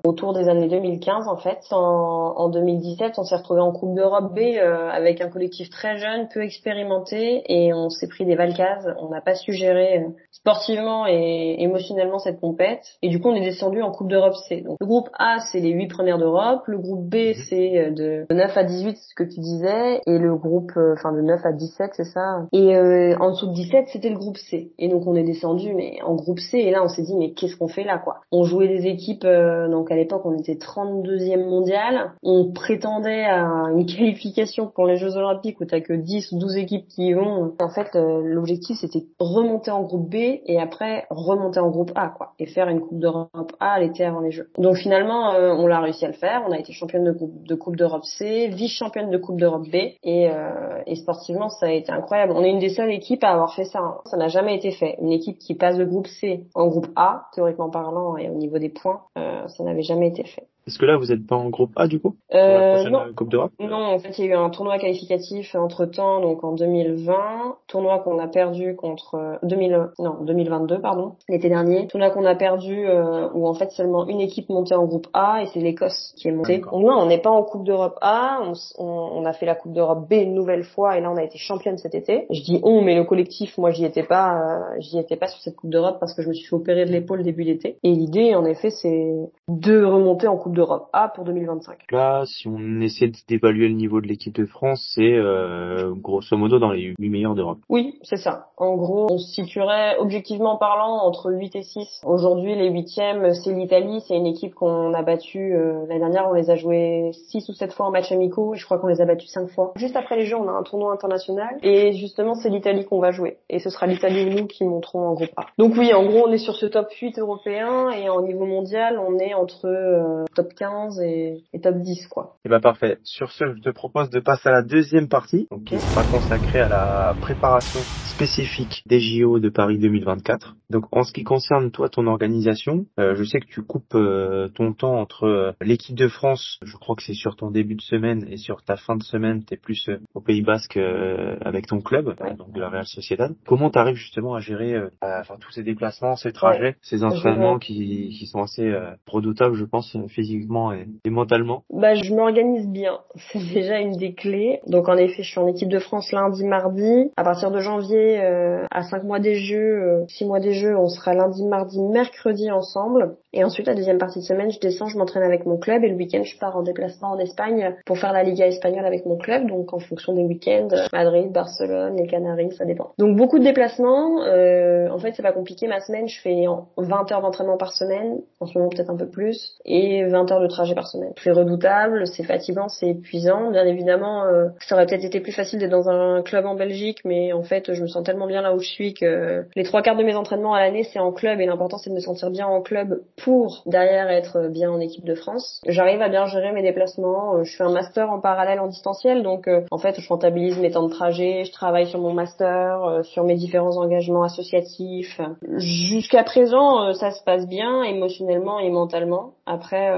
euh, 0.04 0.10
autour 0.10 0.34
des 0.34 0.48
années 0.50 0.68
2015, 0.68 1.28
en 1.28 1.38
fait. 1.38 1.60
En, 1.72 2.36
en 2.38 2.50
2017, 2.50 3.14
on 3.18 3.24
s'est 3.24 3.36
retrouvé 3.36 3.62
en 3.62 3.72
Coupe 3.72 3.96
d'Europe 3.96 4.34
B 4.34 4.40
euh, 4.40 4.90
avec 4.90 5.22
un 5.22 5.30
collectif 5.30 5.70
très 5.70 5.98
jeune, 5.98 6.28
peu 6.34 6.42
expérimenté, 6.42 7.44
et 7.48 7.74
on 7.74 7.90
s'est 7.90 8.08
pris 8.08 8.26
des 8.26 8.36
valcases. 8.36 8.94
On 9.00 9.10
n'a 9.10 9.22
pas 9.22 9.36
su 9.36 9.54
gérer 9.54 10.06
sportivement 10.32 11.06
et 11.08 11.56
émotionnellement 11.60 12.20
cette 12.20 12.40
compète. 12.40 12.84
Et 13.02 13.10
du 13.10 13.20
coup, 13.20 13.30
on 13.30 13.36
est 13.36 13.44
descendu 13.44 13.82
en 13.82 13.92
Coupe 13.92 14.10
d'Europe 14.10 14.34
donc 14.64 14.78
le 14.80 14.86
groupe 14.86 15.10
A, 15.18 15.40
c'est 15.52 15.60
les 15.60 15.72
8 15.72 15.88
premières 15.88 16.18
d'Europe, 16.18 16.64
le 16.68 16.78
groupe 16.78 17.08
B, 17.08 17.16
mhm. 17.16 17.34
c'est 17.50 17.78
euh, 17.78 18.26
de 18.34 18.38
9 18.40 18.58
à 18.58 18.64
18, 18.64 18.98
ce 18.98 19.16
que 19.16 19.24
tu 19.24 19.40
disais, 19.40 20.02
et 20.06 20.18
le 20.18 20.36
groupe, 20.36 20.72
euh, 20.78 20.94
enfin 20.94 21.12
de 21.12 21.22
9 21.22 21.46
à 21.46 21.52
17, 21.52 21.92
c'est 21.94 22.04
ça? 22.04 22.48
Et 22.52 22.76
euh, 22.76 23.16
en 23.20 23.32
dessous 23.32 23.48
de 23.48 23.54
17, 23.54 23.88
c'était 23.92 24.10
le 24.10 24.18
groupe 24.18 24.38
C. 24.38 24.72
Et 24.80 24.90
donc 24.90 25.06
on 25.08 25.16
est 25.16 25.24
descendu, 25.24 25.74
mais 25.74 26.02
en 26.06 26.16
groupe 26.16 26.40
C, 26.40 26.58
et 26.58 26.72
là 26.72 26.84
on 26.84 26.88
s'est 26.88 27.04
dit, 27.04 27.16
mais 27.16 27.34
qu'est-ce 27.34 27.56
qu'on 27.56 27.68
fait 27.68 27.84
là, 27.84 28.00
quoi? 28.00 28.22
On 28.32 28.44
jouait 28.44 28.68
des 28.68 28.88
équipes, 28.88 29.26
donc 29.26 29.92
à 29.92 29.96
l'époque 29.96 30.24
on 30.26 30.38
était 30.38 30.56
32e 30.56 31.46
mondial, 31.46 32.12
on 32.24 32.52
prétendait 32.52 33.26
à 33.26 33.44
une 33.72 33.86
qualification 33.98 34.68
pour 34.68 34.86
les 34.88 34.98
Jeux 34.98 35.16
Olympiques 35.16 35.60
où 35.62 35.66
t'as 35.66 35.82
que 35.82 35.94
10 35.94 36.32
ou 36.32 36.40
12 36.40 36.58
équipes 36.58 36.88
qui 36.88 37.08
y 37.08 37.14
vont. 37.14 37.54
En 37.60 37.70
fait, 37.70 37.90
l'objectif 37.96 38.78
c'était 38.80 39.06
remonter 39.20 39.72
en 39.72 39.84
groupe 39.84 40.10
B 40.10 40.16
et 40.16 40.60
après 40.60 41.06
remonter 41.10 41.60
en 41.60 41.70
groupe 41.70 41.92
A, 41.96 42.10
quoi, 42.10 42.34
et 42.40 42.46
faire 42.46 42.68
une 42.68 42.82
Coupe 42.82 43.00
d'Europe 43.00 43.54
A 43.60 43.80
l'été 43.80 44.04
avant 44.04 44.20
les 44.20 44.32
Jeux. 44.32 44.50
Donc 44.58 44.76
finalement, 44.76 45.34
euh, 45.34 45.54
on 45.54 45.68
l'a 45.68 45.80
réussi 45.80 46.04
à 46.06 46.10
le 46.10 46.14
faire. 46.14 46.44
On 46.48 46.52
a 46.52 46.60
été 46.60 46.74
championne 46.74 47.04
de 47.04 47.14
de 47.44 47.56
coupe 47.56 47.76
d'Europe 47.76 48.06
C, 48.06 48.23
vice-championne 48.50 49.10
de 49.10 49.18
Coupe 49.18 49.40
d'Europe 49.40 49.68
B, 49.68 49.76
et, 49.76 50.30
euh, 50.30 50.82
et, 50.86 50.96
sportivement, 50.96 51.50
ça 51.50 51.68
a 51.68 51.72
été 51.72 51.92
incroyable. 51.92 52.34
On 52.36 52.44
est 52.44 52.50
une 52.50 52.60
des 52.60 52.70
seules 52.70 52.92
équipes 52.92 53.24
à 53.24 53.32
avoir 53.32 53.54
fait 53.56 53.66
ça. 53.66 53.80
Hein. 53.80 53.98
Ça 54.06 54.18
n'a 54.18 54.28
jamais 54.28 54.56
été 54.56 54.72
fait. 54.72 54.98
Une 55.02 55.12
équipe 55.12 55.38
qui 55.40 55.56
passe 55.56 55.78
de 55.78 55.86
groupe 55.86 56.08
C 56.08 56.46
en 56.56 56.68
groupe 56.68 56.88
A, 56.96 57.28
théoriquement 57.34 57.70
parlant, 57.70 58.18
et 58.18 58.30
au 58.30 58.36
niveau 58.36 58.60
des 58.60 58.70
points, 58.70 59.02
euh, 59.18 59.48
ça 59.48 59.64
n'avait 59.64 59.84
jamais 59.84 60.08
été 60.08 60.24
fait. 60.24 60.48
Est-ce 60.68 60.78
que 60.78 60.86
là, 60.86 60.98
vous 60.98 61.12
êtes 61.12 61.26
pas 61.28 61.36
en 61.36 61.50
groupe 61.50 61.72
A 61.76 61.88
du 61.88 62.00
coup 62.00 62.16
euh, 62.34 62.90
non. 62.90 63.02
Coupe 63.16 63.30
d'Europe? 63.30 63.52
Non, 63.60 63.76
en 63.76 64.00
fait, 64.00 64.18
il 64.18 64.26
y 64.26 64.28
a 64.30 64.32
eu 64.32 64.38
un 64.38 64.50
tournoi 64.50 64.78
qualificatif 64.78 65.56
entre 65.56 65.86
temps, 65.86 66.22
donc 66.22 66.44
en 66.44 66.54
2020, 66.54 67.58
tournoi 67.68 68.00
qu'on 68.00 68.20
a 68.20 68.28
perdu 68.28 68.76
contre 68.76 69.40
2000, 69.44 69.74
euh, 69.74 69.86
non 70.00 70.18
2022 70.22 70.80
pardon, 70.80 71.14
l'été 71.30 71.50
dernier, 71.50 71.88
tournoi 71.88 72.10
qu'on 72.10 72.26
a 72.26 72.36
perdu 72.36 72.86
euh, 72.88 73.30
où 73.34 73.48
en 73.48 73.54
fait 73.54 73.72
seulement 73.72 74.08
une 74.08 74.22
équipe 74.22 74.50
montait 74.50 74.76
en 74.76 74.86
groupe 74.86 75.08
A 75.14 75.44
et 75.44 75.48
c'est 75.48 75.60
l'Écosse 75.60 76.14
qui 76.18 76.28
est 76.28 76.32
montée. 76.32 76.60
Donc 76.60 76.72
non, 76.72 76.98
on 77.00 77.06
n'est 77.06 77.22
pas 77.22 77.30
en 77.30 77.44
Coupe 77.44 77.64
d'Europe 77.64 77.98
A, 78.02 78.42
on, 78.44 78.54
on, 78.78 79.26
a 79.26 79.34
fait 79.34 79.46
la 79.46 79.56
Coupe 79.56 79.74
d'Europe 79.74 80.08
B 80.10 80.14
une 80.14 80.34
nouvelle 80.34 80.64
fois 80.64 80.98
et 80.98 81.02
là 81.02 81.12
on 81.12 81.18
a 81.18 81.24
été 81.24 81.38
championne 81.38 81.78
cet 81.78 81.96
été. 81.96 82.26
Je 82.30 82.42
dis 82.42 82.60
on, 82.64 82.82
mais 82.82 82.96
le 82.96 83.04
collectif, 83.04 83.58
moi 83.58 83.72
j'y 83.72 83.86
étais 83.86 84.04
pas, 84.04 84.36
euh, 84.36 84.76
j'y 84.80 84.98
étais 84.98 85.16
pas 85.16 85.28
sur 85.28 85.40
cette 85.42 85.56
Coupe 85.56 85.70
d'Europe 85.70 85.98
parce 86.00 86.14
que 86.14 86.22
je 86.22 86.30
me 86.30 86.34
suis 86.34 86.48
fait 86.48 86.56
opérer 86.56 86.86
de 86.86 86.92
l'épaule 86.92 87.24
début 87.24 87.46
d'été. 87.46 87.78
Et 87.84 87.92
l'idée, 87.92 88.36
en 88.36 88.46
effet, 88.46 88.70
c'est 88.70 89.14
de 89.48 89.84
remonter 89.84 90.28
en 90.28 90.38
Coupe 90.38 90.53
d'Europe 90.54 90.90
A 90.94 91.10
pour 91.10 91.26
2025. 91.26 91.92
Là, 91.92 92.24
si 92.26 92.48
on 92.48 92.82
essaie 92.82 93.12
d'évaluer 93.28 93.68
le 93.68 93.76
niveau 93.76 94.02
de 94.02 94.08
l'équipe 94.08 94.36
de 94.36 94.46
France, 94.46 94.92
c'est 94.96 95.14
euh, 95.14 95.94
grosso 95.96 96.38
modo 96.38 96.60
dans 96.60 96.72
les 96.72 96.94
8 97.00 97.10
meilleurs 97.10 97.36
d'Europe. 97.36 97.60
Oui, 97.70 98.00
c'est 98.04 98.18
ça. 98.18 98.48
En 98.58 98.76
gros, 98.76 99.08
on 99.12 99.18
se 99.18 99.34
situerait 99.34 99.98
objectivement 99.98 100.58
parlant 100.58 101.00
entre 101.04 101.32
8 101.32 101.56
et 101.56 101.64
6. 101.64 102.02
Aujourd'hui, 102.06 102.56
les 102.56 102.70
huitièmes, 102.70 103.34
c'est 103.34 103.54
l'Italie. 103.54 104.02
C'est 104.08 104.16
une 104.16 104.26
équipe 104.26 104.54
qu'on 104.56 104.94
a 104.94 105.02
battue 105.02 105.56
euh, 105.56 105.86
l'année 105.88 106.00
dernière. 106.00 106.28
On 106.30 106.34
les 106.34 106.50
a 106.50 106.56
joués 106.56 107.12
6 107.30 107.50
ou 107.50 107.54
7 107.54 107.74
fois 107.74 107.88
en 107.88 107.92
match 107.92 108.12
amicaux. 108.12 108.54
Je 108.56 108.66
crois 108.66 108.78
qu'on 108.78 108.88
les 108.88 109.02
a 109.02 109.06
battus 109.06 109.30
5 109.30 109.50
fois. 109.50 109.74
Juste 109.76 109.96
après 109.96 110.16
les 110.16 110.26
Jeux, 110.26 110.38
on 110.38 110.48
a 110.48 110.52
un 110.52 110.64
tournoi 110.64 110.94
international. 110.94 111.58
Et 111.64 111.94
justement, 111.94 112.36
c'est 112.36 112.50
l'Italie 112.50 112.86
qu'on 112.86 113.00
va 113.00 113.12
jouer. 113.12 113.38
Et 113.50 113.60
ce 113.60 113.70
sera 113.70 113.88
l'Italie 113.88 114.26
ou 114.26 114.30
nous 114.30 114.48
qui 114.48 114.64
monterons 114.64 115.08
en 115.08 115.14
groupe 115.14 115.32
A. 115.38 115.46
Donc 115.58 115.74
oui, 115.78 115.94
en 115.94 116.06
gros, 116.06 116.28
on 116.28 116.32
est 116.32 116.38
sur 116.38 116.56
ce 116.56 116.66
top 116.66 116.92
8 116.92 117.20
européen. 117.20 117.90
Et 117.92 118.10
en 118.10 118.22
niveau 118.22 118.46
mondial, 118.46 119.00
on 119.00 119.18
est 119.20 119.34
entre 119.34 119.68
euh, 119.68 120.26
top 120.36 120.43
15 120.50 121.00
et, 121.02 121.44
top 121.62 121.78
10 121.78 122.08
quoi. 122.08 122.36
Et 122.38 122.42
eh 122.46 122.50
bah 122.50 122.58
ben, 122.58 122.62
parfait. 122.62 122.98
Sur 123.04 123.32
ce, 123.32 123.46
je 123.56 123.62
te 123.62 123.70
propose 123.70 124.10
de 124.10 124.20
passer 124.20 124.50
à 124.50 124.52
la 124.52 124.62
deuxième 124.62 125.08
partie, 125.08 125.48
donc 125.52 125.64
qui 125.66 125.80
sera 125.80 126.04
consacrée 126.04 126.62
à 126.62 126.70
la 126.70 127.16
préparation 127.22 127.80
spécifique 128.14 128.84
des 128.86 129.00
JO 129.00 129.40
de 129.40 129.50
Paris 129.50 129.80
2024. 129.80 130.56
Donc 130.70 130.86
en 130.92 131.04
ce 131.04 131.12
qui 131.12 131.24
concerne 131.24 131.72
toi 131.72 131.90
ton 131.90 132.06
organisation, 132.06 132.86
euh, 133.00 133.16
je 133.16 133.24
sais 133.24 133.40
que 133.40 133.48
tu 133.48 133.64
coupes 133.64 133.96
euh, 133.96 134.50
ton 134.50 134.74
temps 134.74 135.00
entre 135.00 135.26
euh, 135.26 135.52
l'équipe 135.62 135.96
de 135.96 136.08
France, 136.08 136.60
je 136.64 136.78
crois 136.78 136.96
que 136.96 137.02
c'est 137.04 137.14
sur 137.14 137.36
ton 137.36 137.50
début 137.50 137.76
de 137.76 137.82
semaine 137.82 138.26
et 138.30 138.38
sur 138.38 138.64
ta 138.64 138.76
fin 138.76 138.96
de 138.96 139.04
semaine, 139.04 139.44
tu 139.44 139.56
es 139.56 139.58
plus 139.58 139.90
au 140.14 140.22
Pays 140.22 140.44
Basque 140.44 140.78
avec 140.78 141.68
ton 141.68 141.82
club, 141.82 142.16
donc 142.38 142.52
de 142.54 142.60
la 142.60 142.70
Real 142.70 142.86
Sociedad. 142.86 143.34
Comment 143.46 143.70
tu 143.70 143.80
arrives 143.80 143.96
justement 143.96 144.36
à 144.36 144.40
gérer 144.40 144.80
enfin 145.02 145.36
tous 145.40 145.52
ces 145.52 145.64
déplacements, 145.64 146.16
ces 146.16 146.32
trajets, 146.32 146.76
ces 146.82 147.04
entraînements 147.04 147.60
qui, 147.60 148.16
qui 148.18 148.28
sont 148.28 148.42
assez 148.42 148.72
redoutables 149.08 149.56
je 149.56 149.66
pense 149.66 149.96
physiquement 150.10 150.72
et, 150.74 150.88
mentalement? 151.10 151.64
Bah 151.72 151.96
je 151.96 152.14
m'organise 152.14 152.68
bien, 152.68 153.00
c'est 153.32 153.54
déjà 153.54 153.80
une 153.80 153.98
des 153.98 154.14
clés. 154.14 154.60
Donc 154.68 154.88
en 154.88 154.98
effet, 154.98 155.24
je 155.24 155.30
suis 155.30 155.40
en 155.40 155.48
équipe 155.48 155.70
de 155.70 155.80
France 155.80 156.12
lundi, 156.12 156.44
mardi. 156.46 157.12
À 157.18 157.24
partir 157.24 157.52
de 157.52 157.60
janvier 157.60 158.13
euh, 158.20 158.66
à 158.72 158.84
5 158.84 159.04
mois 159.04 159.20
des 159.20 159.36
jeux, 159.36 160.06
6 160.08 160.24
euh, 160.24 160.28
mois 160.28 160.40
des 160.40 160.54
jeux, 160.54 160.78
on 160.78 160.88
sera 160.88 161.14
lundi, 161.14 161.44
mardi, 161.46 161.80
mercredi 161.82 162.52
ensemble. 162.52 163.16
Et 163.34 163.44
ensuite, 163.44 163.66
la 163.66 163.74
deuxième 163.74 163.98
partie 163.98 164.20
de 164.20 164.24
semaine, 164.24 164.52
je 164.52 164.60
descends, 164.60 164.88
je 164.88 164.98
m'entraîne 164.98 165.24
avec 165.24 165.46
mon 165.46 165.58
club 165.58 165.84
et 165.84 165.90
le 165.90 165.96
week-end, 165.96 166.24
je 166.24 166.38
pars 166.38 166.56
en 166.56 166.62
déplacement 166.62 167.12
en 167.12 167.20
Espagne 167.20 167.76
pour 167.86 167.98
faire 167.98 168.14
la 168.14 168.24
Liga 168.24 168.46
espagnole 168.46 168.86
avec 168.86 169.06
mon 169.06 169.18
club. 169.18 169.48
Donc, 169.48 169.74
en 169.74 169.80
fonction 169.80 170.14
des 170.14 170.24
week-ends, 170.24 170.68
Madrid, 170.92 171.32
Barcelone, 171.32 171.96
les 171.98 172.08
Canaries, 172.08 172.52
ça 172.52 172.66
dépend. 172.66 172.92
Donc, 173.00 173.18
beaucoup 173.18 173.40
de 173.40 173.44
déplacements. 173.44 174.22
Euh, 174.24 174.88
en 174.90 175.00
fait, 175.00 175.14
c'est 175.16 175.24
pas 175.24 175.32
compliqué. 175.32 175.68
Ma 175.68 175.80
semaine, 175.80 176.08
je 176.08 176.22
fais 176.22 176.46
20 176.78 177.12
heures 177.12 177.22
d'entraînement 177.22 177.58
par 177.58 177.74
semaine. 177.74 178.20
En 178.40 178.46
ce 178.46 178.58
moment, 178.58 178.70
peut-être 178.70 178.92
un 178.92 178.98
peu 178.98 179.08
plus. 179.08 179.58
Et 179.66 180.06
20 180.06 180.32
heures 180.32 180.42
de 180.42 180.48
trajet 180.48 180.76
par 180.76 180.88
semaine. 180.88 181.14
C'est 181.24 181.32
redoutable, 181.32 182.06
c'est 182.06 182.24
fatigant, 182.24 182.70
c'est 182.70 182.90
épuisant. 182.90 183.50
Bien 183.52 183.66
évidemment, 183.66 184.26
euh, 184.26 184.50
ça 184.60 184.76
aurait 184.76 184.86
peut-être 184.86 185.06
été 185.06 185.20
plus 185.20 185.32
facile 185.32 185.60
d'être 185.60 185.72
dans 185.72 185.90
un 185.90 186.22
club 186.22 186.46
en 186.46 186.56
Belgique, 186.56 187.00
mais 187.06 187.34
en 187.34 187.44
fait, 187.44 187.74
je 187.74 187.82
me 187.82 187.88
sens 187.94 188.04
tellement 188.04 188.28
bien 188.28 188.42
là 188.42 188.54
où 188.54 188.60
je 188.60 188.68
suis 188.68 188.94
que 188.94 189.46
les 189.56 189.64
trois 189.64 189.82
quarts 189.82 189.96
de 189.96 190.04
mes 190.04 190.16
entraînements 190.16 190.54
à 190.54 190.60
l'année, 190.60 190.84
c'est 190.84 191.00
en 191.00 191.12
club. 191.12 191.40
Et 191.40 191.46
l'important, 191.46 191.78
c'est 191.78 191.90
de 191.90 191.96
me 191.96 192.02
sentir 192.02 192.30
bien 192.30 192.48
en 192.48 192.62
club 192.62 193.02
pour 193.24 193.64
derrière 193.66 194.10
être 194.10 194.50
bien 194.50 194.72
en 194.72 194.80
équipe 194.80 195.06
de 195.06 195.16
France. 195.16 195.62
J'arrive 195.68 196.02
à 196.02 196.10
bien 196.10 196.26
gérer 196.26 196.52
mes 196.52 196.62
déplacements. 196.62 197.36
Euh, 197.36 197.44
je 197.44 197.56
fais 197.56 197.64
un 197.64 197.72
master 197.72 198.10
en 198.10 198.20
parallèle 198.20 198.60
en 198.60 198.68
distanciel, 198.68 199.24
donc 199.24 199.48
euh, 199.48 199.62
en 199.72 199.78
fait 199.78 200.00
je 200.00 200.08
rentabilise 200.08 200.58
mes 200.60 200.72
temps 200.72 200.88
de 200.88 200.92
trajet, 200.92 201.44
je 201.46 201.52
travaille 201.52 201.88
sur 201.88 202.00
mon 202.00 202.14
master, 202.14 202.84
euh, 202.84 203.04
sur 203.04 203.24
mes 203.24 203.36
différents 203.36 203.78
engagements 203.78 204.24
associatifs. 204.24 205.20
Jusqu'à 205.58 206.24
présent, 206.24 206.94
ça 206.94 207.12
se 207.12 207.24
passe 207.24 207.48
bien 207.48 207.84
émotionnellement 207.84 208.60
et 208.60 208.70
mentalement. 208.70 209.34
Après, 209.46 209.92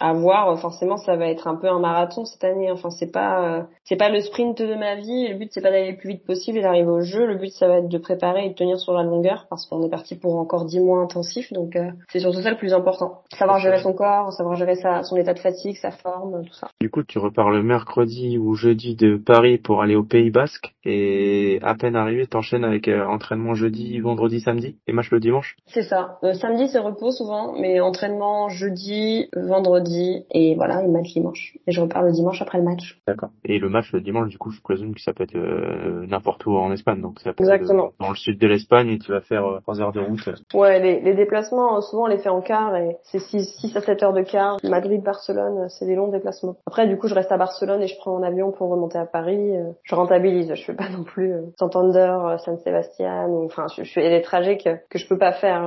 à 0.00 0.12
voir, 0.12 0.58
forcément 0.58 0.96
ça 0.96 1.16
va 1.16 1.28
être 1.28 1.46
un 1.46 1.56
peu 1.56 1.68
un 1.68 1.78
marathon 1.78 2.24
cette 2.24 2.44
année. 2.44 2.70
Enfin 2.70 2.90
c'est 2.90 3.10
pas 3.10 3.66
c'est 3.84 3.96
pas 3.96 4.10
le 4.10 4.20
sprint 4.20 4.60
de 4.60 4.74
ma 4.74 4.96
vie. 4.96 5.28
Le 5.28 5.34
but 5.36 5.50
c'est 5.52 5.62
pas 5.62 5.70
d'aller 5.70 5.92
le 5.92 5.96
plus 5.96 6.10
vite 6.10 6.26
possible 6.26 6.58
et 6.58 6.62
d'arriver 6.62 6.83
au 6.88 7.00
jeu. 7.00 7.26
Le 7.26 7.36
but 7.36 7.50
ça 7.50 7.68
va 7.68 7.78
être 7.78 7.88
de 7.88 7.98
préparer 7.98 8.46
et 8.46 8.48
de 8.50 8.54
tenir 8.54 8.78
sur 8.78 8.92
la 8.92 9.02
longueur 9.02 9.46
parce 9.50 9.66
qu'on 9.66 9.84
est 9.84 9.90
parti 9.90 10.16
pour 10.16 10.36
encore 10.36 10.64
dix 10.64 10.80
mois 10.80 11.00
intensifs. 11.00 11.52
Donc 11.52 11.76
C'est 12.10 12.20
surtout 12.20 12.42
ça 12.42 12.50
le 12.50 12.56
plus 12.56 12.72
important. 12.72 13.22
Savoir 13.36 13.58
gérer 13.58 13.78
son 13.78 13.92
corps, 13.92 14.32
savoir 14.32 14.56
gérer 14.56 14.76
sa, 14.76 15.02
son 15.02 15.16
état 15.16 15.34
de 15.34 15.38
fatigue, 15.38 15.76
sa 15.76 15.90
forme, 15.90 16.44
tout 16.44 16.54
ça. 16.54 16.68
Du 16.80 16.90
coup, 16.90 17.02
tu 17.02 17.18
repars 17.18 17.50
le 17.50 17.62
mercredi 17.62 18.38
ou 18.38 18.54
jeudi 18.54 18.96
de 18.96 19.16
Paris 19.16 19.58
pour 19.58 19.82
aller 19.82 19.96
au 19.96 20.04
Pays 20.04 20.30
Basque 20.30 20.74
et 20.84 21.58
à 21.62 21.74
peine 21.74 21.96
arrivé, 21.96 22.26
t'enchaînes 22.26 22.64
avec 22.64 22.88
euh, 22.88 23.06
entraînement 23.06 23.54
jeudi, 23.54 23.98
vendredi, 24.00 24.40
samedi 24.40 24.76
et 24.86 24.92
match 24.92 25.10
le 25.10 25.20
dimanche. 25.20 25.56
C'est 25.66 25.82
ça. 25.82 26.18
Euh, 26.24 26.34
samedi 26.34 26.68
c'est 26.68 26.78
repos 26.78 27.10
souvent, 27.10 27.54
mais 27.58 27.80
entraînement 27.80 28.48
jeudi, 28.48 29.28
vendredi 29.34 30.24
et 30.30 30.54
voilà, 30.54 30.82
et 30.82 30.88
match 30.88 31.12
dimanche. 31.12 31.56
Et 31.66 31.72
je 31.72 31.80
repars 31.80 32.02
le 32.02 32.12
dimanche 32.12 32.42
après 32.42 32.58
le 32.58 32.64
match. 32.64 33.00
D'accord. 33.06 33.30
Et 33.44 33.58
le 33.58 33.68
match 33.68 33.92
le 33.92 34.00
dimanche, 34.00 34.28
du 34.28 34.38
coup, 34.38 34.50
je 34.50 34.60
présume 34.60 34.94
que 34.94 35.00
ça 35.00 35.12
peut 35.12 35.24
être 35.24 35.36
euh, 35.36 36.06
n'importe 36.06 36.46
où 36.46 36.56
en 36.56 36.72
Espagne, 36.74 37.00
donc 37.00 37.20
ça 37.20 37.30
Exactement. 37.38 37.90
Dans 38.00 38.10
le 38.10 38.16
sud 38.16 38.38
de 38.38 38.46
l'Espagne 38.46 38.90
et 38.90 38.98
tu 38.98 39.12
vas 39.12 39.20
faire 39.20 39.44
euh, 39.46 39.60
3 39.60 39.80
heures 39.80 39.92
de 39.92 40.00
route. 40.00 40.28
Ouais, 40.52 40.78
les, 40.80 41.00
les 41.00 41.14
déplacements, 41.14 41.80
souvent 41.80 42.04
on 42.04 42.06
les 42.06 42.18
fait 42.18 42.28
en 42.28 42.40
car 42.40 42.76
et 42.76 42.96
c'est 43.04 43.18
6, 43.18 43.44
6 43.60 43.76
à 43.76 43.80
7 43.80 44.02
heures 44.02 44.12
de 44.12 44.22
car. 44.22 44.58
Madrid-Barcelone, 44.62 45.68
c'est 45.68 45.86
des 45.86 45.94
longs 45.94 46.08
déplacements. 46.08 46.56
Après, 46.66 46.86
du 46.86 46.98
coup, 46.98 47.08
je 47.08 47.14
reste 47.14 47.32
à 47.32 47.36
Barcelone 47.36 47.82
et 47.82 47.86
je 47.86 47.96
prends 47.96 48.18
mon 48.18 48.22
avion 48.22 48.52
pour 48.52 48.70
remonter 48.70 48.98
à 48.98 49.06
Paris. 49.06 49.52
Je 49.82 49.94
rentabilise, 49.94 50.52
je 50.54 50.64
fais 50.64 50.74
pas 50.74 50.88
non 50.96 51.04
plus 51.04 51.32
Santander, 51.58 52.36
San 52.44 52.58
Sebastian, 52.58 53.44
enfin, 53.44 53.66
je, 53.76 53.82
fais 53.84 54.10
des 54.10 54.22
trajets 54.22 54.58
que, 54.58 54.70
que 54.88 54.98
je 54.98 55.08
peux 55.08 55.18
pas 55.18 55.32
faire 55.32 55.62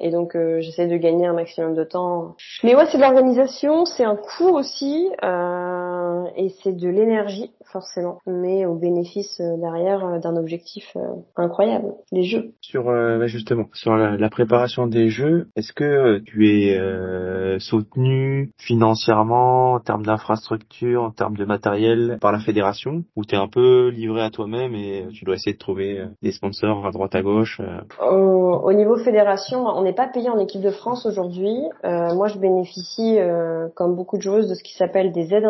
et 0.00 0.10
donc 0.10 0.36
j'essaie 0.60 0.86
de 0.86 0.96
gagner 0.96 1.26
un 1.26 1.34
maximum 1.34 1.74
de 1.74 1.84
temps. 1.84 2.34
Mais 2.62 2.74
ouais, 2.74 2.86
c'est 2.90 2.98
de 2.98 3.02
l'organisation, 3.02 3.84
c'est 3.84 4.04
un 4.04 4.16
coût 4.16 4.48
aussi 4.48 5.08
euh, 5.22 5.81
et 6.36 6.50
c'est 6.62 6.76
de 6.76 6.88
l'énergie 6.88 7.50
forcément, 7.72 8.18
mais 8.26 8.66
au 8.66 8.74
bénéfice 8.74 9.40
derrière 9.40 10.20
d'un 10.20 10.36
objectif 10.36 10.96
incroyable, 11.36 11.94
les 12.10 12.24
jeux. 12.24 12.52
Sur 12.60 12.88
euh, 12.88 13.26
justement 13.26 13.64
sur 13.72 13.96
la, 13.96 14.16
la, 14.16 14.30
préparation 14.30 14.86
des 14.86 15.08
jeux, 15.08 15.48
est-ce 15.56 15.72
que 15.72 16.18
tu 16.20 16.48
es 16.48 16.78
euh, 16.78 17.58
soutenu 17.58 18.52
financièrement 18.58 19.72
en 19.74 19.80
termes 19.80 20.04
d'infrastructure, 20.04 21.02
en 21.02 21.10
termes 21.10 21.36
de 21.36 21.44
matériel 21.44 22.18
par 22.20 22.32
la 22.32 22.40
fédération, 22.40 23.04
ou 23.16 23.24
tu 23.24 23.34
es 23.34 23.38
un 23.38 23.48
peu 23.48 23.88
livré 23.88 24.22
à 24.22 24.30
toi-même 24.30 24.74
et 24.74 25.06
tu 25.14 25.24
dois 25.24 25.34
essayer 25.34 25.54
de 25.54 25.58
trouver 25.58 26.04
des 26.22 26.32
sponsors 26.32 26.86
à 26.86 26.90
droite 26.90 27.14
à 27.14 27.22
gauche 27.22 27.60
au, 28.00 28.60
au 28.62 28.72
niveau 28.72 28.96
fédération, 28.96 29.66
on 29.66 29.82
n'est 29.82 29.92
pas 29.92 30.06
payé 30.06 30.28
en 30.28 30.38
équipe 30.38 30.62
de 30.62 30.70
France 30.70 31.06
aujourd'hui. 31.06 31.56
Euh, 31.84 32.14
moi, 32.14 32.28
je 32.28 32.38
bénéficie, 32.38 33.18
euh, 33.18 33.68
comme 33.74 33.94
beaucoup 33.94 34.16
de 34.16 34.22
joueuses, 34.22 34.48
de 34.48 34.54
ce 34.54 34.62
qui 34.62 34.74
s'appelle 34.74 35.12
des 35.12 35.34
aides 35.34 35.44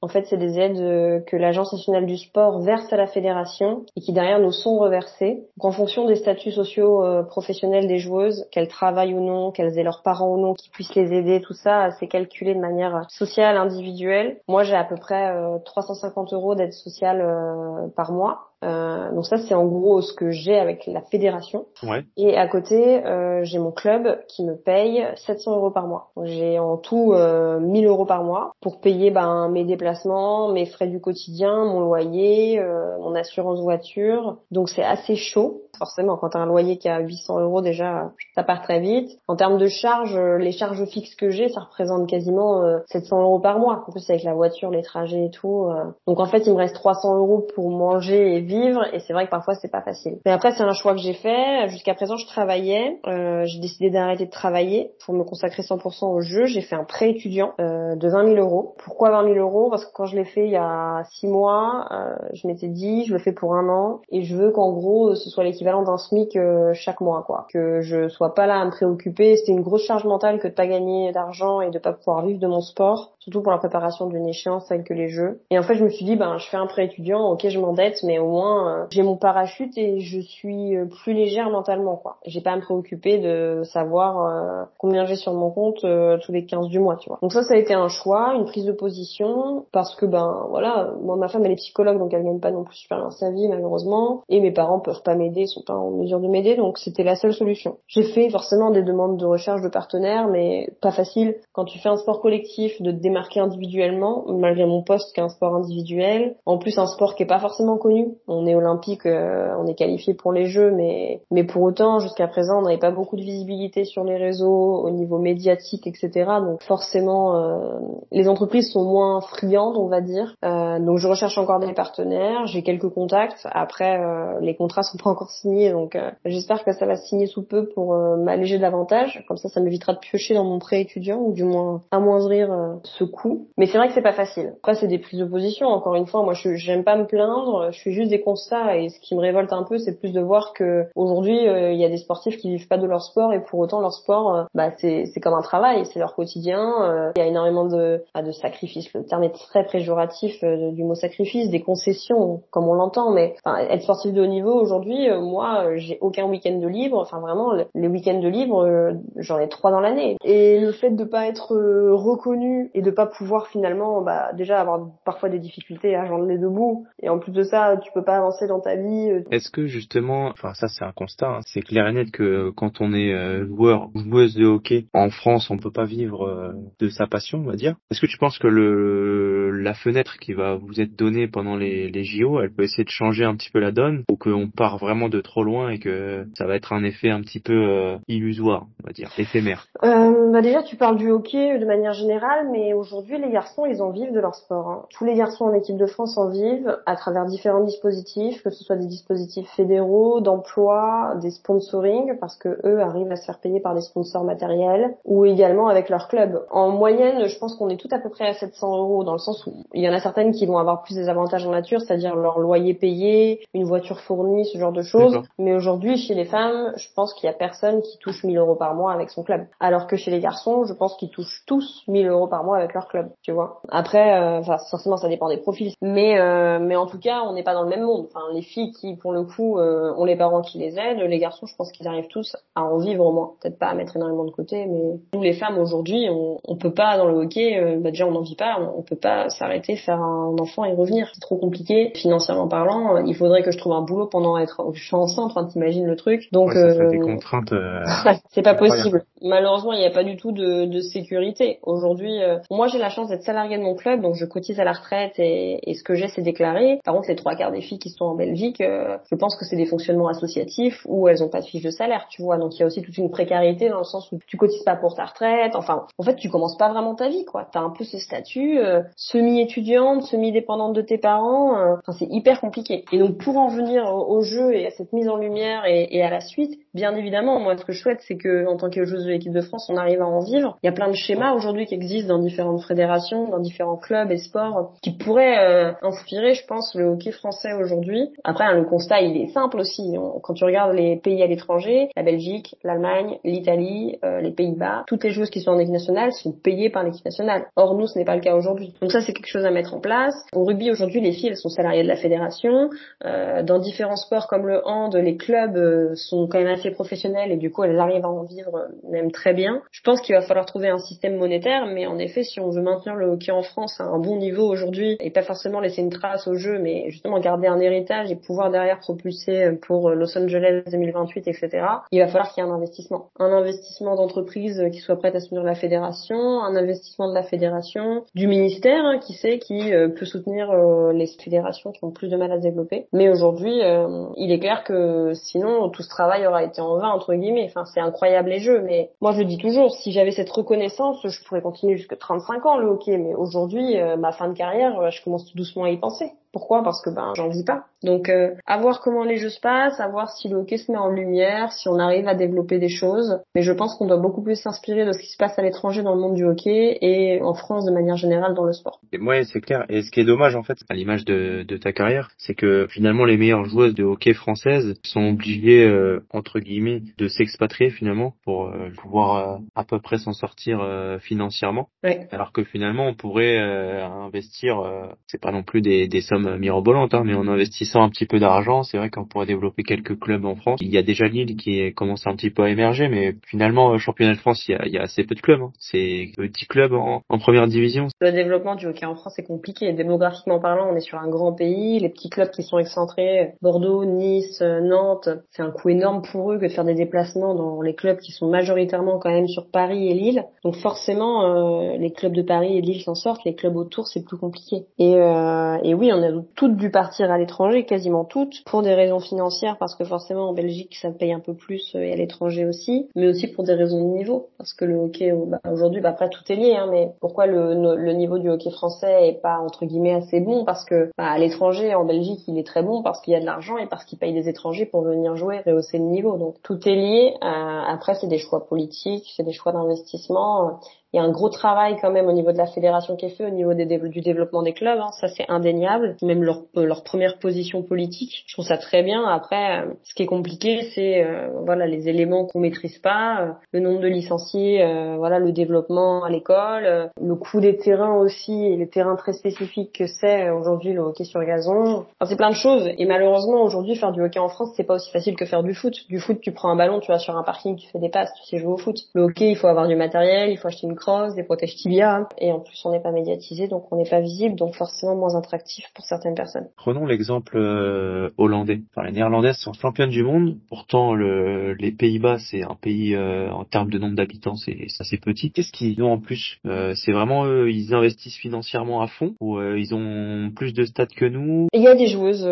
En 0.00 0.08
fait, 0.08 0.26
c'est 0.26 0.36
des 0.36 0.58
aides 0.58 0.80
euh, 0.80 1.20
que 1.20 1.36
l'Agence 1.36 1.72
nationale 1.72 2.06
du 2.06 2.16
sport 2.16 2.60
verse 2.60 2.92
à 2.92 2.96
la 2.96 3.06
fédération 3.06 3.84
et 3.96 4.00
qui 4.00 4.12
derrière 4.12 4.40
nous 4.40 4.52
sont 4.52 4.78
reversées. 4.78 5.44
Donc, 5.56 5.64
en 5.64 5.72
fonction 5.72 6.06
des 6.06 6.16
statuts 6.16 6.52
sociaux 6.52 7.04
euh, 7.04 7.22
professionnels 7.22 7.86
des 7.86 7.98
joueuses, 7.98 8.46
qu'elles 8.50 8.68
travaillent 8.68 9.14
ou 9.14 9.20
non, 9.20 9.50
qu'elles 9.50 9.78
aient 9.78 9.82
leurs 9.82 10.02
parents 10.02 10.34
ou 10.34 10.40
non 10.40 10.54
qui 10.54 10.70
puissent 10.70 10.94
les 10.94 11.12
aider, 11.12 11.40
tout 11.40 11.54
ça, 11.54 11.90
c'est 11.98 12.08
calculé 12.08 12.54
de 12.54 12.60
manière 12.60 13.06
sociale, 13.08 13.56
individuelle. 13.56 14.40
Moi, 14.48 14.62
j'ai 14.64 14.76
à 14.76 14.84
peu 14.84 14.96
près 14.96 15.32
350 15.64 16.32
euros 16.32 16.54
d'aide 16.54 16.72
sociale 16.72 17.90
par 17.96 18.12
mois. 18.12 18.48
Euh, 18.64 19.12
donc 19.12 19.24
ça 19.26 19.38
c'est 19.38 19.54
en 19.54 19.66
gros 19.66 20.00
ce 20.00 20.12
que 20.12 20.30
j'ai 20.30 20.58
avec 20.58 20.86
la 20.86 21.00
fédération. 21.02 21.66
Ouais. 21.82 22.04
Et 22.16 22.36
à 22.36 22.48
côté 22.48 23.04
euh, 23.06 23.44
j'ai 23.44 23.58
mon 23.58 23.70
club 23.70 24.18
qui 24.26 24.44
me 24.44 24.56
paye 24.56 25.06
700 25.16 25.56
euros 25.56 25.70
par 25.70 25.86
mois. 25.86 26.10
J'ai 26.24 26.58
en 26.58 26.76
tout 26.76 27.12
euh, 27.12 27.60
1000 27.60 27.86
euros 27.86 28.04
par 28.04 28.24
mois 28.24 28.52
pour 28.60 28.80
payer 28.80 29.10
ben, 29.10 29.48
mes 29.48 29.64
déplacements, 29.64 30.48
mes 30.48 30.66
frais 30.66 30.88
du 30.88 31.00
quotidien, 31.00 31.64
mon 31.64 31.80
loyer, 31.80 32.58
euh, 32.58 32.98
mon 32.98 33.14
assurance 33.14 33.60
voiture. 33.60 34.38
Donc 34.50 34.68
c'est 34.68 34.84
assez 34.84 35.14
chaud. 35.14 35.62
Forcément 35.78 36.16
quand 36.16 36.30
t'as 36.30 36.40
un 36.40 36.46
loyer 36.46 36.78
qui 36.78 36.88
a 36.88 36.98
800 36.98 37.38
euros 37.38 37.60
déjà 37.60 38.10
ça 38.34 38.42
part 38.42 38.62
très 38.62 38.80
vite. 38.80 39.10
En 39.28 39.36
termes 39.36 39.58
de 39.58 39.68
charges, 39.68 40.18
les 40.18 40.50
charges 40.50 40.84
fixes 40.86 41.14
que 41.14 41.30
j'ai 41.30 41.48
ça 41.48 41.60
représente 41.60 42.08
quasiment 42.08 42.64
700 42.86 43.22
euros 43.22 43.38
par 43.38 43.60
mois. 43.60 43.84
En 43.86 43.92
plus 43.92 44.10
avec 44.10 44.24
la 44.24 44.34
voiture, 44.34 44.70
les 44.70 44.82
trajets 44.82 45.26
et 45.26 45.30
tout. 45.30 45.68
Donc 46.08 46.18
en 46.18 46.26
fait 46.26 46.46
il 46.46 46.52
me 46.52 46.58
reste 46.58 46.74
300 46.74 47.18
euros 47.18 47.46
pour 47.54 47.70
manger 47.70 48.34
et 48.34 48.47
vivre 48.48 48.82
et 48.92 49.00
c'est 49.00 49.12
vrai 49.12 49.26
que 49.26 49.30
parfois 49.30 49.54
c'est 49.54 49.70
pas 49.70 49.82
facile. 49.82 50.18
Mais 50.24 50.32
après 50.32 50.52
c'est 50.52 50.62
un 50.62 50.72
choix 50.72 50.92
que 50.94 51.00
j'ai 51.00 51.14
fait. 51.14 51.68
Jusqu'à 51.68 51.94
présent 51.94 52.16
je 52.16 52.26
travaillais, 52.26 52.98
euh, 53.06 53.44
j'ai 53.44 53.60
décidé 53.60 53.90
d'arrêter 53.90 54.26
de 54.26 54.30
travailler 54.30 54.92
pour 55.04 55.14
me 55.14 55.24
consacrer 55.24 55.62
100% 55.62 56.06
au 56.06 56.20
jeu. 56.20 56.46
J'ai 56.46 56.60
fait 56.60 56.76
un 56.76 56.84
prêt 56.84 57.10
étudiant 57.10 57.52
euh, 57.60 57.94
de 57.96 58.08
20 58.08 58.34
000 58.34 58.36
euros. 58.36 58.74
Pourquoi 58.84 59.10
20 59.10 59.34
000 59.34 59.36
euros? 59.36 59.70
Parce 59.70 59.84
que 59.84 59.92
quand 59.92 60.06
je 60.06 60.16
l'ai 60.16 60.24
fait 60.24 60.46
il 60.46 60.52
y 60.52 60.56
a 60.56 61.04
six 61.10 61.28
mois, 61.28 61.86
euh, 61.90 62.16
je 62.32 62.46
m'étais 62.46 62.68
dit 62.68 63.04
je 63.04 63.12
le 63.12 63.18
fais 63.18 63.32
pour 63.32 63.54
un 63.54 63.68
an 63.68 64.00
et 64.10 64.22
je 64.22 64.34
veux 64.36 64.50
qu'en 64.50 64.72
gros 64.72 65.14
ce 65.14 65.30
soit 65.30 65.44
l'équivalent 65.44 65.82
d'un 65.82 65.98
SMIC 65.98 66.36
euh, 66.36 66.72
chaque 66.72 67.00
mois 67.00 67.22
quoi. 67.26 67.46
Que 67.52 67.80
je 67.80 68.08
sois 68.08 68.34
pas 68.34 68.46
là 68.46 68.60
à 68.60 68.64
me 68.64 68.70
préoccuper. 68.70 69.36
C'était 69.36 69.52
une 69.52 69.62
grosse 69.62 69.84
charge 69.84 70.04
mentale 70.04 70.38
que 70.38 70.48
de 70.48 70.54
pas 70.54 70.66
gagner 70.66 71.12
d'argent 71.12 71.60
et 71.60 71.70
de 71.70 71.78
pas 71.78 71.92
pouvoir 71.92 72.24
vivre 72.24 72.40
de 72.40 72.46
mon 72.46 72.60
sport, 72.60 73.12
surtout 73.18 73.42
pour 73.42 73.52
la 73.52 73.58
préparation 73.58 74.06
d'une 74.06 74.26
échéance 74.26 74.66
telle 74.66 74.84
que 74.84 74.94
les 74.94 75.08
jeux. 75.08 75.40
Et 75.50 75.58
en 75.58 75.62
fait 75.62 75.74
je 75.74 75.84
me 75.84 75.90
suis 75.90 76.04
dit 76.04 76.16
ben 76.16 76.38
je 76.38 76.48
fais 76.48 76.56
un 76.56 76.66
prêt 76.66 76.86
étudiant, 76.86 77.30
ok 77.30 77.48
je 77.48 77.58
m'endette 77.58 77.98
mais 78.04 78.18
au 78.18 78.28
moins 78.28 78.37
euh, 78.46 78.86
j'ai 78.90 79.02
mon 79.02 79.16
parachute 79.16 79.76
et 79.76 80.00
je 80.00 80.20
suis 80.20 80.76
euh, 80.76 80.86
plus 80.86 81.14
légère 81.14 81.50
mentalement 81.50 81.96
quoi. 81.96 82.16
J'ai 82.26 82.40
pas 82.40 82.52
à 82.52 82.56
me 82.56 82.62
préoccuper 82.62 83.18
de 83.18 83.62
savoir 83.64 84.26
euh, 84.26 84.64
combien 84.78 85.04
j'ai 85.04 85.16
sur 85.16 85.32
mon 85.32 85.50
compte 85.50 85.80
tous 85.80 86.32
les 86.32 86.44
15 86.44 86.68
du 86.68 86.78
mois. 86.80 86.98
Donc 87.22 87.32
ça 87.32 87.42
ça 87.42 87.54
a 87.54 87.56
été 87.56 87.74
un 87.74 87.88
choix, 87.88 88.34
une 88.34 88.44
prise 88.44 88.64
de 88.64 88.72
position 88.72 89.66
parce 89.72 89.94
que 89.94 90.06
ben 90.06 90.46
voilà, 90.50 90.92
moi 91.02 91.16
ma 91.16 91.28
femme 91.28 91.44
elle 91.44 91.52
est 91.52 91.56
psychologue 91.56 91.98
donc 91.98 92.12
elle 92.12 92.24
gagne 92.24 92.40
pas 92.40 92.50
non 92.50 92.64
plus 92.64 92.76
super 92.76 92.98
bien 92.98 93.10
sa 93.10 93.30
vie 93.30 93.48
malheureusement 93.48 94.22
et 94.28 94.40
mes 94.40 94.52
parents 94.52 94.80
peuvent 94.80 95.02
pas 95.02 95.14
m'aider, 95.14 95.46
sont 95.46 95.62
pas 95.62 95.74
en 95.74 95.90
mesure 95.90 96.20
de 96.20 96.28
m'aider 96.28 96.56
donc 96.56 96.78
c'était 96.78 97.04
la 97.04 97.16
seule 97.16 97.34
solution. 97.34 97.76
J'ai 97.86 98.02
fait 98.02 98.30
forcément 98.30 98.70
des 98.70 98.82
demandes 98.82 99.16
de 99.16 99.26
recherche 99.26 99.62
de 99.62 99.68
partenaires 99.68 100.28
mais 100.28 100.70
pas 100.80 100.92
facile 100.92 101.36
quand 101.52 101.64
tu 101.64 101.78
fais 101.78 101.88
un 101.88 101.96
sport 101.96 102.20
collectif 102.20 102.80
de 102.80 102.90
te 102.90 102.96
démarquer 102.96 103.40
individuellement 103.40 104.24
malgré 104.28 104.66
mon 104.66 104.82
poste 104.82 105.12
qui 105.14 105.20
est 105.20 105.22
un 105.24 105.28
sport 105.28 105.54
individuel, 105.54 106.36
en 106.46 106.58
plus 106.58 106.78
un 106.78 106.86
sport 106.86 107.14
qui 107.14 107.22
est 107.22 107.26
pas 107.26 107.38
forcément 107.38 107.78
connu. 107.78 108.14
On 108.28 108.46
est 108.46 108.54
olympique, 108.54 109.06
euh, 109.06 109.54
on 109.58 109.66
est 109.66 109.74
qualifié 109.74 110.14
pour 110.14 110.32
les 110.32 110.46
Jeux, 110.46 110.70
mais 110.70 111.22
mais 111.30 111.44
pour 111.44 111.62
autant, 111.62 111.98
jusqu'à 111.98 112.28
présent, 112.28 112.58
on 112.58 112.62
n'avait 112.62 112.78
pas 112.78 112.90
beaucoup 112.90 113.16
de 113.16 113.22
visibilité 113.22 113.84
sur 113.84 114.04
les 114.04 114.16
réseaux, 114.16 114.84
au 114.84 114.90
niveau 114.90 115.18
médiatique, 115.18 115.86
etc. 115.86 116.30
Donc 116.40 116.62
forcément, 116.62 117.36
euh, 117.36 117.78
les 118.12 118.28
entreprises 118.28 118.70
sont 118.72 118.84
moins 118.84 119.20
friandes, 119.20 119.76
on 119.76 119.88
va 119.88 120.00
dire. 120.00 120.34
Euh, 120.44 120.78
donc 120.78 120.98
je 120.98 121.08
recherche 121.08 121.38
encore 121.38 121.60
des 121.60 121.72
partenaires, 121.72 122.46
j'ai 122.46 122.62
quelques 122.62 122.88
contacts. 122.88 123.46
Après, 123.52 124.00
euh, 124.00 124.40
les 124.40 124.54
contrats 124.54 124.82
sont 124.82 124.98
pas 124.98 125.10
encore 125.10 125.30
signés, 125.30 125.70
donc 125.70 125.96
euh, 125.96 126.10
j'espère 126.24 126.64
que 126.64 126.72
ça 126.72 126.86
va 126.86 126.96
signer 126.96 127.26
sous 127.26 127.42
peu 127.42 127.68
pour 127.68 127.94
euh, 127.94 128.16
m'alléger 128.16 128.58
davantage. 128.58 129.24
Comme 129.28 129.36
ça, 129.36 129.48
ça 129.48 129.60
m'évitera 129.60 129.94
de 129.94 129.98
piocher 129.98 130.34
dans 130.34 130.44
mon 130.44 130.58
prêt 130.58 130.80
étudiant 130.80 131.18
ou 131.18 131.32
du 131.32 131.44
moins 131.44 131.82
amoindrir 131.90 132.48
ce 132.82 133.04
coût. 133.04 133.48
Mais 133.56 133.66
c'est 133.66 133.78
vrai 133.78 133.88
que 133.88 133.94
c'est 133.94 134.02
pas 134.02 134.12
facile. 134.12 134.54
Après, 134.58 134.74
c'est 134.74 134.86
des 134.86 134.98
prises 134.98 135.20
de 135.20 135.24
position. 135.24 135.66
Encore 135.68 135.94
une 135.94 136.06
fois, 136.06 136.22
moi, 136.22 136.34
je 136.34 136.54
j'aime 136.54 136.84
pas 136.84 136.96
me 136.96 137.06
plaindre. 137.06 137.70
Je 137.72 137.80
fais 137.80 137.92
juste 137.92 138.10
des 138.10 138.17
constats 138.20 138.76
et 138.76 138.88
ce 138.88 139.00
qui 139.00 139.14
me 139.14 139.20
révolte 139.20 139.52
un 139.52 139.62
peu, 139.62 139.78
c'est 139.78 139.98
plus 139.98 140.12
de 140.12 140.20
voir 140.20 140.52
que 140.52 140.86
aujourd'hui, 140.94 141.48
euh, 141.48 141.72
il 141.72 141.80
y 141.80 141.84
a 141.84 141.88
des 141.88 141.96
sportifs 141.98 142.36
qui 142.38 142.50
vivent 142.50 142.68
pas 142.68 142.78
de 142.78 142.86
leur 142.86 143.02
sport 143.02 143.32
et 143.32 143.40
pour 143.42 143.60
autant 143.60 143.80
leur 143.80 143.92
sport, 143.92 144.34
euh, 144.34 144.44
bah 144.54 144.70
c'est 144.78 145.06
c'est 145.06 145.20
comme 145.20 145.34
un 145.34 145.42
travail, 145.42 145.84
c'est 145.86 145.98
leur 145.98 146.14
quotidien. 146.14 146.82
Euh, 146.82 147.12
il 147.16 147.20
y 147.20 147.22
a 147.22 147.26
énormément 147.26 147.64
de 147.64 148.02
bah, 148.14 148.22
de 148.22 148.32
sacrifices. 148.32 148.92
Le 148.94 149.04
terme 149.04 149.24
est 149.24 149.34
très 149.34 149.64
péjoratif 149.66 150.42
du 150.42 150.84
mot 150.84 150.94
sacrifice, 150.94 151.50
des 151.50 151.60
concessions 151.60 152.42
comme 152.50 152.68
on 152.68 152.74
l'entend, 152.74 153.10
mais 153.10 153.34
être 153.46 153.82
sportif 153.82 154.12
de 154.12 154.22
haut 154.22 154.26
niveau 154.26 154.52
aujourd'hui, 154.52 155.08
moi, 155.20 155.76
j'ai 155.76 155.98
aucun 156.00 156.24
week-end 156.24 156.58
de 156.58 156.68
libre. 156.68 156.98
Enfin 156.98 157.20
vraiment, 157.20 157.52
les 157.74 157.88
week-ends 157.88 158.20
de 158.20 158.28
libre, 158.28 158.92
j'en 159.16 159.38
ai 159.38 159.48
trois 159.48 159.70
dans 159.70 159.80
l'année. 159.80 160.16
Et 160.24 160.60
le 160.60 160.72
fait 160.72 160.90
de 160.90 161.04
pas 161.04 161.26
être 161.26 161.54
reconnu 161.92 162.70
et 162.74 162.82
de 162.82 162.90
pas 162.90 163.06
pouvoir 163.06 163.48
finalement, 163.48 164.02
bah 164.02 164.30
déjà 164.34 164.60
avoir 164.60 164.80
parfois 165.04 165.28
des 165.28 165.38
difficultés 165.38 165.94
à 165.96 166.06
joindre 166.06 166.26
les 166.26 166.38
deux 166.38 166.48
bouts. 166.48 166.86
Et 167.02 167.08
en 167.08 167.18
plus 167.18 167.32
de 167.32 167.42
ça, 167.42 167.76
tu 167.82 167.92
peux 167.92 168.04
pas 168.08 168.16
avancer 168.16 168.46
dans 168.46 168.60
ta 168.60 168.74
vie. 168.74 169.10
Est-ce 169.30 169.50
que 169.50 169.66
justement, 169.66 170.30
enfin 170.30 170.54
ça 170.54 170.66
c'est 170.68 170.82
un 170.82 170.92
constat, 170.92 171.28
hein, 171.28 171.40
c'est 171.44 171.60
clair 171.60 171.86
et 171.88 171.92
net 171.92 172.10
que 172.10 172.48
quand 172.56 172.80
on 172.80 172.94
est 172.94 173.12
euh, 173.12 173.46
joueur 173.46 173.90
ou 173.94 173.98
joueuse 173.98 174.34
de 174.34 174.46
hockey 174.46 174.86
en 174.94 175.10
France, 175.10 175.50
on 175.50 175.58
peut 175.58 175.70
pas 175.70 175.84
vivre 175.84 176.26
euh, 176.26 176.52
de 176.78 176.88
sa 176.88 177.06
passion, 177.06 177.40
on 177.40 177.50
va 177.50 177.56
dire. 177.56 177.76
Est-ce 177.90 178.00
que 178.00 178.06
tu 178.06 178.16
penses 178.16 178.38
que 178.38 178.46
le 178.46 179.50
la 179.50 179.74
fenêtre 179.74 180.16
qui 180.18 180.32
va 180.32 180.56
vous 180.56 180.80
être 180.80 180.96
donnée 180.96 181.28
pendant 181.28 181.56
les, 181.56 181.90
les 181.90 182.04
JO, 182.04 182.40
elle 182.40 182.50
peut 182.50 182.62
essayer 182.62 182.84
de 182.84 182.88
changer 182.88 183.24
un 183.24 183.36
petit 183.36 183.50
peu 183.50 183.58
la 183.58 183.72
donne 183.72 184.04
ou 184.10 184.16
qu'on 184.16 184.48
part 184.48 184.78
vraiment 184.78 185.10
de 185.10 185.20
trop 185.20 185.44
loin 185.44 185.68
et 185.68 185.78
que 185.78 186.26
ça 186.36 186.46
va 186.46 186.56
être 186.56 186.72
un 186.72 186.84
effet 186.84 187.10
un 187.10 187.20
petit 187.20 187.40
peu 187.40 187.52
euh, 187.52 187.98
illusoire, 188.08 188.66
on 188.82 188.86
va 188.86 188.92
dire, 188.94 189.10
éphémère? 189.18 189.66
Euh, 189.82 190.32
bah 190.32 190.40
Déjà, 190.40 190.62
tu 190.62 190.76
parles 190.76 190.96
du 190.96 191.10
hockey 191.10 191.58
de 191.58 191.66
manière 191.66 191.92
générale, 191.92 192.48
mais 192.50 192.72
aujourd'hui, 192.72 193.18
les 193.18 193.30
garçons, 193.30 193.66
ils 193.66 193.82
en 193.82 193.90
vivent 193.90 194.12
de 194.12 194.20
leur 194.20 194.34
sport. 194.34 194.70
Hein. 194.70 194.86
Tous 194.96 195.04
les 195.04 195.14
garçons 195.14 195.44
en 195.44 195.52
équipe 195.52 195.76
de 195.76 195.86
France 195.86 196.16
en 196.16 196.30
vivent 196.30 196.78
à 196.86 196.96
travers 196.96 197.26
différents 197.26 197.64
dispositifs, 197.64 197.97
que 198.42 198.50
ce 198.50 198.64
soit 198.64 198.76
des 198.76 198.86
dispositifs 198.86 199.48
fédéraux, 199.56 200.20
d'emploi, 200.20 201.14
des 201.20 201.30
sponsoring, 201.30 202.18
parce 202.18 202.36
que 202.36 202.60
eux 202.64 202.80
arrivent 202.80 203.12
à 203.12 203.16
se 203.16 203.24
faire 203.24 203.38
payer 203.38 203.60
par 203.60 203.74
des 203.74 203.80
sponsors 203.80 204.24
matériels, 204.24 204.96
ou 205.04 205.24
également 205.24 205.68
avec 205.68 205.88
leur 205.88 206.08
club. 206.08 206.44
En 206.50 206.70
moyenne, 206.70 207.26
je 207.26 207.38
pense 207.38 207.56
qu'on 207.56 207.68
est 207.68 207.76
tout 207.76 207.88
à 207.90 207.98
peu 207.98 208.10
près 208.10 208.28
à 208.28 208.34
700 208.34 208.76
euros, 208.78 209.04
dans 209.04 209.12
le 209.12 209.18
sens 209.18 209.46
où 209.46 209.52
il 209.74 209.82
y 209.82 209.88
en 209.88 209.92
a 209.92 210.00
certaines 210.00 210.32
qui 210.32 210.46
vont 210.46 210.58
avoir 210.58 210.82
plus 210.82 210.94
des 210.94 211.08
avantages 211.08 211.46
en 211.46 211.50
nature, 211.50 211.80
c'est-à-dire 211.80 212.16
leur 212.16 212.38
loyer 212.38 212.74
payé, 212.74 213.40
une 213.54 213.64
voiture 213.64 214.00
fournie, 214.00 214.46
ce 214.46 214.58
genre 214.58 214.72
de 214.72 214.82
choses. 214.82 215.20
Mais 215.38 215.54
aujourd'hui, 215.54 215.96
chez 215.96 216.14
les 216.14 216.24
femmes, 216.24 216.72
je 216.76 216.88
pense 216.94 217.14
qu'il 217.14 217.26
y 217.26 217.30
a 217.30 217.34
personne 217.34 217.82
qui 217.82 217.98
touche 217.98 218.24
1000 218.24 218.36
euros 218.38 218.56
par 218.56 218.74
mois 218.74 218.92
avec 218.92 219.10
son 219.10 219.22
club. 219.22 219.46
Alors 219.60 219.86
que 219.86 219.96
chez 219.96 220.10
les 220.10 220.20
garçons, 220.20 220.64
je 220.64 220.72
pense 220.72 220.96
qu'ils 220.96 221.10
touchent 221.10 221.42
tous 221.46 221.82
1000 221.88 222.08
euros 222.08 222.26
par 222.26 222.44
mois 222.44 222.56
avec 222.56 222.74
leur 222.74 222.88
club, 222.88 223.10
tu 223.22 223.32
vois. 223.32 223.60
Après, 223.70 224.20
euh, 224.20 224.42
forcément, 224.70 224.96
ça 224.96 225.08
dépend 225.08 225.28
des 225.28 225.36
profils. 225.38 225.72
Mais, 225.82 226.18
euh, 226.18 226.58
mais 226.60 226.76
en 226.76 226.86
tout 226.86 226.98
cas, 226.98 227.22
on 227.22 227.32
n'est 227.32 227.42
pas 227.42 227.54
dans 227.54 227.62
le 227.62 227.68
même 227.68 227.84
monde. 227.88 228.06
Enfin, 228.08 228.26
les 228.32 228.42
filles 228.42 228.72
qui, 228.72 228.96
pour 228.96 229.12
le 229.12 229.24
coup, 229.24 229.58
euh, 229.58 229.92
ont 229.96 230.04
les 230.04 230.16
parents 230.16 230.42
qui 230.42 230.58
les 230.58 230.78
aident, 230.78 231.00
les 231.00 231.18
garçons, 231.18 231.46
je 231.46 231.54
pense 231.56 231.72
qu'ils 231.72 231.88
arrivent 231.88 232.08
tous 232.08 232.36
à 232.54 232.64
en 232.64 232.78
vivre 232.78 233.04
au 233.04 233.12
moins. 233.12 233.32
Peut-être 233.40 233.58
pas 233.58 233.68
à 233.68 233.74
mettre 233.74 233.96
énormément 233.96 234.24
de 234.24 234.30
côté, 234.30 234.66
mais 234.66 234.98
nous, 235.12 235.22
les 235.22 235.32
femmes, 235.32 235.58
aujourd'hui, 235.58 236.08
on, 236.10 236.38
on 236.46 236.56
peut 236.56 236.72
pas, 236.72 236.96
dans 236.96 237.06
le 237.06 237.14
hockey, 237.14 237.78
bah, 237.78 237.90
déjà, 237.90 238.06
on 238.06 238.12
n'en 238.12 238.22
vit 238.22 238.36
pas, 238.36 238.58
on, 238.76 238.82
peut 238.82 238.96
pas 238.96 239.28
s'arrêter, 239.30 239.76
faire 239.76 240.00
un 240.00 240.36
enfant 240.38 240.64
et 240.64 240.72
revenir. 240.72 241.10
C'est 241.14 241.20
trop 241.20 241.36
compliqué. 241.36 241.92
Financièrement 241.94 242.48
parlant, 242.48 243.04
il 243.04 243.14
faudrait 243.14 243.42
que 243.42 243.50
je 243.50 243.58
trouve 243.58 243.72
un 243.72 243.82
boulot 243.82 244.06
pendant 244.06 244.38
être, 244.38 244.62
je 244.74 244.82
suis 244.82 244.96
enceinte, 244.96 245.32
enfin, 245.34 245.44
t'imagines 245.46 245.86
le 245.86 245.96
truc. 245.96 246.28
Donc, 246.32 246.52
des 246.54 246.98
contraintes. 246.98 247.52
c'est 248.30 248.42
pas 248.42 248.54
possible. 248.54 249.04
Malheureusement, 249.22 249.72
il 249.72 249.80
n'y 249.80 249.86
a 249.86 249.90
pas 249.90 250.04
du 250.04 250.16
tout 250.16 250.32
de, 250.32 250.66
de 250.66 250.80
sécurité. 250.80 251.58
Aujourd'hui, 251.62 252.18
moi, 252.50 252.68
j'ai 252.68 252.78
la 252.78 252.90
chance 252.90 253.08
d'être 253.08 253.22
salariée 253.22 253.58
de 253.58 253.62
mon 253.62 253.74
club, 253.74 254.00
donc 254.00 254.14
je 254.14 254.24
cotise 254.24 254.60
à 254.60 254.64
la 254.64 254.72
retraite 254.72 255.18
et, 255.18 255.70
et 255.70 255.74
ce 255.74 255.82
que 255.82 255.94
j'ai, 255.94 256.08
c'est 256.08 256.22
déclaré. 256.22 256.80
Par 256.84 256.94
contre, 256.94 257.08
les 257.08 257.16
trois 257.16 257.34
quarts 257.34 257.52
des 257.52 257.60
qui 257.76 257.90
sont 257.90 258.06
en 258.06 258.14
Belgique, 258.14 258.60
euh, 258.60 258.96
je 259.10 259.16
pense 259.16 259.36
que 259.36 259.44
c'est 259.44 259.56
des 259.56 259.66
fonctionnements 259.66 260.08
associatifs 260.08 260.80
où 260.86 261.08
elles 261.08 261.22
ont 261.22 261.28
pas 261.28 261.40
de 261.40 261.46
fiche 261.46 261.62
de 261.62 261.70
salaire, 261.70 262.06
tu 262.08 262.22
vois. 262.22 262.38
Donc 262.38 262.54
il 262.56 262.60
y 262.60 262.62
a 262.62 262.66
aussi 262.66 262.80
toute 262.80 262.96
une 262.96 263.10
précarité 263.10 263.68
dans 263.68 263.78
le 263.78 263.84
sens 263.84 264.10
où 264.12 264.18
tu 264.26 264.36
cotises 264.36 264.62
pas 264.62 264.76
pour 264.76 264.94
ta 264.94 265.04
retraite. 265.04 265.54
Enfin, 265.54 265.86
en 265.98 266.02
fait, 266.02 266.16
tu 266.16 266.28
commences 266.28 266.56
pas 266.56 266.70
vraiment 266.70 266.94
ta 266.94 267.08
vie, 267.08 267.24
quoi. 267.24 267.46
T'as 267.52 267.60
un 267.60 267.70
peu 267.70 267.84
ce 267.84 267.98
statut 267.98 268.58
euh, 268.58 268.82
semi-étudiante, 268.96 270.04
semi-dépendante 270.04 270.74
de 270.74 270.82
tes 270.82 270.98
parents. 270.98 271.58
Euh, 271.58 271.74
enfin, 271.74 271.98
c'est 271.98 272.08
hyper 272.10 272.40
compliqué. 272.40 272.84
Et 272.92 272.98
donc 272.98 273.18
pour 273.18 273.36
en 273.36 273.48
venir 273.48 273.84
au, 273.92 274.22
jeu 274.22 274.54
et 274.54 274.66
à 274.66 274.70
cette 274.70 274.92
mise 274.92 275.08
en 275.08 275.16
lumière 275.16 275.64
et, 275.66 276.02
à 276.02 276.10
la 276.10 276.20
suite, 276.20 276.58
bien 276.74 276.94
évidemment, 276.94 277.40
moi, 277.40 277.56
ce 277.56 277.64
que 277.64 277.72
je 277.72 277.80
souhaite, 277.80 278.00
c'est 278.06 278.16
que 278.16 278.46
en 278.46 278.56
tant 278.56 278.70
que 278.70 278.84
joueuse 278.84 279.04
de 279.04 279.10
l'équipe 279.10 279.32
de 279.32 279.40
France, 279.40 279.68
on 279.68 279.76
arrive 279.76 280.00
à 280.02 280.06
en 280.06 280.20
vivre. 280.20 280.56
Il 280.62 280.66
y 280.66 280.68
a 280.68 280.72
plein 280.72 280.88
de 280.88 280.94
schémas 280.94 281.34
aujourd'hui 281.34 281.66
qui 281.66 281.74
existent 281.74 282.14
dans 282.16 282.22
différentes 282.22 282.62
fédérations, 282.62 283.28
dans 283.28 283.40
différents 283.40 283.76
clubs 283.76 284.10
et 284.10 284.18
sports, 284.18 284.74
qui 284.82 284.92
pourraient 284.92 285.74
inspirer, 285.82 286.34
je 286.34 286.46
pense, 286.46 286.74
le 286.74 286.86
hockey 286.86 287.10
français 287.10 287.52
aujourd'hui. 287.58 288.10
Après, 288.24 288.44
hein, 288.44 288.54
le 288.54 288.64
constat, 288.64 289.00
il 289.00 289.16
est 289.20 289.28
simple 289.28 289.58
aussi. 289.58 289.96
Quand 290.22 290.34
tu 290.34 290.44
regardes 290.44 290.74
les 290.74 290.96
pays 290.96 291.22
à 291.22 291.26
l'étranger, 291.26 291.90
la 291.96 292.02
Belgique, 292.02 292.56
l'Allemagne, 292.64 293.18
l'Italie, 293.24 293.98
euh, 294.04 294.20
les 294.20 294.30
Pays-Bas, 294.30 294.84
toutes 294.86 295.04
les 295.04 295.10
joueuses 295.10 295.30
qui 295.30 295.40
sont 295.40 295.52
en 295.52 295.58
équipe 295.58 295.72
nationale 295.72 296.12
sont 296.12 296.32
payées 296.32 296.70
par 296.70 296.84
l'équipe 296.84 297.04
nationale. 297.04 297.46
Or, 297.56 297.74
nous, 297.74 297.86
ce 297.86 297.98
n'est 297.98 298.04
pas 298.04 298.14
le 298.14 298.20
cas 298.20 298.34
aujourd'hui. 298.34 298.74
Donc 298.80 298.92
ça, 298.92 299.00
c'est 299.00 299.12
quelque 299.12 299.28
chose 299.28 299.44
à 299.44 299.50
mettre 299.50 299.74
en 299.74 299.80
place. 299.80 300.14
Au 300.32 300.44
rugby, 300.44 300.70
aujourd'hui, 300.70 301.00
les 301.00 301.12
filles, 301.12 301.30
elles 301.30 301.36
sont 301.36 301.48
salariées 301.48 301.82
de 301.82 301.88
la 301.88 301.96
fédération. 301.96 302.70
Euh, 303.04 303.42
dans 303.42 303.58
différents 303.58 303.96
sports 303.96 304.26
comme 304.28 304.46
le 304.46 304.60
hand, 304.66 304.94
les 304.94 305.16
clubs 305.16 305.94
sont 305.94 306.28
quand 306.28 306.38
même 306.38 306.48
assez 306.48 306.70
professionnelles 306.70 307.32
et 307.32 307.36
du 307.36 307.50
coup 307.50 307.64
elles 307.64 307.78
arrivent 307.78 308.04
à 308.04 308.10
en 308.10 308.22
vivre 308.24 308.68
même 308.88 309.10
très 309.10 309.34
bien. 309.34 309.62
Je 309.70 309.82
pense 309.82 310.00
qu'il 310.00 310.14
va 310.14 310.22
falloir 310.22 310.46
trouver 310.46 310.68
un 310.68 310.78
système 310.78 311.16
monétaire, 311.16 311.66
mais 311.66 311.86
en 311.86 311.98
effet, 311.98 312.22
si 312.22 312.40
on 312.40 312.50
veut 312.50 312.62
maintenir 312.62 312.94
le 312.94 313.06
hockey 313.06 313.32
en 313.32 313.42
France 313.42 313.80
à 313.80 313.84
un 313.84 313.98
bon 313.98 314.16
niveau 314.16 314.48
aujourd'hui 314.48 314.96
et 315.00 315.10
pas 315.10 315.22
forcément 315.22 315.60
laisser 315.60 315.82
une 315.82 315.90
trace 315.90 316.26
au 316.26 316.34
jeu, 316.34 316.58
mais 316.58 316.90
justement 316.90 317.20
garder 317.20 317.47
un 317.48 317.60
héritage 317.60 318.10
et 318.10 318.16
pouvoir 318.16 318.50
derrière 318.50 318.78
propulser 318.80 319.52
pour 319.66 319.90
Los 319.90 320.16
Angeles 320.16 320.62
2028, 320.70 321.28
etc. 321.28 321.66
Il 321.90 322.00
va 322.00 322.08
falloir 322.08 322.32
qu'il 322.32 322.44
y 322.44 322.46
ait 322.46 322.50
un 322.50 322.54
investissement, 322.54 323.10
un 323.18 323.32
investissement 323.32 323.96
d'entreprise 323.96 324.62
qui 324.72 324.78
soit 324.78 324.96
prête 324.96 325.14
à 325.14 325.20
soutenir 325.20 325.42
la 325.42 325.54
fédération, 325.54 326.42
un 326.42 326.54
investissement 326.56 327.08
de 327.08 327.14
la 327.14 327.22
fédération, 327.22 328.04
du 328.14 328.26
ministère 328.26 328.84
hein, 328.84 328.98
qui 328.98 329.14
sait 329.14 329.38
qui 329.38 329.72
euh, 329.72 329.88
peut 329.88 330.06
soutenir 330.06 330.50
euh, 330.50 330.92
les 330.92 331.06
fédérations 331.06 331.72
qui 331.72 331.84
ont 331.84 331.90
plus 331.90 332.08
de 332.08 332.16
mal 332.16 332.30
à 332.32 332.36
se 332.36 332.42
développer. 332.42 332.86
Mais 332.92 333.08
aujourd'hui, 333.08 333.62
euh, 333.62 334.06
il 334.16 334.32
est 334.32 334.38
clair 334.38 334.64
que 334.64 335.12
sinon 335.14 335.68
tout 335.70 335.82
ce 335.82 335.88
travail 335.88 336.26
aura 336.26 336.42
été 336.42 336.60
en 336.60 336.76
vain 336.76 336.90
entre 336.90 337.14
guillemets. 337.14 337.46
Enfin, 337.46 337.64
c'est 337.64 337.80
incroyable 337.80 338.30
les 338.30 338.40
jeux, 338.40 338.62
mais 338.62 338.90
moi 339.00 339.12
je 339.12 339.22
dis 339.22 339.38
toujours, 339.38 339.74
si 339.74 339.92
j'avais 339.92 340.10
cette 340.10 340.30
reconnaissance, 340.30 340.98
je 341.04 341.24
pourrais 341.24 341.42
continuer 341.42 341.76
jusqu'à 341.76 341.96
35 341.96 342.46
ans 342.46 342.58
le 342.58 342.68
hockey. 342.68 342.96
Mais 342.98 343.14
aujourd'hui, 343.14 343.78
euh, 343.78 343.96
ma 343.96 344.12
fin 344.12 344.28
de 344.28 344.36
carrière, 344.36 344.78
euh, 344.80 344.90
je 344.90 345.02
commence 345.02 345.26
tout 345.26 345.36
doucement 345.36 345.64
à 345.64 345.70
y 345.70 345.76
penser. 345.76 346.12
Pourquoi? 346.32 346.62
Parce 346.62 346.82
que 346.82 346.90
ben 346.90 347.12
j'en 347.14 347.28
vis 347.28 347.44
pas. 347.44 347.64
Donc 347.82 348.08
euh, 348.08 348.34
à 348.46 348.58
voir 348.58 348.80
comment 348.80 349.04
les 349.04 349.16
jeux 349.18 349.28
se 349.28 349.40
passent, 349.40 349.80
à 349.80 349.88
voir 349.88 350.10
si 350.10 350.28
le 350.28 350.36
hockey 350.36 350.58
se 350.58 350.70
met 350.70 350.78
en 350.78 350.90
lumière, 350.90 351.52
si 351.52 351.68
on 351.68 351.78
arrive 351.78 352.08
à 352.08 352.14
développer 352.14 352.58
des 352.58 352.68
choses. 352.68 353.20
Mais 353.34 353.42
je 353.42 353.52
pense 353.52 353.76
qu'on 353.76 353.86
doit 353.86 353.98
beaucoup 353.98 354.22
plus 354.22 354.36
s'inspirer 354.36 354.84
de 354.84 354.92
ce 354.92 354.98
qui 354.98 355.06
se 355.06 355.16
passe 355.16 355.38
à 355.38 355.42
l'étranger 355.42 355.82
dans 355.82 355.94
le 355.94 356.00
monde 356.00 356.14
du 356.14 356.24
hockey 356.24 356.78
et 356.80 357.22
en 357.22 357.34
France 357.34 357.64
de 357.64 357.70
manière 357.70 357.96
générale 357.96 358.34
dans 358.34 358.44
le 358.44 358.52
sport. 358.52 358.80
Ouais, 359.00 359.24
c'est 359.24 359.40
clair. 359.40 359.64
Et 359.68 359.82
ce 359.82 359.90
qui 359.90 360.00
est 360.00 360.04
dommage 360.04 360.34
en 360.34 360.42
fait, 360.42 360.58
à 360.68 360.74
l'image 360.74 361.04
de, 361.04 361.44
de 361.46 361.56
ta 361.56 361.72
carrière, 361.72 362.10
c'est 362.18 362.34
que 362.34 362.66
finalement 362.68 363.04
les 363.04 363.16
meilleures 363.16 363.44
joueuses 363.44 363.74
de 363.74 363.84
hockey 363.84 364.14
françaises 364.14 364.74
sont 364.82 365.08
obligées 365.08 365.64
euh, 365.64 366.04
entre 366.10 366.40
guillemets 366.40 366.82
de 366.98 367.08
s'expatrier 367.08 367.70
finalement 367.70 368.14
pour 368.24 368.48
euh, 368.48 368.70
pouvoir 368.76 369.16
euh, 369.16 369.38
à 369.54 369.64
peu 369.64 369.80
près 369.80 369.98
s'en 369.98 370.12
sortir 370.12 370.58
financièrement. 371.00 371.68
Ouais. 371.84 372.08
Alors 372.10 372.32
que 372.32 372.44
finalement 372.44 372.86
on 372.88 372.94
pourrait 372.94 373.38
investir, 373.38 374.62
c'est 375.06 375.20
pas 375.20 375.32
non 375.32 375.42
plus 375.42 375.60
des, 375.60 375.88
des 375.88 376.00
sommes 376.00 376.17
mirobolante, 376.18 376.94
hein, 376.94 377.02
mais 377.04 377.14
en 377.14 377.28
investissant 377.28 377.82
un 377.82 377.90
petit 377.90 378.06
peu 378.06 378.18
d'argent, 378.18 378.62
c'est 378.62 378.78
vrai 378.78 378.90
qu'on 378.90 379.04
pourrait 379.04 379.26
développer 379.26 379.62
quelques 379.62 379.98
clubs 379.98 380.24
en 380.24 380.34
France. 380.34 380.58
Il 380.62 380.72
y 380.72 380.78
a 380.78 380.82
déjà 380.82 381.06
Lille 381.06 381.36
qui 381.36 381.72
commence 381.74 382.06
un 382.06 382.14
petit 382.14 382.30
peu 382.30 382.42
à 382.42 382.50
émerger, 382.50 382.88
mais 382.88 383.14
finalement, 383.26 383.68
au 383.68 383.78
championnat 383.78 384.14
de 384.14 384.18
France, 384.18 384.46
il 384.48 384.52
y 384.52 384.54
a, 384.54 384.66
il 384.66 384.72
y 384.72 384.78
a 384.78 384.82
assez 384.82 385.04
peu 385.04 385.14
de 385.14 385.20
clubs. 385.20 385.40
Hein. 385.40 385.52
C'est 385.58 386.12
petits 386.16 386.46
clubs 386.46 386.72
en, 386.72 387.02
en, 387.08 387.18
première 387.18 387.46
division. 387.46 387.88
Le 388.00 388.12
développement 388.12 388.54
du 388.54 388.66
hockey 388.66 388.86
en 388.86 388.94
France 388.94 389.18
est 389.18 389.24
compliqué. 389.24 389.72
Démographiquement 389.72 390.40
parlant, 390.40 390.68
on 390.70 390.76
est 390.76 390.80
sur 390.80 390.98
un 390.98 391.08
grand 391.08 391.32
pays. 391.32 391.78
Les 391.78 391.88
petits 391.88 392.10
clubs 392.10 392.30
qui 392.30 392.42
sont 392.42 392.58
excentrés, 392.58 393.34
Bordeaux, 393.42 393.84
Nice, 393.84 394.40
Nantes, 394.40 395.08
c'est 395.30 395.42
un 395.42 395.50
coût 395.50 395.70
énorme 395.70 396.02
pour 396.02 396.32
eux 396.32 396.38
que 396.38 396.46
de 396.46 396.48
faire 396.48 396.64
des 396.64 396.74
déplacements 396.74 397.34
dans 397.34 397.62
les 397.62 397.74
clubs 397.74 397.98
qui 397.98 398.12
sont 398.12 398.28
majoritairement 398.28 398.98
quand 398.98 399.10
même 399.10 399.28
sur 399.28 399.50
Paris 399.50 399.88
et 399.88 399.94
Lille. 399.94 400.24
Donc 400.44 400.56
forcément, 400.56 401.24
euh, 401.24 401.76
les 401.78 401.92
clubs 401.92 402.12
de 402.12 402.22
Paris 402.22 402.56
et 402.56 402.62
de 402.62 402.66
Lille 402.66 402.82
s'en 402.82 402.94
sortent. 402.94 403.24
Les 403.24 403.34
clubs 403.34 403.56
autour, 403.56 403.86
c'est 403.86 404.04
plus 404.04 404.16
compliqué. 404.16 404.66
Et, 404.78 404.94
euh, 404.96 405.58
et 405.62 405.74
oui, 405.74 405.90
on 405.92 406.02
a 406.02 406.07
toutes 406.34 406.56
dû 406.56 406.70
partir 406.70 407.10
à 407.10 407.18
l'étranger, 407.18 407.64
quasiment 407.64 408.04
toutes, 408.04 408.44
pour 408.44 408.62
des 408.62 408.74
raisons 408.74 409.00
financières, 409.00 409.56
parce 409.58 409.74
que 409.74 409.84
forcément 409.84 410.28
en 410.28 410.32
Belgique 410.32 410.76
ça 410.80 410.90
paye 410.90 411.12
un 411.12 411.20
peu 411.20 411.34
plus 411.34 411.74
euh, 411.74 411.80
et 411.80 411.92
à 411.92 411.96
l'étranger 411.96 412.44
aussi, 412.44 412.88
mais 412.94 413.08
aussi 413.08 413.26
pour 413.28 413.44
des 413.44 413.54
raisons 413.54 413.80
de 413.80 413.96
niveau, 413.96 414.28
parce 414.38 414.52
que 414.52 414.64
le 414.64 414.76
hockey 414.76 415.12
euh, 415.12 415.24
bah, 415.26 415.40
aujourd'hui, 415.50 415.80
bah, 415.80 415.90
après 415.90 416.08
tout 416.08 416.22
est 416.28 416.36
lié, 416.36 416.54
hein, 416.54 416.68
mais 416.70 416.92
pourquoi 417.00 417.26
le, 417.26 417.92
niveau 417.92 418.18
du 418.18 418.28
hockey 418.28 418.50
français 418.50 419.08
est 419.08 419.20
pas 419.20 419.38
entre 419.38 419.66
guillemets 419.66 419.94
assez 419.94 420.20
bon? 420.20 420.44
Parce 420.44 420.64
que 420.64 420.90
bah, 420.96 421.06
à 421.06 421.18
l'étranger, 421.18 421.74
en 421.74 421.84
Belgique, 421.84 422.20
il 422.28 422.38
est 422.38 422.46
très 422.46 422.62
bon 422.62 422.82
parce 422.82 423.00
qu'il 423.00 423.12
y 423.12 423.16
a 423.16 423.20
de 423.20 423.26
l'argent 423.26 423.56
et 423.56 423.66
parce 423.66 423.84
qu'ils 423.84 423.98
payent 423.98 424.12
des 424.12 424.28
étrangers 424.28 424.66
pour 424.66 424.82
venir 424.82 425.16
jouer 425.16 425.42
rehausser 425.46 425.78
le 425.78 425.84
niveau. 425.84 426.16
Donc 426.16 426.36
tout 426.42 426.68
est 426.68 426.74
lié. 426.74 427.14
Euh, 427.22 427.62
après, 427.66 427.94
c'est 427.94 428.06
des 428.06 428.18
choix 428.18 428.46
politiques, 428.46 429.12
c'est 429.16 429.22
des 429.22 429.32
choix 429.32 429.52
d'investissement 429.52 430.60
il 430.92 430.96
y 430.96 431.00
a 431.00 431.02
un 431.02 431.10
gros 431.10 431.28
travail 431.28 431.76
quand 431.80 431.90
même 431.90 432.06
au 432.06 432.12
niveau 432.12 432.32
de 432.32 432.38
la 432.38 432.46
fédération 432.46 432.96
qui 432.96 433.06
est 433.06 433.10
fait, 433.10 433.26
au 433.26 433.30
niveau 433.30 433.52
du 433.52 434.00
développement 434.00 434.42
des 434.42 434.54
clubs, 434.54 434.78
hein, 434.78 434.90
ça 435.00 435.08
c'est 435.08 435.26
indéniable. 435.28 435.96
Même 436.02 436.22
leur, 436.22 436.42
euh, 436.56 436.74
première 436.84 437.18
position 437.18 437.62
politique, 437.62 438.24
je 438.26 438.34
trouve 438.34 438.46
ça 438.46 438.56
très 438.56 438.82
bien. 438.82 439.04
Après, 439.04 439.60
euh, 439.60 439.74
ce 439.82 439.94
qui 439.94 440.04
est 440.04 440.06
compliqué, 440.06 440.62
c'est 440.74 441.04
euh, 441.04 441.28
voilà 441.44 441.66
les 441.66 441.88
éléments 441.88 442.24
qu'on 442.24 442.40
maîtrise 442.40 442.78
pas, 442.78 443.36
le 443.52 443.60
nombre 443.60 443.80
de 443.80 443.88
licenciés, 443.88 444.64
voilà 444.96 445.18
le 445.18 445.32
développement 445.32 446.04
à 446.04 446.10
l'école, 446.10 446.90
le 447.00 447.14
coût 447.16 447.40
des 447.40 447.56
terrains 447.56 447.96
aussi, 447.96 448.46
et 448.46 448.56
les 448.56 448.68
terrains 448.68 448.96
très 448.96 449.12
spécifiques 449.12 449.72
que 449.78 449.86
c'est 449.86 450.30
aujourd'hui 450.30 450.72
le 450.72 450.80
hockey 450.80 451.04
sur 451.04 451.22
gazon. 451.24 451.84
Enfin, 452.00 452.08
c'est 452.08 452.16
plein 452.16 452.30
de 452.30 452.34
choses. 452.34 452.68
Et 452.78 452.86
malheureusement 452.86 453.42
aujourd'hui 453.42 453.76
faire 453.76 453.92
du 453.92 454.02
hockey 454.02 454.18
en 454.18 454.28
France, 454.28 454.52
c'est 454.56 454.64
pas 454.64 454.74
aussi 454.74 454.90
facile 454.90 455.16
que 455.16 455.26
faire 455.26 455.42
du 455.42 455.54
foot. 455.54 455.74
Du 455.88 455.98
foot, 455.98 456.20
tu 456.20 456.32
prends 456.32 456.50
un 456.50 456.56
ballon, 456.56 456.80
tu 456.80 456.90
vas 456.90 456.98
sur 456.98 457.16
un 457.16 457.22
parking, 457.22 457.56
tu 457.56 457.68
fais 457.68 457.78
des 457.78 457.90
passes, 457.90 458.12
tu 458.14 458.28
sais 458.28 458.38
jouer 458.38 458.52
au 458.52 458.58
foot. 458.58 458.76
Le 458.94 459.02
hockey, 459.02 459.30
il 459.30 459.36
faut 459.36 459.48
avoir 459.48 459.68
du 459.68 459.76
matériel, 459.76 460.30
il 460.30 460.38
faut 460.38 460.48
acheter 460.48 460.66
une 460.66 460.77
crosse, 460.78 461.14
des 461.14 461.22
protèges 461.22 461.54
tibia, 461.56 462.08
et 462.18 462.32
en 462.32 462.40
plus 462.40 462.60
on 462.64 462.70
n'est 462.72 462.80
pas 462.80 462.92
médiatisé, 462.92 463.48
donc 463.48 463.70
on 463.70 463.76
n'est 463.76 463.88
pas 463.88 464.00
visible, 464.00 464.36
donc 464.36 464.54
forcément 464.54 464.96
moins 464.96 465.14
attractif 465.16 465.66
pour 465.74 465.84
certaines 465.84 466.14
personnes. 466.14 466.48
Prenons 466.56 466.86
l'exemple 466.86 467.36
euh, 467.36 468.10
hollandais. 468.16 468.60
Enfin, 468.70 468.86
les 468.86 468.92
Néerlandaises 468.92 469.36
sont 469.36 469.52
championnes 469.52 469.90
du 469.90 470.02
monde, 470.02 470.36
pourtant 470.48 470.94
le, 470.94 471.54
les 471.54 471.72
Pays-Bas 471.72 472.18
c'est 472.18 472.42
un 472.42 472.54
pays 472.54 472.94
euh, 472.94 473.30
en 473.30 473.44
termes 473.44 473.70
de 473.70 473.78
nombre 473.78 473.96
d'habitants 473.96 474.36
c'est 474.36 474.66
assez 474.80 474.98
petit. 474.98 475.32
Qu'est-ce 475.32 475.52
qu'ils 475.52 475.82
ont 475.82 475.92
en 475.92 475.98
plus? 475.98 476.38
Euh, 476.46 476.74
C'est 476.74 476.92
vraiment 476.92 477.26
eux, 477.26 477.50
ils 477.50 477.74
investissent 477.74 478.16
financièrement 478.16 478.80
à 478.80 478.86
fond 478.86 479.14
ou 479.20 479.40
ils 479.40 479.74
ont 479.74 480.30
plus 480.34 480.52
de 480.54 480.64
stades 480.64 480.94
que 480.96 481.04
nous? 481.04 481.48
Il 481.52 481.62
y 481.62 481.66
a 481.66 481.74
des 481.74 481.88
joueuses, 481.88 482.24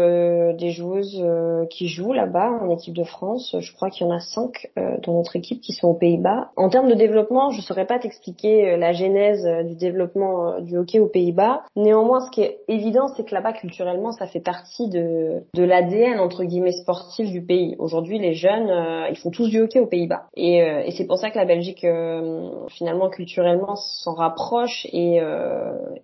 des 0.58 0.70
joueuses 0.70 1.22
qui 1.70 1.88
jouent 1.88 2.12
là-bas 2.12 2.50
en 2.62 2.70
équipe 2.70 2.94
de 2.94 3.04
France. 3.04 3.56
Je 3.58 3.72
crois 3.72 3.90
qu'il 3.90 4.06
y 4.06 4.10
en 4.10 4.14
a 4.14 4.20
cinq 4.20 4.70
dans 4.76 5.14
notre 5.14 5.36
équipe 5.36 5.60
qui 5.60 5.72
sont 5.72 5.88
aux 5.88 5.94
Pays-Bas. 5.94 6.50
En 6.56 6.68
termes 6.68 6.88
de 6.88 6.94
développement, 6.94 7.50
je 7.50 7.60
saurais 7.60 7.86
pas 7.86 7.98
t'expliquer 7.98 8.35
expliquer 8.36 8.76
la 8.76 8.92
genèse 8.92 9.46
du 9.66 9.74
développement 9.74 10.60
du 10.60 10.76
hockey 10.76 10.98
aux 10.98 11.08
Pays-Bas. 11.08 11.62
Néanmoins, 11.74 12.20
ce 12.20 12.30
qui 12.30 12.42
est 12.42 12.60
évident, 12.68 13.08
c'est 13.08 13.24
que 13.24 13.34
là-bas, 13.34 13.52
culturellement, 13.52 14.12
ça 14.12 14.26
fait 14.26 14.40
partie 14.40 14.88
de, 14.88 15.42
de 15.54 15.64
l'ADN, 15.64 16.20
entre 16.20 16.44
guillemets, 16.44 16.72
sportif 16.72 17.30
du 17.30 17.42
pays. 17.42 17.76
Aujourd'hui, 17.78 18.18
les 18.18 18.34
jeunes, 18.34 18.70
ils 19.10 19.16
font 19.16 19.30
tous 19.30 19.48
du 19.48 19.60
hockey 19.60 19.80
aux 19.80 19.86
Pays-Bas. 19.86 20.24
Et, 20.34 20.58
et 20.58 20.90
c'est 20.92 21.06
pour 21.06 21.18
ça 21.18 21.30
que 21.30 21.38
la 21.38 21.44
Belgique, 21.44 21.86
finalement, 22.68 23.08
culturellement, 23.08 23.76
s'en 23.76 24.14
rapproche. 24.14 24.86
Et 24.92 25.20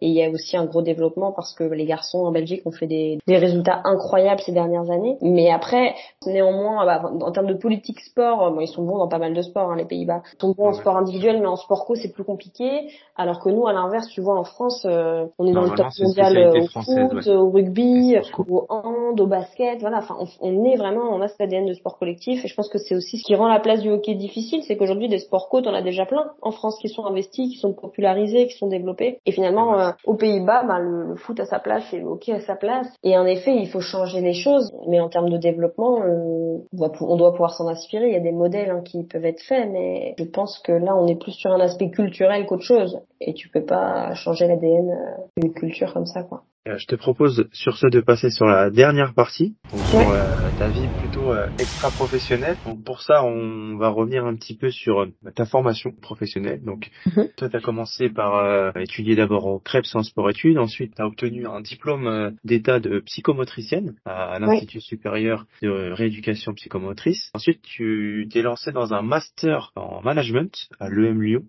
il 0.00 0.10
y 0.10 0.22
a 0.22 0.30
aussi 0.30 0.56
un 0.56 0.64
gros 0.64 0.82
développement 0.82 1.32
parce 1.32 1.54
que 1.54 1.64
les 1.64 1.84
garçons 1.84 2.20
en 2.20 2.32
Belgique 2.32 2.62
ont 2.66 2.72
fait 2.72 2.86
des, 2.86 3.18
des 3.26 3.36
résultats 3.36 3.82
incroyables 3.84 4.40
ces 4.40 4.52
dernières 4.52 4.90
années. 4.90 5.18
Mais 5.20 5.50
après, 5.50 5.94
néanmoins, 6.26 6.84
bah, 6.86 7.10
en 7.20 7.32
termes 7.32 7.46
de 7.46 7.54
politique 7.54 8.00
sport, 8.00 8.52
bon, 8.52 8.60
ils 8.60 8.68
sont 8.68 8.84
bons 8.84 8.98
dans 8.98 9.08
pas 9.08 9.18
mal 9.18 9.34
de 9.34 9.42
sports, 9.42 9.70
hein, 9.70 9.76
les 9.76 9.84
Pays-Bas. 9.84 10.22
Ils 10.34 10.40
sont 10.40 10.52
bons 10.52 10.68
en 10.68 10.72
sport 10.72 10.96
individuel, 10.96 11.40
mais 11.40 11.46
en 11.46 11.56
sport 11.56 11.84
co, 11.84 11.94
c'est 11.94 12.12
plus 12.12 12.21
compliqué. 12.24 12.88
Alors 13.16 13.40
que 13.40 13.50
nous, 13.50 13.66
à 13.66 13.72
l'inverse, 13.72 14.08
tu 14.08 14.20
vois, 14.20 14.38
en 14.38 14.44
France, 14.44 14.86
euh, 14.86 15.26
on 15.38 15.46
est 15.46 15.52
dans 15.52 15.62
le 15.62 15.70
top 15.70 15.88
mondial 16.00 16.36
euh, 16.36 16.60
au 16.60 16.66
foot, 16.66 17.26
au 17.26 17.50
rugby, 17.50 18.16
au 18.48 18.66
hand, 18.68 19.20
au 19.20 19.26
basket. 19.26 19.80
Voilà, 19.80 19.98
enfin, 19.98 20.16
on, 20.18 20.26
on, 20.40 20.64
est 20.64 20.76
vraiment, 20.76 21.10
on 21.10 21.20
a 21.20 21.28
cet 21.28 21.40
ADN 21.42 21.66
de 21.66 21.74
sport 21.74 21.98
collectif. 21.98 22.44
Et 22.44 22.48
je 22.48 22.54
pense 22.54 22.68
que 22.68 22.78
c'est 22.78 22.94
aussi 22.94 23.18
ce 23.18 23.24
qui 23.24 23.34
rend 23.34 23.48
la 23.48 23.60
place 23.60 23.80
du 23.80 23.90
hockey 23.90 24.14
difficile, 24.14 24.62
c'est 24.62 24.76
qu'aujourd'hui, 24.76 25.08
des 25.08 25.18
sports 25.18 25.48
co, 25.48 25.60
on 25.64 25.74
a 25.74 25.82
déjà 25.82 26.06
plein 26.06 26.32
en 26.40 26.52
France 26.52 26.78
qui 26.80 26.88
sont 26.88 27.04
investis, 27.04 27.50
qui 27.50 27.58
sont 27.58 27.72
popularisés, 27.74 28.46
qui 28.46 28.56
sont 28.56 28.68
développés. 28.68 29.18
Et 29.26 29.32
finalement, 29.32 29.78
euh, 29.78 29.90
aux 30.04 30.14
Pays-Bas, 30.14 30.64
bah, 30.64 30.78
le, 30.78 31.04
le, 31.04 31.16
foot 31.16 31.38
à 31.40 31.44
sa 31.44 31.58
place 31.58 31.84
et 31.92 31.98
le 31.98 32.06
hockey 32.06 32.32
à 32.32 32.40
sa 32.40 32.56
place. 32.56 32.88
Et 33.02 33.18
en 33.18 33.26
effet, 33.26 33.54
il 33.54 33.68
faut 33.68 33.80
changer 33.80 34.20
les 34.20 34.34
choses. 34.34 34.72
Mais 34.88 35.00
en 35.00 35.08
termes 35.08 35.30
de 35.30 35.38
développement, 35.38 35.98
on 35.98 36.64
doit, 36.72 36.92
on 37.00 37.16
doit 37.16 37.32
pouvoir 37.32 37.54
s'en 37.54 37.68
inspirer. 37.68 38.08
Il 38.08 38.12
y 38.12 38.16
a 38.16 38.20
des 38.20 38.32
modèles 38.32 38.70
hein, 38.70 38.80
qui 38.84 39.04
peuvent 39.04 39.24
être 39.24 39.42
faits, 39.42 39.68
mais 39.70 40.14
je 40.18 40.24
pense 40.24 40.58
que 40.60 40.72
là, 40.72 40.96
on 40.96 41.06
est 41.06 41.16
plus 41.16 41.32
sur 41.32 41.50
un 41.50 41.60
aspect 41.60 41.90
culturel 41.90 42.11
qu'autre 42.46 42.62
chose. 42.62 43.00
Et 43.20 43.34
tu 43.34 43.48
peux 43.48 43.64
pas 43.64 44.14
changer 44.14 44.46
l'ADN 44.46 44.90
euh, 44.90 45.16
d'une 45.36 45.52
culture 45.52 45.92
comme 45.92 46.06
ça, 46.06 46.22
quoi. 46.22 46.44
Euh, 46.68 46.78
je 46.78 46.86
te 46.86 46.94
propose 46.94 47.48
sur 47.52 47.76
ce 47.76 47.88
de 47.88 48.00
passer 48.00 48.30
sur 48.30 48.46
la 48.46 48.70
dernière 48.70 49.14
partie, 49.14 49.56
sur 49.90 49.98
euh, 49.98 50.22
ta 50.60 50.68
vie 50.68 50.86
plutôt 51.00 51.32
euh, 51.32 51.48
extra-professionnelle. 51.58 52.56
Donc 52.64 52.84
pour 52.84 53.02
ça, 53.02 53.24
on 53.24 53.76
va 53.78 53.88
revenir 53.88 54.24
un 54.24 54.36
petit 54.36 54.56
peu 54.56 54.70
sur 54.70 55.08
ta 55.34 55.44
formation 55.44 55.90
professionnelle. 55.90 56.62
Donc 56.62 56.90
mhm. 57.06 57.30
toi, 57.36 57.48
tu 57.48 57.56
as 57.56 57.60
commencé 57.60 58.10
par 58.10 58.76
étudier 58.76 59.16
d'abord 59.16 59.46
au 59.46 59.58
CREPS 59.58 59.96
en 59.96 60.04
sport-études, 60.04 60.58
ensuite 60.58 60.94
tu 60.94 61.02
as 61.02 61.06
obtenu 61.06 61.48
un 61.48 61.60
diplôme 61.60 62.36
d'état 62.44 62.78
de 62.78 63.00
psychomotricienne 63.00 63.96
à, 64.04 64.38
l'Institut 64.38 64.80
supérieur 64.80 65.46
de 65.62 65.90
rééducation 65.92 66.54
psychomotrice. 66.54 67.30
Ensuite, 67.34 67.60
tu 67.62 68.28
t'es 68.32 68.42
lancé 68.42 68.70
dans 68.70 68.94
un 68.94 69.02
master 69.02 69.72
en 69.74 70.00
management 70.02 70.68
à 70.78 70.88
l'EM 70.88 71.20
Lyon. 71.20 71.42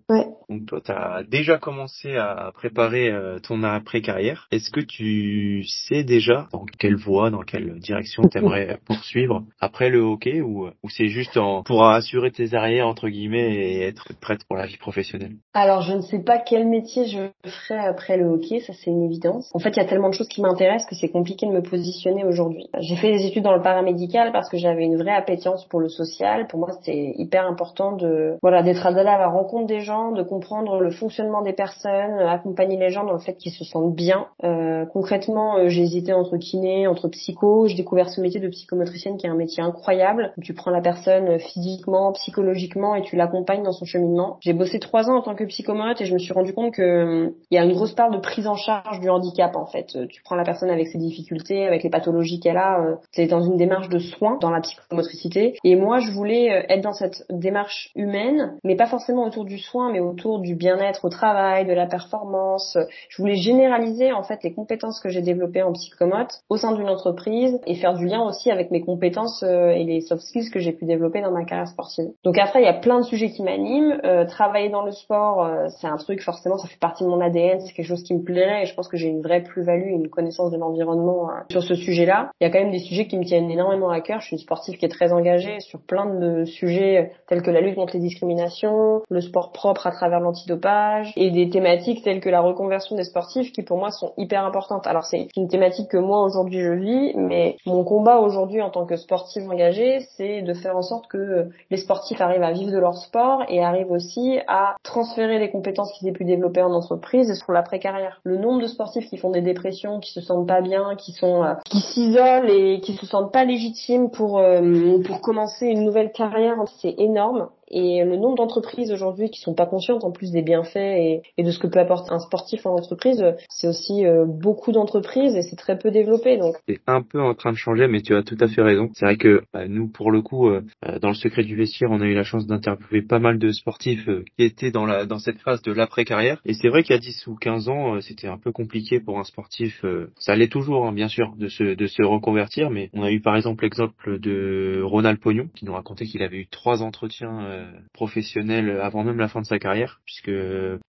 Donc 0.48 0.66
toi, 0.66 0.80
tu 0.84 0.90
as 0.90 1.22
déjà 1.22 1.58
commencé 1.58 2.16
à 2.16 2.50
préparer 2.52 3.12
ton 3.44 3.62
après-carrière. 3.62 4.48
Est-ce 4.50 4.70
que 4.70 4.80
tu 4.80 5.03
tu 5.04 5.64
sais 5.64 6.02
déjà 6.02 6.48
dans 6.52 6.64
quelle 6.78 6.96
voie, 6.96 7.30
dans 7.30 7.42
quelle 7.42 7.78
direction 7.78 8.22
tu 8.26 8.38
aimerais 8.38 8.78
poursuivre 8.86 9.42
après 9.60 9.90
le 9.90 10.00
hockey 10.00 10.40
ou, 10.40 10.68
ou 10.82 10.88
c'est 10.88 11.08
juste 11.08 11.36
en, 11.36 11.62
pour 11.62 11.84
assurer 11.84 12.30
tes 12.30 12.54
arrières 12.54 12.88
entre 12.88 13.08
guillemets 13.08 13.54
et 13.54 13.82
être 13.82 14.08
prête 14.20 14.44
pour 14.44 14.56
la 14.56 14.64
vie 14.64 14.78
professionnelle? 14.78 15.34
Alors 15.52 15.82
je 15.82 15.92
ne 15.92 16.00
sais 16.00 16.20
pas 16.20 16.38
quel 16.38 16.66
métier 16.66 17.06
je 17.06 17.50
ferai 17.50 17.80
après 17.80 18.16
le 18.16 18.24
hockey, 18.24 18.60
ça 18.60 18.72
c'est 18.72 18.90
une 18.90 19.02
évidence. 19.02 19.50
En 19.52 19.58
fait 19.58 19.70
il 19.70 19.76
y 19.76 19.80
a 19.80 19.84
tellement 19.84 20.08
de 20.08 20.14
choses 20.14 20.28
qui 20.28 20.40
m'intéressent 20.40 20.88
que 20.88 20.94
c'est 20.94 21.10
compliqué 21.10 21.46
de 21.46 21.52
me 21.52 21.62
positionner 21.62 22.24
aujourd'hui. 22.24 22.66
J'ai 22.80 22.96
fait 22.96 23.12
des 23.12 23.26
études 23.26 23.44
dans 23.44 23.54
le 23.54 23.62
paramédical 23.62 24.32
parce 24.32 24.48
que 24.48 24.56
j'avais 24.56 24.84
une 24.84 24.96
vraie 24.96 25.14
appétence 25.14 25.66
pour 25.66 25.80
le 25.80 25.90
social. 25.90 26.46
Pour 26.46 26.60
moi 26.60 26.70
c'était 26.72 27.12
hyper 27.16 27.46
important 27.46 27.92
de 27.92 28.38
voilà 28.42 28.62
d'être 28.62 28.86
à 28.86 28.90
la 28.90 29.28
rencontre 29.28 29.66
des 29.66 29.80
gens, 29.80 30.12
de 30.12 30.22
comprendre 30.22 30.80
le 30.80 30.90
fonctionnement 30.90 31.42
des 31.42 31.52
personnes, 31.52 32.18
accompagner 32.20 32.78
les 32.78 32.88
gens 32.88 33.04
dans 33.04 33.12
le 33.12 33.18
fait 33.18 33.34
qu'ils 33.34 33.52
se 33.52 33.64
sentent 33.64 33.94
bien. 33.94 34.28
Euh, 34.44 34.86
concrètement, 34.94 35.58
euh, 35.58 35.66
hésité 35.66 36.12
entre 36.12 36.36
kiné, 36.36 36.86
entre 36.86 37.08
psycho. 37.08 37.66
J'ai 37.66 37.74
découvert 37.74 38.08
ce 38.08 38.20
métier 38.20 38.38
de 38.38 38.48
psychomotricienne 38.48 39.16
qui 39.16 39.26
est 39.26 39.28
un 39.28 39.34
métier 39.34 39.60
incroyable. 39.62 40.32
Tu 40.40 40.54
prends 40.54 40.70
la 40.70 40.80
personne 40.80 41.30
euh, 41.30 41.38
physiquement, 41.38 42.12
psychologiquement 42.12 42.94
et 42.94 43.02
tu 43.02 43.16
l'accompagnes 43.16 43.64
dans 43.64 43.72
son 43.72 43.84
cheminement. 43.84 44.38
J'ai 44.40 44.52
bossé 44.52 44.78
trois 44.78 45.10
ans 45.10 45.16
en 45.16 45.22
tant 45.22 45.34
que 45.34 45.44
psychomote 45.44 46.00
et 46.00 46.04
je 46.04 46.14
me 46.14 46.18
suis 46.18 46.32
rendu 46.32 46.54
compte 46.54 46.72
que 46.74 46.82
euh, 46.82 47.30
il 47.50 47.56
y 47.56 47.58
a 47.58 47.64
une 47.64 47.72
grosse 47.72 47.92
part 47.92 48.10
de 48.10 48.18
prise 48.18 48.46
en 48.46 48.54
charge 48.54 49.00
du 49.00 49.10
handicap 49.10 49.56
en 49.56 49.66
fait. 49.66 49.98
Tu 50.08 50.22
prends 50.22 50.36
la 50.36 50.44
personne 50.44 50.70
avec 50.70 50.86
ses 50.86 50.98
difficultés, 50.98 51.66
avec 51.66 51.82
les 51.82 51.90
pathologies 51.90 52.38
qu'elle 52.38 52.56
a. 52.56 52.98
C'est 53.10 53.26
dans 53.26 53.42
une 53.42 53.56
démarche 53.56 53.88
de 53.88 53.98
soins 53.98 54.38
dans 54.40 54.50
la 54.50 54.60
psychomotricité. 54.60 55.58
Et 55.64 55.74
moi, 55.74 55.98
je 55.98 56.12
voulais 56.12 56.66
être 56.68 56.82
dans 56.82 56.92
cette 56.92 57.24
démarche 57.30 57.90
humaine, 57.96 58.58
mais 58.62 58.76
pas 58.76 58.86
forcément 58.86 59.26
autour 59.26 59.44
du 59.44 59.58
soin, 59.58 59.90
mais 59.90 60.00
autour 60.00 60.38
du 60.38 60.54
bien-être 60.54 61.04
au 61.04 61.08
travail, 61.08 61.66
de 61.66 61.72
la 61.72 61.86
performance. 61.86 62.78
Je 63.08 63.20
voulais 63.20 63.34
généraliser 63.34 64.12
en 64.12 64.22
fait 64.22 64.42
les 64.44 64.52
compétences 64.52 64.83
que 65.02 65.08
j'ai 65.08 65.22
développées 65.22 65.62
en 65.62 65.72
psychomote 65.72 66.40
au 66.48 66.56
sein 66.56 66.72
d'une 66.72 66.88
entreprise 66.88 67.58
et 67.66 67.74
faire 67.74 67.94
du 67.94 68.06
lien 68.06 68.22
aussi 68.22 68.50
avec 68.50 68.70
mes 68.70 68.80
compétences 68.80 69.42
euh, 69.42 69.70
et 69.70 69.84
les 69.84 70.00
soft 70.00 70.22
skills 70.22 70.50
que 70.50 70.60
j'ai 70.60 70.72
pu 70.72 70.84
développer 70.84 71.20
dans 71.20 71.30
ma 71.30 71.44
carrière 71.44 71.68
sportive. 71.68 72.10
Donc 72.24 72.38
après, 72.38 72.60
il 72.60 72.64
y 72.64 72.68
a 72.68 72.74
plein 72.74 73.00
de 73.00 73.04
sujets 73.04 73.30
qui 73.30 73.42
m'animent. 73.42 74.00
Euh, 74.04 74.24
travailler 74.24 74.68
dans 74.68 74.82
le 74.82 74.92
sport, 74.92 75.44
euh, 75.44 75.68
c'est 75.80 75.86
un 75.86 75.96
truc 75.96 76.22
forcément, 76.22 76.58
ça 76.58 76.68
fait 76.68 76.78
partie 76.78 77.04
de 77.04 77.08
mon 77.08 77.20
ADN, 77.20 77.60
c'est 77.60 77.72
quelque 77.72 77.86
chose 77.86 78.02
qui 78.02 78.14
me 78.14 78.22
plairait 78.22 78.62
et 78.62 78.66
je 78.66 78.74
pense 78.74 78.88
que 78.88 78.96
j'ai 78.96 79.08
une 79.08 79.22
vraie 79.22 79.42
plus-value 79.42 79.88
une 79.88 80.08
connaissance 80.08 80.50
de 80.50 80.56
l'environnement 80.56 81.28
sur 81.50 81.62
ce 81.62 81.74
sujet-là. 81.74 82.30
Il 82.40 82.44
y 82.44 82.46
a 82.46 82.50
quand 82.50 82.60
même 82.60 82.70
des 82.70 82.78
sujets 82.78 83.06
qui 83.06 83.18
me 83.18 83.24
tiennent 83.24 83.50
énormément 83.50 83.90
à 83.90 84.00
cœur. 84.00 84.20
Je 84.20 84.26
suis 84.26 84.36
une 84.36 84.42
sportive 84.42 84.76
qui 84.76 84.84
est 84.84 84.88
très 84.88 85.12
engagée 85.12 85.60
sur 85.60 85.80
plein 85.80 86.06
de 86.06 86.44
sujets 86.44 87.12
tels 87.28 87.42
que 87.42 87.50
la 87.50 87.60
lutte 87.60 87.76
contre 87.76 87.94
les 87.94 88.00
discriminations, 88.00 89.02
le 89.08 89.20
sport 89.20 89.52
propre 89.52 89.86
à 89.86 89.90
travers 89.90 90.20
l'antidopage 90.20 91.12
et 91.16 91.30
des 91.30 91.48
thématiques 91.48 92.02
telles 92.02 92.20
que 92.20 92.28
la 92.28 92.40
reconversion 92.40 92.96
des 92.96 93.04
sportifs 93.04 93.52
qui 93.52 93.62
pour 93.62 93.78
moi 93.78 93.90
sont 93.90 94.12
hyper 94.16 94.44
importantes 94.44 94.73
alors 94.78 95.04
c'est 95.04 95.28
une 95.36 95.48
thématique 95.48 95.88
que 95.90 95.96
moi 95.96 96.22
aujourd'hui 96.22 96.60
je 96.60 96.72
vis, 96.72 97.12
mais 97.16 97.56
mon 97.66 97.84
combat 97.84 98.18
aujourd'hui 98.18 98.62
en 98.62 98.70
tant 98.70 98.86
que 98.86 98.96
sportif 98.96 99.48
engagé, 99.48 100.00
c'est 100.16 100.42
de 100.42 100.54
faire 100.54 100.76
en 100.76 100.82
sorte 100.82 101.06
que 101.06 101.48
les 101.70 101.76
sportifs 101.76 102.20
arrivent 102.20 102.42
à 102.42 102.52
vivre 102.52 102.72
de 102.72 102.78
leur 102.78 102.96
sport 102.96 103.42
et 103.48 103.62
arrivent 103.62 103.90
aussi 103.90 104.38
à 104.48 104.76
transférer 104.82 105.38
les 105.38 105.50
compétences 105.50 105.92
qu'ils 105.92 106.08
aient 106.08 106.12
pu 106.12 106.24
développer 106.24 106.62
en 106.62 106.72
entreprise 106.72 107.32
sur 107.34 107.52
l'après-carrière. 107.52 108.20
Le 108.24 108.36
nombre 108.36 108.60
de 108.60 108.66
sportifs 108.66 109.08
qui 109.08 109.16
font 109.16 109.30
des 109.30 109.42
dépressions, 109.42 110.00
qui 110.00 110.12
se 110.12 110.20
sentent 110.20 110.46
pas 110.46 110.60
bien, 110.60 110.96
qui 110.96 111.12
sont 111.12 111.42
euh, 111.42 111.54
qui 111.68 111.80
s'isolent 111.80 112.50
et 112.50 112.80
qui 112.80 112.94
se 112.94 113.06
sentent 113.06 113.32
pas 113.32 113.44
légitimes 113.44 114.10
pour 114.10 114.38
euh, 114.38 114.98
pour 115.04 115.20
commencer 115.20 115.66
une 115.66 115.84
nouvelle 115.84 116.12
carrière, 116.12 116.56
c'est 116.80 116.94
énorme 116.98 117.48
et 117.68 118.04
le 118.04 118.16
nombre 118.16 118.36
d'entreprises 118.36 118.92
aujourd'hui 118.92 119.30
qui 119.30 119.40
sont 119.40 119.54
pas 119.54 119.66
conscientes 119.66 120.04
en 120.04 120.10
plus 120.10 120.30
des 120.30 120.42
bienfaits 120.42 120.76
et, 120.76 121.22
de 121.38 121.50
ce 121.50 121.58
que 121.58 121.66
peut 121.66 121.78
apporter 121.78 122.10
un 122.10 122.18
sportif 122.18 122.64
en 122.66 122.74
entreprise, 122.74 123.22
c'est 123.48 123.68
aussi 123.68 124.04
euh, 124.04 124.24
beaucoup 124.26 124.72
d'entreprises 124.72 125.34
et 125.36 125.42
c'est 125.42 125.56
très 125.56 125.78
peu 125.78 125.90
développé. 125.90 126.38
Donc 126.38 126.56
c'est 126.68 126.80
un 126.86 127.02
peu 127.02 127.20
en 127.20 127.34
train 127.34 127.52
de 127.52 127.56
changer, 127.56 127.86
mais 127.86 128.00
tu 128.00 128.14
as 128.14 128.22
tout 128.22 128.36
à 128.40 128.48
fait 128.48 128.62
raison. 128.62 128.90
C'est 128.94 129.04
vrai 129.04 129.16
que 129.16 129.42
bah, 129.52 129.68
nous, 129.68 129.88
pour 129.88 130.10
le 130.10 130.22
coup, 130.22 130.48
euh, 130.48 130.62
euh, 130.86 130.98
dans 130.98 131.08
le 131.08 131.14
secret 131.14 131.44
du 131.44 131.56
vestiaire, 131.56 131.90
on 131.90 132.00
a 132.00 132.06
eu 132.06 132.14
la 132.14 132.24
chance 132.24 132.46
d'interviewer 132.46 133.02
pas 133.02 133.18
mal 133.18 133.38
de 133.38 133.50
sportifs 133.50 134.08
qui 134.38 134.44
étaient 134.44 134.70
dans 134.70 134.86
la 134.86 135.04
dans 135.04 135.18
cette 135.18 135.38
phase 135.38 135.62
de 135.62 135.72
l'après 135.72 136.04
carrière. 136.04 136.40
Et 136.44 136.54
c'est 136.54 136.68
vrai 136.68 136.82
qu'il 136.82 136.94
y 136.94 136.98
a 136.98 137.00
10 137.00 137.26
ou 137.26 137.34
15 137.34 137.68
ans, 137.68 138.00
c'était 138.00 138.28
un 138.28 138.38
peu 138.38 138.52
compliqué 138.52 139.00
pour 139.00 139.18
un 139.18 139.24
sportif. 139.24 139.84
ça 140.18 140.36
l'est 140.36 140.48
toujours, 140.48 140.86
hein, 140.86 140.92
bien 140.92 141.08
sûr, 141.08 141.34
de 141.36 141.48
se 141.48 141.74
de 141.74 141.86
se 141.86 142.02
reconvertir. 142.02 142.70
Mais 142.70 142.90
on 142.94 143.02
a 143.02 143.10
eu 143.10 143.20
par 143.20 143.36
exemple 143.36 143.64
l'exemple 143.64 144.18
de 144.18 144.80
Ronald 144.82 145.20
Pognon 145.20 145.48
qui 145.54 145.64
nous 145.64 145.72
racontait 145.72 146.06
qu'il 146.06 146.22
avait 146.22 146.38
eu 146.38 146.46
trois 146.46 146.82
entretiens 146.82 147.53
professionnel 147.92 148.80
avant 148.80 149.04
même 149.04 149.18
la 149.18 149.28
fin 149.28 149.40
de 149.40 149.46
sa 149.46 149.58
carrière, 149.58 150.00
puisque 150.04 150.30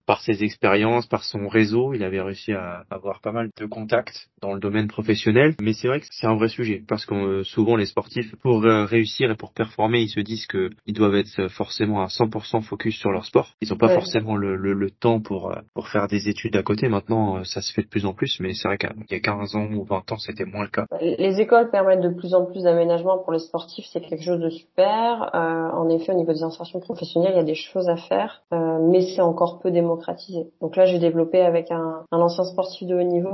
par 0.06 0.22
ses 0.22 0.44
expériences, 0.44 1.08
par 1.08 1.24
son 1.24 1.48
réseau, 1.48 1.94
il 1.94 2.04
avait 2.04 2.22
réussi 2.22 2.54
à 2.54 2.84
avoir 2.90 3.22
pas 3.22 3.32
mal 3.32 3.50
de 3.58 3.66
contacts 3.66 4.30
dans 4.42 4.54
le 4.54 4.60
domaine 4.60 4.88
professionnel. 4.88 5.56
Mais 5.60 5.74
c'est 5.74 5.88
vrai 5.88 6.00
que 6.00 6.06
c'est 6.12 6.28
un 6.28 6.36
vrai 6.36 6.48
sujet, 6.48 6.84
parce 6.88 7.06
que 7.06 7.16
euh, 7.16 7.44
souvent 7.44 7.76
les 7.76 7.86
sportifs, 7.86 8.36
pour 8.42 8.64
euh, 8.64 8.86
réussir 8.86 9.32
et 9.32 9.36
pour 9.36 9.54
performer, 9.54 10.02
ils 10.02 10.10
se 10.10 10.20
disent 10.20 10.46
que 10.48 10.70
ils 10.86 10.94
doivent 10.94 11.16
être 11.16 11.48
forcément 11.50 12.02
à 12.02 12.08
100% 12.08 12.62
focus 12.62 12.98
sur 12.98 13.12
leur 13.12 13.26
sport. 13.26 13.54
Ils 13.62 13.70
n'ont 13.70 13.78
pas 13.78 13.94
forcément 13.94 14.36
le, 14.36 14.56
le, 14.56 14.90
temps 14.92 15.20
pour 15.20 15.54
pour 15.74 15.90
faire 15.90 16.08
des 16.08 16.30
études 16.30 16.56
à 16.56 16.64
côté. 16.64 16.88
Maintenant, 16.88 17.44
ça 17.44 17.62
se 17.62 17.74
fait 17.74 17.82
de 17.82 17.88
plus 17.88 18.06
en 18.06 18.14
plus, 18.14 18.40
mais 18.40 18.54
c'est 18.54 18.68
vrai 18.68 18.78
qu'il 18.78 18.90
y 19.10 19.16
a 19.16 19.20
15 19.20 19.56
ans 19.56 19.68
ou 19.72 19.84
20 19.84 20.12
ans, 20.12 20.18
c'était 20.18 20.46
moins 20.46 20.64
le 20.64 20.70
cas. 20.70 20.86
Les 21.02 21.42
écoles 21.42 21.70
permettent 21.72 22.02
de 22.02 22.10
plus 22.10 22.34
en 22.34 22.46
plus 22.46 22.64
d'aménagement 22.64 23.18
pour 23.18 23.34
les 23.34 23.40
sportifs, 23.40 23.86
c'est 23.92 24.02
quelque 24.02 24.24
chose 24.24 24.40
de 24.40 24.50
super. 24.50 25.32
en 25.34 25.90
effet, 25.90 26.14
au 26.14 26.18
niveau 26.18 26.34
des 26.34 26.44
professionnelle, 26.80 27.34
il 27.34 27.38
y 27.38 27.42
a 27.42 27.44
des 27.44 27.56
choses 27.56 27.90
à 27.90 27.98
faire, 27.98 28.44
euh, 28.54 28.80
mais 28.82 29.02
c'est 29.02 29.22
encore 29.22 29.60
peu 29.60 29.72
démocratisé. 29.72 30.48
Donc 30.62 30.76
là, 30.76 30.86
j'ai 30.86 31.00
développé 31.00 31.42
avec 31.42 31.72
un, 31.72 32.04
ancien 32.12 32.44
sportif 32.44 32.88
de 32.88 32.96
haut 32.96 33.04
niveau 33.04 33.30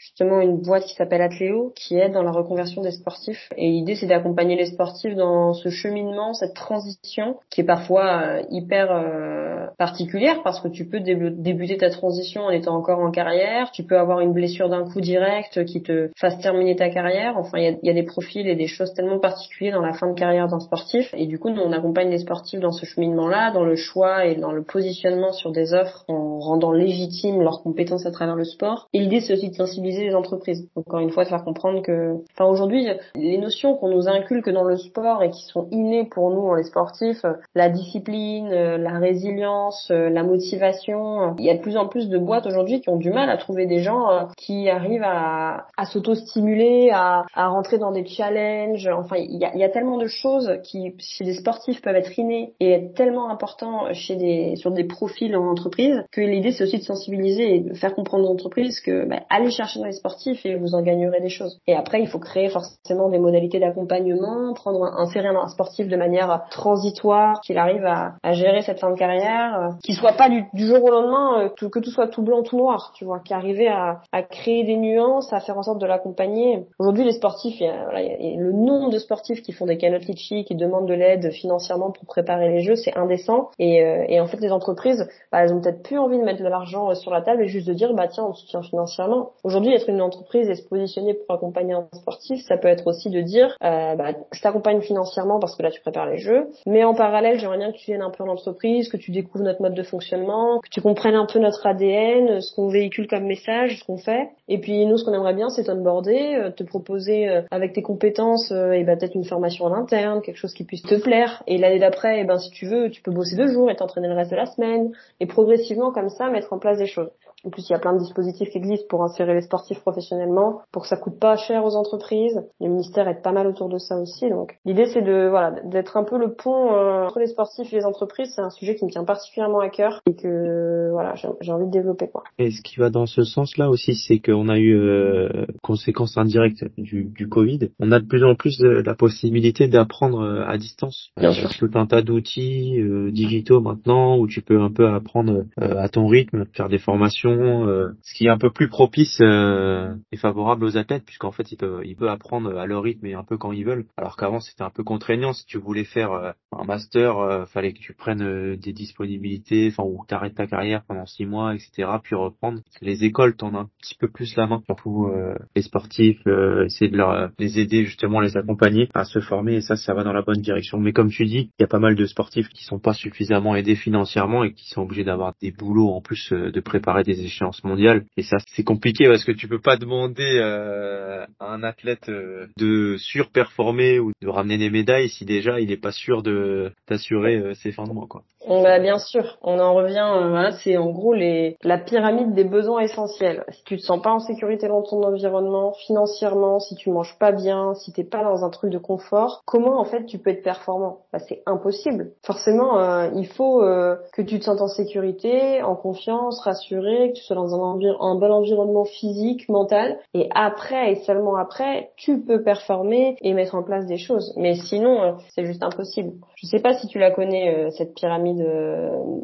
justement 0.00 0.40
une 0.40 0.56
boîte 0.56 0.84
qui 0.84 0.94
s'appelle 0.94 1.22
Atléo, 1.22 1.72
qui 1.76 1.96
aide 1.96 2.12
dans 2.12 2.22
la 2.22 2.32
reconversion 2.32 2.82
des 2.82 2.90
sportifs. 2.90 3.48
Et 3.56 3.68
l'idée, 3.68 3.94
c'est 3.94 4.06
d'accompagner 4.06 4.56
les 4.56 4.66
sportifs 4.66 5.14
dans 5.14 5.52
ce 5.52 5.68
cheminement, 5.68 6.32
cette 6.32 6.54
transition, 6.54 7.36
qui 7.50 7.60
est 7.60 7.64
parfois 7.64 8.22
euh, 8.22 8.42
hyper 8.50 8.90
euh, 8.90 9.66
particulière, 9.78 10.42
parce 10.42 10.60
que 10.60 10.68
tu 10.68 10.88
peux 10.88 11.00
débuter 11.00 11.76
ta 11.76 11.90
transition 11.90 12.42
en 12.42 12.50
étant 12.50 12.74
encore 12.74 13.00
en 13.00 13.10
carrière, 13.10 13.70
tu 13.72 13.82
peux 13.82 13.98
avoir 13.98 14.20
une 14.20 14.32
blessure 14.32 14.68
d'un 14.68 14.84
coup 14.84 15.00
direct 15.00 15.64
qui 15.66 15.82
te 15.82 16.10
fasse 16.18 16.38
terminer 16.40 16.76
ta 16.76 16.88
carrière. 16.88 17.36
Enfin, 17.36 17.58
il 17.58 17.64
y 17.64 17.68
a, 17.68 17.76
y 17.82 17.90
a 17.90 17.94
des 17.94 18.02
profils 18.02 18.46
et 18.46 18.56
des 18.56 18.66
choses 18.66 18.94
tellement 18.94 19.18
particulières 19.18 19.74
dans 19.74 19.86
la 19.86 19.92
fin 19.92 20.08
de 20.08 20.14
carrière 20.14 20.48
d'un 20.48 20.60
sportif. 20.60 21.12
Et 21.14 21.26
du 21.26 21.38
coup, 21.38 21.50
nous, 21.50 21.60
on 21.60 21.72
accompagne 21.72 22.10
les 22.10 22.18
sportifs 22.18 22.39
dans 22.54 22.72
ce 22.72 22.86
cheminement-là, 22.86 23.50
dans 23.52 23.64
le 23.64 23.76
choix 23.76 24.26
et 24.26 24.34
dans 24.34 24.52
le 24.52 24.62
positionnement 24.62 25.32
sur 25.32 25.52
des 25.52 25.74
offres 25.74 26.04
en 26.08 26.38
rendant 26.38 26.72
légitimes 26.72 27.42
leurs 27.42 27.62
compétences 27.62 28.06
à 28.06 28.10
travers 28.10 28.36
le 28.36 28.44
sport. 28.44 28.88
Et 28.92 29.00
l'idée, 29.00 29.20
c'est 29.20 29.34
aussi 29.34 29.50
de 29.50 29.54
sensibiliser 29.54 30.04
les 30.04 30.14
entreprises. 30.14 30.68
Encore 30.76 31.00
une 31.00 31.10
fois, 31.10 31.24
de 31.24 31.28
faire 31.28 31.44
comprendre 31.44 31.82
que, 31.82 32.16
enfin, 32.32 32.50
aujourd'hui, 32.50 32.86
les 33.14 33.38
notions 33.38 33.74
qu'on 33.76 33.88
nous 33.88 34.08
inculque 34.08 34.50
dans 34.50 34.64
le 34.64 34.76
sport 34.76 35.22
et 35.22 35.30
qui 35.30 35.44
sont 35.44 35.68
innées 35.70 36.04
pour 36.04 36.30
nous, 36.30 36.54
les 36.54 36.64
sportifs, 36.64 37.24
la 37.54 37.68
discipline, 37.68 38.50
la 38.50 38.98
résilience, 38.98 39.90
la 39.90 40.22
motivation, 40.22 41.34
il 41.38 41.44
y 41.44 41.50
a 41.50 41.54
de 41.54 41.60
plus 41.60 41.76
en 41.76 41.86
plus 41.86 42.08
de 42.08 42.18
boîtes 42.18 42.46
aujourd'hui 42.46 42.80
qui 42.80 42.88
ont 42.88 42.96
du 42.96 43.10
mal 43.10 43.30
à 43.30 43.36
trouver 43.36 43.66
des 43.66 43.80
gens 43.80 44.10
euh, 44.10 44.22
qui 44.36 44.68
arrivent 44.68 45.04
à, 45.04 45.66
s'auto-stimuler, 45.84 46.90
à, 46.92 47.24
rentrer 47.34 47.78
dans 47.78 47.92
des 47.92 48.06
challenges. 48.06 48.88
Enfin, 48.88 49.16
il 49.16 49.36
y 49.36 49.44
a, 49.44 49.52
il 49.54 49.60
y 49.60 49.64
a 49.64 49.68
tellement 49.68 49.98
de 49.98 50.06
choses 50.06 50.58
qui, 50.62 50.94
chez 50.98 51.24
des 51.24 51.34
sportifs, 51.34 51.82
peuvent 51.82 51.96
être 51.96 52.18
innées 52.18 52.29
et 52.30 52.70
être 52.70 52.94
tellement 52.94 53.30
importants 53.30 53.92
chez 53.92 54.16
des, 54.16 54.56
sur 54.56 54.70
des 54.70 54.84
profils 54.84 55.34
en 55.36 55.46
entreprise 55.46 56.02
que 56.12 56.20
l'idée, 56.20 56.52
c'est 56.52 56.64
aussi 56.64 56.78
de 56.78 56.82
sensibiliser 56.82 57.56
et 57.56 57.60
de 57.60 57.74
faire 57.74 57.94
comprendre 57.94 58.28
aux 58.28 58.32
entreprises 58.32 58.80
que 58.80 59.06
bah, 59.06 59.20
allez 59.28 59.50
chercher 59.50 59.80
dans 59.80 59.86
les 59.86 59.92
sportifs 59.92 60.44
et 60.44 60.56
vous 60.56 60.74
en 60.74 60.82
gagnerez 60.82 61.20
des 61.20 61.28
choses. 61.28 61.60
Et 61.66 61.74
après, 61.74 62.00
il 62.00 62.08
faut 62.08 62.18
créer 62.18 62.48
forcément 62.48 63.08
des 63.08 63.18
modalités 63.18 63.58
d'accompagnement, 63.58 64.52
prendre 64.54 64.84
un, 64.84 64.96
insérer 64.98 65.28
un 65.28 65.48
sportif 65.48 65.88
de 65.88 65.96
manière 65.96 66.44
transitoire, 66.50 67.40
qu'il 67.40 67.58
arrive 67.58 67.84
à, 67.84 68.14
gérer 68.32 68.62
cette 68.62 68.80
fin 68.80 68.90
de 68.90 68.98
carrière, 68.98 69.60
euh, 69.60 69.68
qu'il 69.82 69.94
soit 69.94 70.12
pas 70.12 70.28
du, 70.28 70.46
jour 70.54 70.82
au 70.82 70.90
lendemain, 70.90 71.44
euh, 71.44 71.48
que 71.48 71.78
tout 71.78 71.90
soit 71.90 72.08
tout 72.08 72.22
blanc, 72.22 72.42
tout 72.42 72.56
noir, 72.56 72.92
tu 72.94 73.04
vois, 73.04 73.20
qui 73.20 73.34
arrivait 73.34 73.68
à, 73.68 74.00
créer 74.30 74.64
des 74.64 74.76
nuances, 74.76 75.32
à 75.32 75.40
faire 75.40 75.58
en 75.58 75.62
sorte 75.62 75.80
de 75.80 75.86
l'accompagner. 75.86 76.66
Aujourd'hui, 76.78 77.04
les 77.04 77.12
sportifs, 77.12 77.60
il 77.60 77.66
y, 77.66 77.68
a, 77.68 77.84
voilà, 77.84 78.02
il 78.02 78.32
y, 78.32 78.36
a, 78.36 78.40
le 78.40 78.52
nombre 78.52 78.90
de 78.90 78.98
sportifs 78.98 79.42
qui 79.42 79.52
font 79.52 79.66
des 79.66 79.78
canottes 79.78 80.06
litchi, 80.06 80.44
qui 80.44 80.54
demandent 80.54 80.88
de 80.88 80.94
l'aide 80.94 81.30
financièrement 81.32 81.90
pour 81.90 82.06
préparer 82.20 82.50
les 82.50 82.60
jeux, 82.60 82.76
c'est 82.76 82.96
indécent. 82.96 83.50
Et, 83.58 83.82
euh, 83.82 84.04
et, 84.08 84.20
en 84.20 84.26
fait, 84.26 84.40
les 84.40 84.52
entreprises, 84.52 85.08
bah, 85.32 85.42
elles 85.42 85.52
ont 85.54 85.60
peut-être 85.60 85.82
plus 85.82 85.98
envie 85.98 86.18
de 86.18 86.22
mettre 86.22 86.42
de 86.42 86.48
l'argent 86.48 86.90
euh, 86.90 86.94
sur 86.94 87.10
la 87.10 87.22
table 87.22 87.44
et 87.44 87.48
juste 87.48 87.66
de 87.66 87.72
dire, 87.72 87.94
bah 87.94 88.08
tiens, 88.08 88.24
on 88.28 88.34
soutient 88.34 88.62
financièrement. 88.62 89.30
Aujourd'hui, 89.42 89.72
être 89.74 89.88
une 89.88 90.02
entreprise 90.02 90.48
et 90.50 90.54
se 90.54 90.66
positionner 90.68 91.14
pour 91.14 91.34
accompagner 91.34 91.72
un 91.72 91.86
sportif, 91.94 92.42
ça 92.46 92.58
peut 92.58 92.68
être 92.68 92.86
aussi 92.86 93.08
de 93.08 93.20
dire, 93.22 93.56
euh, 93.64 93.94
bah, 93.96 94.12
je 94.32 94.40
t'accompagne 94.40 94.82
financièrement 94.82 95.38
parce 95.38 95.56
que 95.56 95.62
là, 95.62 95.70
tu 95.70 95.80
prépares 95.80 96.10
les 96.10 96.18
jeux, 96.18 96.48
mais 96.66 96.84
en 96.84 96.94
parallèle, 96.94 97.38
j'aimerais 97.38 97.58
bien 97.58 97.72
que 97.72 97.78
tu 97.78 97.90
viennes 97.90 98.02
un 98.02 98.10
peu 98.10 98.22
en 98.22 98.28
entreprise, 98.28 98.88
que 98.90 98.98
tu 98.98 99.12
découvres 99.12 99.44
notre 99.44 99.62
mode 99.62 99.74
de 99.74 99.82
fonctionnement, 99.82 100.60
que 100.60 100.68
tu 100.70 100.82
comprennes 100.82 101.14
un 101.14 101.26
peu 101.26 101.38
notre 101.38 101.66
ADN, 101.66 102.40
ce 102.40 102.54
qu'on 102.54 102.68
véhicule 102.68 103.06
comme 103.06 103.24
message, 103.24 103.78
ce 103.80 103.84
qu'on 103.84 103.96
fait. 103.96 104.28
Et 104.48 104.58
puis 104.58 104.84
nous, 104.84 104.98
ce 104.98 105.04
qu'on 105.04 105.14
aimerait 105.14 105.34
bien, 105.34 105.48
c'est 105.48 105.64
t'onboarder, 105.64 106.34
euh, 106.34 106.50
te 106.50 106.64
proposer 106.64 107.28
avec 107.50 107.72
tes 107.72 107.82
compétences, 107.82 108.50
et 108.50 108.84
ben 108.84 108.98
peut-être 108.98 109.14
une 109.14 109.24
formation 109.24 109.64
en 109.66 109.72
interne, 109.72 110.20
quelque 110.20 110.36
chose 110.36 110.52
qui 110.52 110.64
puisse 110.64 110.82
te 110.82 110.96
plaire. 110.96 111.42
Et 111.46 111.58
l'année 111.58 111.78
d'après, 111.78 112.09
eh 112.14 112.24
ben 112.24 112.38
si 112.38 112.50
tu 112.50 112.66
veux, 112.66 112.90
tu 112.90 113.02
peux 113.02 113.10
bosser 113.10 113.36
deux 113.36 113.48
jours 113.48 113.70
et 113.70 113.76
t'entraîner 113.76 114.08
le 114.08 114.14
reste 114.14 114.30
de 114.30 114.36
la 114.36 114.46
semaine. 114.46 114.92
Et 115.20 115.26
progressivement 115.26 115.92
comme 115.92 116.08
ça, 116.08 116.28
mettre 116.28 116.52
en 116.52 116.58
place 116.58 116.78
des 116.78 116.86
choses. 116.86 117.10
En 117.44 117.50
plus, 117.50 117.68
il 117.68 117.72
y 117.72 117.76
a 117.76 117.78
plein 117.78 117.94
de 117.94 117.98
dispositifs 117.98 118.50
qui 118.50 118.58
existent 118.58 118.86
pour 118.88 119.02
insérer 119.02 119.34
les 119.34 119.40
sportifs 119.40 119.80
professionnellement, 119.80 120.60
pour 120.72 120.82
que 120.82 120.88
ça 120.88 120.96
coûte 120.96 121.18
pas 121.18 121.36
cher 121.36 121.64
aux 121.64 121.74
entreprises. 121.74 122.42
Le 122.60 122.68
ministère 122.68 123.08
est 123.08 123.22
pas 123.22 123.32
mal 123.32 123.46
autour 123.46 123.68
de 123.68 123.78
ça 123.78 123.96
aussi. 123.98 124.28
Donc, 124.28 124.58
l'idée, 124.64 124.86
c'est 124.86 125.02
de 125.02 125.28
voilà 125.28 125.52
d'être 125.64 125.96
un 125.96 126.04
peu 126.04 126.18
le 126.18 126.34
pont 126.34 126.72
euh, 126.72 127.06
entre 127.06 127.18
les 127.18 127.26
sportifs 127.26 127.72
et 127.72 127.76
les 127.76 127.84
entreprises. 127.84 128.32
C'est 128.34 128.42
un 128.42 128.50
sujet 128.50 128.74
qui 128.74 128.84
me 128.84 128.90
tient 128.90 129.04
particulièrement 129.04 129.60
à 129.60 129.68
cœur 129.68 130.00
et 130.06 130.14
que 130.14 130.90
voilà, 130.92 131.14
j'ai 131.14 131.52
envie 131.52 131.66
de 131.66 131.70
développer 131.70 132.08
quoi. 132.08 132.24
Et 132.38 132.50
ce 132.50 132.62
qui 132.62 132.78
va 132.78 132.90
dans 132.90 133.06
ce 133.06 133.22
sens-là 133.22 133.70
aussi, 133.70 133.94
c'est 133.94 134.18
qu'on 134.18 134.48
a 134.48 134.58
eu 134.58 134.76
euh, 134.78 135.46
conséquences 135.62 136.16
indirectes 136.16 136.64
du, 136.76 137.04
du 137.04 137.28
Covid. 137.28 137.70
On 137.80 137.92
a 137.92 138.00
de 138.00 138.06
plus 138.06 138.24
en 138.24 138.34
plus 138.34 138.58
de, 138.58 138.68
la 138.68 138.94
possibilité 138.94 139.68
d'apprendre 139.68 140.20
euh, 140.20 140.44
à 140.46 140.58
distance. 140.58 141.10
Bien 141.16 141.32
sûr. 141.32 141.48
Tout 141.58 141.70
un 141.74 141.86
tas 141.86 142.02
d'outils 142.02 142.80
euh, 142.80 143.10
digitaux 143.10 143.60
maintenant 143.60 144.18
où 144.18 144.26
tu 144.26 144.42
peux 144.42 144.60
un 144.60 144.70
peu 144.70 144.88
apprendre 144.88 145.44
à 145.56 145.88
ton 145.88 146.06
rythme, 146.06 146.44
faire 146.52 146.68
des 146.68 146.78
formations 146.78 147.29
euh, 147.30 147.92
ce 148.02 148.14
qui 148.14 148.26
est 148.26 148.30
un 148.30 148.38
peu 148.38 148.50
plus 148.50 148.68
propice 148.68 149.18
euh, 149.20 149.94
et 150.12 150.16
favorable 150.16 150.64
aux 150.64 150.76
athlètes, 150.76 151.04
puisqu'en 151.04 151.32
fait, 151.32 151.52
ils 151.52 151.56
peuvent, 151.56 152.08
apprendre 152.08 152.58
à 152.58 152.66
leur 152.66 152.82
rythme 152.82 153.06
et 153.06 153.14
un 153.14 153.24
peu 153.24 153.36
quand 153.36 153.52
ils 153.52 153.64
veulent. 153.64 153.86
Alors 153.96 154.16
qu'avant, 154.16 154.40
c'était 154.40 154.62
un 154.62 154.70
peu 154.70 154.82
contraignant. 154.82 155.32
Si 155.32 155.46
tu 155.46 155.58
voulais 155.58 155.84
faire 155.84 156.12
euh, 156.12 156.32
un 156.52 156.64
master, 156.64 157.46
fallait 157.48 157.72
que 157.72 157.78
tu 157.78 157.94
prennes 157.94 158.56
des 158.56 158.72
disponibilités, 158.72 159.68
enfin, 159.70 159.88
ou 159.88 160.04
t'arrêtes 160.06 160.34
ta 160.34 160.46
carrière 160.46 160.82
pendant 160.86 161.06
six 161.06 161.26
mois, 161.26 161.54
etc., 161.54 161.88
puis 162.02 162.14
reprendre. 162.14 162.60
Les 162.80 163.04
écoles 163.04 163.36
t'en 163.36 163.54
un 163.54 163.68
petit 163.80 163.94
peu 163.94 164.08
plus 164.08 164.34
la 164.36 164.46
main, 164.46 164.62
surtout 164.66 165.10
les 165.54 165.62
sportifs, 165.62 166.20
essayer 166.64 166.90
de 166.90 166.96
leur, 166.96 167.30
les 167.38 167.60
aider 167.60 167.84
justement, 167.84 168.20
les 168.20 168.36
accompagner 168.36 168.88
à 168.94 169.04
se 169.04 169.20
former, 169.20 169.56
et 169.56 169.60
ça, 169.60 169.76
ça 169.76 169.94
va 169.94 170.02
dans 170.02 170.12
la 170.12 170.22
bonne 170.22 170.40
direction. 170.40 170.78
Mais 170.78 170.92
comme 170.92 171.10
tu 171.10 171.24
dis, 171.24 171.50
il 171.58 171.62
y 171.62 171.64
a 171.64 171.68
pas 171.68 171.78
mal 171.78 171.94
de 171.94 172.06
sportifs 172.06 172.48
qui 172.48 172.64
sont 172.64 172.78
pas 172.78 172.94
suffisamment 172.94 173.54
aidés 173.54 173.76
financièrement 173.76 174.44
et 174.44 174.52
qui 174.52 174.68
sont 174.68 174.82
obligés 174.82 175.04
d'avoir 175.04 175.34
des 175.40 175.52
boulots 175.52 175.90
en 175.90 176.00
plus 176.00 176.32
de 176.32 176.60
préparer 176.60 177.02
des 177.02 177.19
échéances 177.24 177.62
mondiales. 177.64 178.04
Et 178.16 178.22
ça, 178.22 178.36
c'est 178.54 178.64
compliqué 178.64 179.08
parce 179.08 179.24
que 179.24 179.32
tu 179.32 179.48
peux 179.48 179.60
pas 179.60 179.76
demander 179.76 180.38
euh, 180.38 181.24
à 181.38 181.52
un 181.52 181.62
athlète 181.62 182.08
euh, 182.08 182.46
de 182.56 182.96
surperformer 182.98 183.98
ou 183.98 184.12
de 184.20 184.28
ramener 184.28 184.58
des 184.58 184.70
médailles 184.70 185.08
si 185.08 185.24
déjà 185.24 185.60
il 185.60 185.68
n'est 185.68 185.76
pas 185.76 185.92
sûr 185.92 186.22
de 186.22 186.72
d'assurer 186.88 187.36
euh, 187.36 187.54
ses 187.54 187.72
fins 187.72 187.84
de 187.84 187.92
mois, 187.92 188.06
quoi. 188.08 188.22
Bah, 188.48 188.78
bien 188.78 188.98
sûr, 188.98 189.38
on 189.42 189.58
en 189.58 189.74
revient, 189.74 190.50
c'est 190.62 190.76
en 190.76 190.90
gros 190.90 191.12
les 191.12 191.56
la 191.62 191.78
pyramide 191.78 192.34
des 192.34 192.44
besoins 192.44 192.80
essentiels. 192.80 193.44
Si 193.50 193.62
tu 193.64 193.76
te 193.76 193.82
sens 193.82 194.00
pas 194.02 194.10
en 194.10 194.18
sécurité 194.18 194.66
dans 194.66 194.82
ton 194.82 195.02
environnement, 195.02 195.72
financièrement, 195.86 196.58
si 196.58 196.74
tu 196.74 196.90
manges 196.90 197.16
pas 197.18 197.32
bien, 197.32 197.74
si 197.74 197.92
t'es 197.92 198.02
pas 198.02 198.24
dans 198.24 198.42
un 198.44 198.50
truc 198.50 198.72
de 198.72 198.78
confort, 198.78 199.42
comment 199.44 199.78
en 199.78 199.84
fait 199.84 200.06
tu 200.06 200.18
peux 200.18 200.30
être 200.30 200.42
performant? 200.42 201.00
Bah 201.12 201.18
c'est 201.18 201.42
impossible. 201.46 202.12
Forcément, 202.24 203.10
il 203.14 203.26
faut 203.26 203.60
que 203.60 204.22
tu 204.22 204.38
te 204.38 204.44
sentes 204.44 204.62
en 204.62 204.68
sécurité, 204.68 205.62
en 205.62 205.76
confiance, 205.76 206.40
rassuré, 206.40 207.09
que 207.12 207.18
tu 207.18 207.22
sois 207.22 207.36
dans 207.36 207.54
un, 207.54 207.78
un 208.00 208.14
bon 208.14 208.32
environnement 208.32 208.84
physique, 208.84 209.48
mental, 209.48 209.98
et 210.14 210.28
après 210.34 210.92
et 210.92 210.96
seulement 210.96 211.36
après, 211.36 211.90
tu 211.96 212.20
peux 212.20 212.42
performer 212.42 213.16
et 213.20 213.34
mettre 213.34 213.54
en 213.54 213.62
place 213.62 213.86
des 213.86 213.98
choses. 213.98 214.34
Mais 214.36 214.54
sinon, 214.54 215.16
c'est 215.34 215.44
juste 215.44 215.62
impossible. 215.62 216.12
Je 216.36 216.46
sais 216.46 216.60
pas 216.60 216.74
si 216.74 216.86
tu 216.86 216.98
la 216.98 217.10
connais 217.10 217.70
cette 217.70 217.94
pyramide 217.94 218.44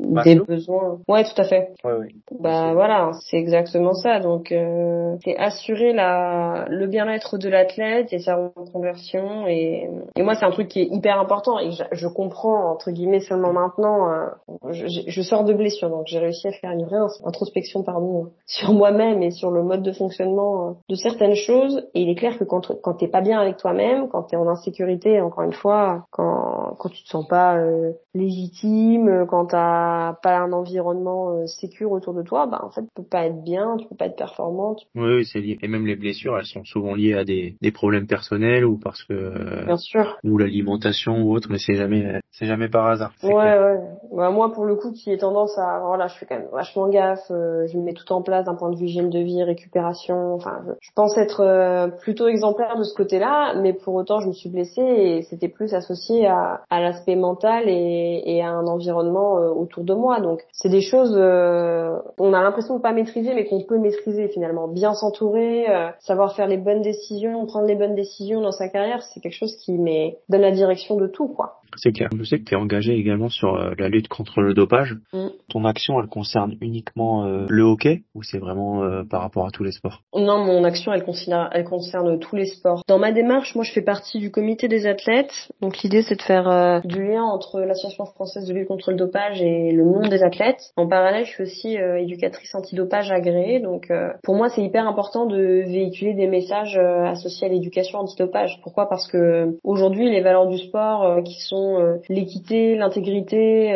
bah, 0.08 0.22
des 0.22 0.36
besoins. 0.36 0.98
Ouais, 1.08 1.24
tout 1.24 1.40
à 1.40 1.44
fait. 1.44 1.70
Ouais, 1.84 1.92
ouais. 1.92 2.08
Bah 2.40 2.72
voilà, 2.74 3.12
c'est 3.28 3.36
exactement 3.36 3.92
ça. 3.92 4.20
Donc 4.20 4.52
euh, 4.52 5.16
c'est 5.24 5.36
assurer 5.36 5.92
la 5.92 6.66
le 6.68 6.86
bien-être 6.86 7.38
de 7.38 7.48
l'athlète 7.48 8.12
et 8.12 8.18
sa 8.18 8.36
reconversion 8.56 9.46
et, 9.46 9.88
et 10.16 10.22
moi 10.22 10.34
c'est 10.34 10.44
un 10.44 10.50
truc 10.50 10.68
qui 10.68 10.80
est 10.80 10.88
hyper 10.90 11.18
important 11.18 11.58
et 11.58 11.70
je, 11.70 11.82
je 11.92 12.08
comprends 12.08 12.70
entre 12.70 12.90
guillemets 12.90 13.20
seulement 13.20 13.52
maintenant. 13.52 14.10
Euh, 14.10 14.26
je, 14.70 14.86
je, 15.06 15.22
sors 15.22 15.44
de 15.44 15.52
blessure 15.52 15.90
donc 15.90 16.06
j'ai 16.06 16.18
réussi 16.18 16.48
à 16.48 16.52
faire 16.52 16.72
une 16.72 16.84
vraie 16.84 16.98
introspection 17.24 17.75
pardon 17.82 18.32
sur 18.46 18.72
moi-même 18.72 19.22
et 19.22 19.30
sur 19.30 19.50
le 19.50 19.62
mode 19.62 19.82
de 19.82 19.92
fonctionnement 19.92 20.68
euh, 20.68 20.72
de 20.88 20.94
certaines 20.94 21.34
choses 21.34 21.86
et 21.94 22.02
il 22.02 22.08
est 22.08 22.14
clair 22.14 22.38
que 22.38 22.44
quand 22.44 22.72
quand 22.82 22.94
t'es 22.94 23.08
pas 23.08 23.20
bien 23.20 23.40
avec 23.40 23.56
toi-même, 23.56 24.08
quand 24.08 24.24
t'es 24.24 24.36
en 24.36 24.48
insécurité, 24.48 25.20
encore 25.20 25.44
une 25.44 25.52
fois, 25.52 26.06
quand 26.10 26.76
quand 26.78 26.88
tu 26.88 27.02
te 27.02 27.08
sens 27.08 27.26
pas 27.26 27.56
euh, 27.56 27.92
légitime, 28.14 29.08
euh, 29.08 29.26
quand 29.26 29.46
t'as 29.46 30.14
pas 30.22 30.38
un 30.38 30.52
environnement 30.52 31.30
euh, 31.30 31.46
sécure 31.46 31.92
autour 31.92 32.14
de 32.14 32.22
toi, 32.22 32.46
bah 32.46 32.60
en 32.62 32.70
fait 32.70 32.82
tu 32.82 32.88
peux 32.94 33.04
pas 33.04 33.26
être 33.26 33.42
bien, 33.42 33.76
tu 33.76 33.86
peux 33.86 33.96
pas 33.96 34.06
être 34.06 34.16
performante. 34.16 34.82
Oui, 34.94 35.16
oui 35.16 35.24
c'est 35.24 35.40
lié. 35.40 35.58
Et 35.62 35.68
même 35.68 35.86
les 35.86 35.96
blessures, 35.96 36.38
elles 36.38 36.46
sont 36.46 36.64
souvent 36.64 36.94
liées 36.94 37.14
à 37.14 37.24
des, 37.24 37.56
des 37.60 37.72
problèmes 37.72 38.06
personnels 38.06 38.64
ou 38.64 38.78
parce 38.78 39.02
que 39.04 39.12
euh, 39.12 39.64
bien 39.66 39.76
sûr 39.76 40.16
ou 40.24 40.38
l'alimentation 40.38 41.22
ou 41.22 41.34
autre, 41.34 41.48
mais 41.50 41.58
c'est 41.58 41.74
jamais 41.74 42.20
c'est 42.30 42.46
jamais 42.46 42.68
par 42.68 42.86
hasard. 42.86 43.12
Ouais 43.22 43.32
ouais. 43.32 43.80
Bah, 44.12 44.30
moi 44.30 44.52
pour 44.52 44.64
le 44.64 44.76
coup 44.76 44.92
qui 44.92 45.10
ai 45.10 45.18
tendance 45.18 45.56
à 45.58 45.80
voilà, 45.80 46.08
je 46.08 46.16
fais 46.18 46.26
quand 46.26 46.38
même 46.38 46.48
vachement 46.52 46.88
gaffe, 46.88 47.30
je 47.66 47.78
mets 47.78 47.94
tout 47.94 48.12
en 48.12 48.22
place 48.22 48.44
d'un 48.44 48.54
point 48.54 48.70
de 48.70 48.76
vue 48.76 48.86
hygiène 48.86 49.10
de 49.10 49.18
vie, 49.18 49.42
récupération. 49.42 50.34
Enfin, 50.34 50.62
je, 50.80 50.90
pense 50.94 51.16
être 51.18 51.90
plutôt 51.98 52.28
exemplaire 52.28 52.76
de 52.76 52.82
ce 52.82 52.94
côté-là, 52.94 53.54
mais 53.60 53.72
pour 53.72 53.94
autant 53.94 54.20
je 54.20 54.28
me 54.28 54.32
suis 54.32 54.48
blessée 54.48 54.82
et 54.82 55.22
c'était 55.22 55.48
plus 55.48 55.74
associé 55.74 56.26
à, 56.26 56.60
l'aspect 56.70 57.16
mental 57.16 57.64
et, 57.68 58.40
à 58.42 58.50
un 58.50 58.66
environnement 58.66 59.38
euh, 59.38 59.48
autour 59.48 59.84
de 59.84 59.94
moi. 59.94 60.20
Donc 60.20 60.42
c'est 60.52 60.68
des 60.68 60.80
choses 60.80 61.14
euh, 61.16 61.96
on 62.18 62.32
a 62.32 62.42
l'impression 62.42 62.76
de 62.76 62.82
pas 62.82 62.92
maîtriser 62.92 63.34
mais 63.34 63.46
qu'on 63.46 63.62
peut 63.62 63.78
maîtriser 63.78 64.28
finalement. 64.28 64.68
Bien 64.68 64.94
s'entourer, 64.94 65.68
euh, 65.68 65.88
savoir 66.00 66.34
faire 66.34 66.46
les 66.46 66.56
bonnes 66.56 66.82
décisions, 66.82 67.46
prendre 67.46 67.66
les 67.66 67.74
bonnes 67.74 67.94
décisions 67.94 68.40
dans 68.40 68.52
sa 68.52 68.68
carrière, 68.68 69.02
c'est 69.02 69.20
quelque 69.20 69.36
chose 69.36 69.56
qui 69.56 69.72
met 69.72 70.18
donne 70.28 70.42
la 70.42 70.52
direction 70.52 70.96
de 70.96 71.06
tout 71.06 71.28
quoi. 71.28 71.60
C'est 71.76 71.92
clair. 71.92 72.08
Je 72.16 72.24
sais 72.24 72.38
que 72.38 72.44
tu 72.44 72.54
es 72.54 72.56
engagé 72.56 72.94
également 72.94 73.28
sur 73.28 73.56
la 73.56 73.88
lutte 73.88 74.08
contre 74.08 74.40
le 74.40 74.54
dopage. 74.54 74.96
Mm. 75.12 75.28
Ton 75.48 75.64
action, 75.64 76.00
elle 76.00 76.08
concerne 76.08 76.56
uniquement 76.60 77.24
le 77.48 77.62
hockey 77.62 78.02
ou 78.14 78.22
c'est 78.22 78.38
vraiment 78.38 78.82
par 79.08 79.20
rapport 79.20 79.46
à 79.46 79.50
tous 79.50 79.64
les 79.64 79.72
sports? 79.72 80.02
Non, 80.14 80.44
mon 80.44 80.64
action, 80.64 80.92
elle 80.92 81.04
concerne, 81.04 81.48
elle 81.52 81.64
concerne 81.64 82.18
tous 82.18 82.36
les 82.36 82.46
sports. 82.46 82.82
Dans 82.88 82.98
ma 82.98 83.12
démarche, 83.12 83.54
moi, 83.54 83.64
je 83.64 83.72
fais 83.72 83.82
partie 83.82 84.18
du 84.18 84.30
comité 84.30 84.68
des 84.68 84.86
athlètes. 84.86 85.50
Donc 85.60 85.82
l'idée, 85.82 86.02
c'est 86.02 86.16
de 86.16 86.22
faire 86.22 86.80
du 86.84 87.04
lien 87.04 87.22
entre 87.22 87.60
l'association 87.60 88.06
française 88.06 88.46
de 88.46 88.54
lutte 88.54 88.68
contre 88.68 88.90
le 88.90 88.96
dopage 88.96 89.42
et 89.42 89.72
le 89.72 89.84
monde 89.84 90.08
des 90.08 90.22
athlètes. 90.22 90.72
En 90.76 90.86
parallèle, 90.86 91.24
je 91.24 91.30
suis 91.30 91.42
aussi 91.42 91.78
euh, 91.78 91.98
éducatrice 91.98 92.54
antidopage 92.54 93.10
agréée, 93.10 93.60
donc 93.60 93.90
euh, 93.90 94.10
pour 94.22 94.34
moi 94.34 94.48
c'est 94.48 94.62
hyper 94.62 94.86
important 94.86 95.26
de 95.26 95.64
véhiculer 95.66 96.14
des 96.14 96.26
messages 96.26 96.76
euh, 96.76 97.04
associés 97.04 97.46
à 97.46 97.50
l'éducation 97.50 98.00
antidopage. 98.00 98.60
Pourquoi? 98.62 98.88
Parce 98.88 99.06
que 99.06 99.58
aujourd'hui 99.64 100.10
les 100.10 100.20
valeurs 100.20 100.46
du 100.46 100.58
sport 100.58 101.22
qui 101.24 101.40
sont 101.40 101.55
euh, 101.56 101.96
l'équité, 102.08 102.76
l'intégrité, 102.76 103.72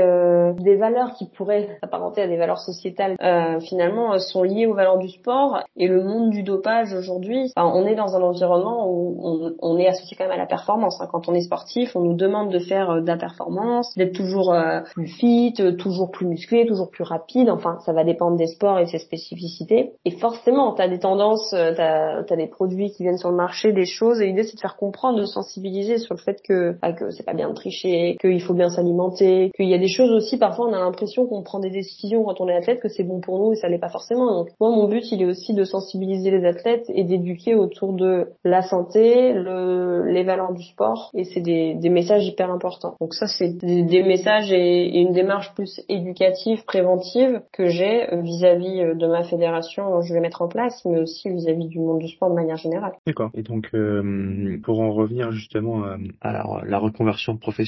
des 0.58 0.76
valeurs 0.76 1.12
qui 1.14 1.26
pourraient 1.26 1.68
s'apparenter 1.80 2.22
à 2.22 2.28
des 2.28 2.36
valeurs 2.36 2.58
sociétales, 2.58 3.16
finalement 3.60 4.18
sont 4.18 4.42
liées 4.42 4.66
aux 4.66 4.74
valeurs 4.74 4.98
du 4.98 5.08
sport 5.08 5.62
et 5.76 5.88
le 5.88 6.02
monde 6.02 6.30
du 6.30 6.42
dopage 6.42 6.92
aujourd'hui. 6.92 7.52
on 7.56 7.86
est 7.86 7.94
dans 7.94 8.16
un 8.16 8.22
environnement 8.22 8.88
où 8.88 9.54
on, 9.60 9.78
est 9.78 9.86
associé 9.86 10.16
quand 10.16 10.24
même 10.24 10.32
à 10.32 10.36
la 10.36 10.46
performance. 10.46 11.00
Hein. 11.00 11.08
Quand 11.10 11.28
on 11.28 11.34
est 11.34 11.42
sportif, 11.42 11.94
on 11.96 12.00
nous 12.00 12.14
demande 12.14 12.50
de 12.52 12.58
faire 12.58 13.00
de 13.00 13.06
la 13.06 13.16
performance, 13.16 13.94
d'être 13.96 14.14
toujours 14.14 14.54
plus 14.94 15.06
fit, 15.06 15.54
toujours 15.78 16.10
plus 16.10 16.26
musclé, 16.26 16.66
toujours 16.66 16.90
plus 16.90 17.04
rapide. 17.04 17.50
Enfin, 17.50 17.78
ça 17.84 17.92
va 17.92 18.04
dépendre 18.04 18.36
des 18.36 18.46
sports 18.46 18.78
et 18.78 18.86
ses 18.86 18.98
spécificités. 18.98 19.92
Et 20.04 20.10
forcément, 20.12 20.74
tu 20.74 20.82
as 20.82 20.88
des 20.88 20.98
tendances, 20.98 21.50
tu 21.50 21.56
as, 21.56 22.36
des 22.36 22.46
produits 22.46 22.90
qui 22.90 23.02
viennent 23.02 23.18
sur 23.18 23.30
le 23.30 23.36
marché, 23.36 23.72
des 23.72 23.86
choses 23.86 24.20
et 24.20 24.26
l'idée 24.26 24.44
c'est 24.44 24.56
de 24.56 24.60
faire 24.60 24.76
comprendre, 24.76 25.18
de 25.18 25.24
sensibiliser 25.24 25.98
sur 25.98 26.14
le 26.14 26.20
fait 26.20 26.40
que, 26.42 26.76
bah, 26.80 26.92
que 26.92 27.10
c'est 27.10 27.24
pas 27.24 27.34
bien 27.34 27.48
de 27.48 27.54
tricher, 27.54 27.69
qu'il 27.70 28.40
faut 28.42 28.54
bien 28.54 28.68
s'alimenter, 28.68 29.50
qu'il 29.56 29.68
y 29.68 29.74
a 29.74 29.78
des 29.78 29.88
choses 29.88 30.10
aussi, 30.10 30.36
parfois 30.38 30.68
on 30.68 30.72
a 30.72 30.78
l'impression 30.78 31.26
qu'on 31.26 31.42
prend 31.42 31.58
des 31.58 31.70
décisions 31.70 32.24
quand 32.24 32.40
on 32.40 32.48
est 32.48 32.54
athlète, 32.54 32.80
que 32.80 32.88
c'est 32.88 33.04
bon 33.04 33.20
pour 33.20 33.38
nous 33.38 33.52
et 33.52 33.56
ça 33.56 33.68
l'est 33.68 33.78
pas 33.78 33.88
forcément. 33.88 34.34
Donc 34.34 34.48
moi 34.60 34.70
mon 34.70 34.88
but 34.88 35.10
il 35.12 35.22
est 35.22 35.26
aussi 35.26 35.54
de 35.54 35.64
sensibiliser 35.64 36.30
les 36.30 36.44
athlètes 36.44 36.86
et 36.88 37.04
d'éduquer 37.04 37.54
autour 37.54 37.92
de 37.92 38.28
la 38.44 38.62
santé, 38.62 39.32
le, 39.32 40.06
les 40.06 40.22
valeurs 40.22 40.52
du 40.52 40.62
sport 40.62 41.10
et 41.14 41.24
c'est 41.24 41.40
des, 41.40 41.74
des 41.74 41.88
messages 41.88 42.26
hyper 42.26 42.50
importants. 42.50 42.96
Donc 43.00 43.14
ça 43.14 43.26
c'est 43.26 43.56
des, 43.56 44.02
messages 44.02 44.52
et, 44.52 45.00
une 45.00 45.12
démarche 45.12 45.54
plus 45.54 45.80
éducative, 45.88 46.64
préventive 46.64 47.42
que 47.52 47.66
j'ai 47.66 48.06
vis-à-vis 48.12 48.94
de 48.94 49.06
ma 49.06 49.22
fédération, 49.24 50.00
je 50.02 50.12
vais 50.12 50.20
mettre 50.20 50.42
en 50.42 50.48
place, 50.48 50.82
mais 50.84 51.00
aussi 51.00 51.28
vis-à-vis 51.28 51.68
du 51.68 51.78
monde 51.78 51.98
du 51.98 52.08
sport 52.08 52.30
de 52.30 52.34
manière 52.34 52.56
générale. 52.56 52.92
D'accord. 53.06 53.30
Et 53.34 53.42
donc 53.42 53.68
euh, 53.74 54.58
pour 54.62 54.80
en 54.80 54.92
revenir 54.92 55.32
justement 55.32 55.84
euh, 55.84 55.96
à 56.20 56.32
la, 56.32 56.78
reconversion 56.78 57.36
professionnelle, 57.36 57.59